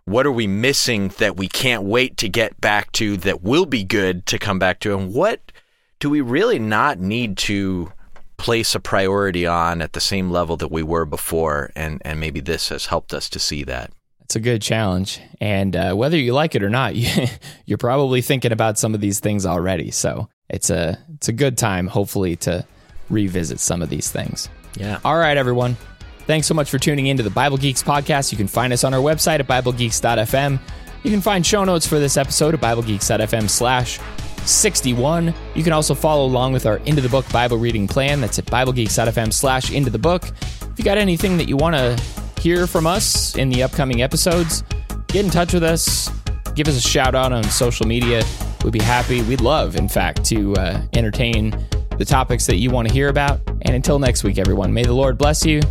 What 0.06 0.28
are 0.28 0.32
we 0.32 0.46
missing 0.48 1.10
that 1.18 1.36
we 1.36 1.48
can't 1.48 1.84
wait 1.84 2.18
to 2.18 2.30
get 2.30 2.62
back 2.62 2.92
to 2.94 3.18
that 3.18 3.42
will 3.42 3.66
be 3.66 3.84
good 3.84 4.26
to 4.28 4.38
come 4.38 4.60
back 4.60 4.80
to? 4.82 4.96
And 4.96 5.14
what 5.14 5.52
do 6.00 6.10
we 6.10 6.22
really 6.22 6.60
not 6.60 7.00
need 7.00 7.36
to 7.40 7.92
place 8.38 8.76
a 8.76 8.80
priority 8.80 9.48
on 9.48 9.82
at 9.82 9.94
the 9.94 10.00
same 10.00 10.30
level 10.30 10.56
that 10.58 10.72
we 10.72 10.84
were 10.84 11.06
before? 11.06 11.72
And, 11.76 12.00
and 12.06 12.20
maybe 12.20 12.40
this 12.40 12.70
has 12.70 12.86
helped 12.86 13.12
us 13.12 13.28
to 13.30 13.40
see 13.40 13.64
that. 13.64 13.92
It's 14.22 14.36
a 14.36 14.40
good 14.40 14.62
challenge. 14.62 15.20
And 15.42 15.76
uh, 15.76 15.94
whether 15.96 16.18
you 16.18 16.34
like 16.34 16.54
it 16.54 16.62
or 16.62 16.70
not, 16.70 16.96
you, 16.96 17.28
you're 17.66 17.80
probably 17.80 18.22
thinking 18.22 18.52
about 18.52 18.78
some 18.78 18.94
of 18.94 19.02
these 19.02 19.20
things 19.20 19.48
already. 19.48 19.90
So 19.90 20.30
it's 20.48 20.70
a 20.70 21.00
it's 21.16 21.28
a 21.28 21.34
good 21.34 21.58
time, 21.58 21.88
hopefully, 21.88 22.36
to 22.38 22.66
revisit 23.10 23.60
some 23.60 23.82
of 23.82 23.90
these 23.90 24.12
things. 24.12 24.48
Yeah. 24.76 25.00
All 25.04 25.18
right, 25.18 25.38
everyone. 25.38 25.78
Thanks 26.26 26.46
so 26.46 26.54
much 26.54 26.70
for 26.70 26.78
tuning 26.78 27.08
in 27.08 27.18
to 27.18 27.24
the 27.24 27.30
Bible 27.30 27.58
Geeks 27.58 27.82
podcast. 27.82 28.32
You 28.32 28.38
can 28.38 28.48
find 28.48 28.74
us 28.74 28.84
on 28.84 28.94
our 28.94 29.00
website 29.00 29.40
at 29.40 29.48
BibleGeeks.fm. 29.48 30.60
You 31.04 31.12
can 31.12 31.22
find 31.22 31.46
show 31.46 31.64
notes 31.64 31.88
for 31.88 32.00
this 32.00 32.18
episode 32.18 32.54
at 32.54 32.60
BibleGeeks.fm 32.60 33.50
slash 33.50 34.00
61. 34.46 35.34
You 35.56 35.64
can 35.64 35.74
also 35.74 35.96
follow 35.96 36.26
along 36.26 36.54
with 36.54 36.66
our 36.66 36.78
Into 36.80 37.02
the 37.02 37.10
Book 37.10 37.30
Bible 37.32 37.58
reading 37.58 37.88
plan. 37.88 38.20
That's 38.20 38.40
at 38.40 38.46
BibleGeeks.fm 38.46 39.32
slash 39.32 39.72
Into 39.72 39.90
the 39.90 40.00
Book. 40.00 40.24
If 40.26 40.74
you 40.78 40.84
got 40.84 40.98
anything 40.98 41.38
that 41.38 41.48
you 41.48 41.56
want 41.56 41.76
to 41.76 42.02
hear 42.42 42.68
from 42.68 42.86
us 42.86 43.36
in 43.36 43.50
the 43.50 43.64
upcoming 43.64 44.02
episodes, 44.02 44.64
get 45.08 45.24
in 45.26 45.32
touch 45.32 45.54
with 45.54 45.64
us. 45.64 46.10
Give 46.56 46.68
us 46.68 46.78
a 46.78 46.82
shout 46.82 47.16
out 47.16 47.32
on 47.32 47.44
social 47.46 47.88
media. 47.88 48.24
We'd 48.64 48.74
be 48.74 48.80
happy. 48.80 49.22
We'd 49.22 49.42
love, 49.42 49.76
in 49.76 49.88
fact, 49.88 50.26
to 50.26 50.56
uh, 50.56 50.82
entertain 50.94 51.56
the 51.98 52.06
topics 52.06 52.46
that 52.48 52.58
you 52.58 52.70
want 52.70 52.88
to 52.88 52.94
hear 52.94 53.10
about. 53.10 53.42
And 53.48 53.76
until 53.76 54.00
next 54.00 54.24
week, 54.24 54.38
everyone, 54.38 54.74
may 54.74 54.84
the 54.84 54.94
Lord 54.94 55.18
bless 55.18 55.46
you 55.46 55.62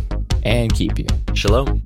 and 0.43 0.73
keep 0.73 0.99
you. 0.99 1.07
Shalom. 1.33 1.81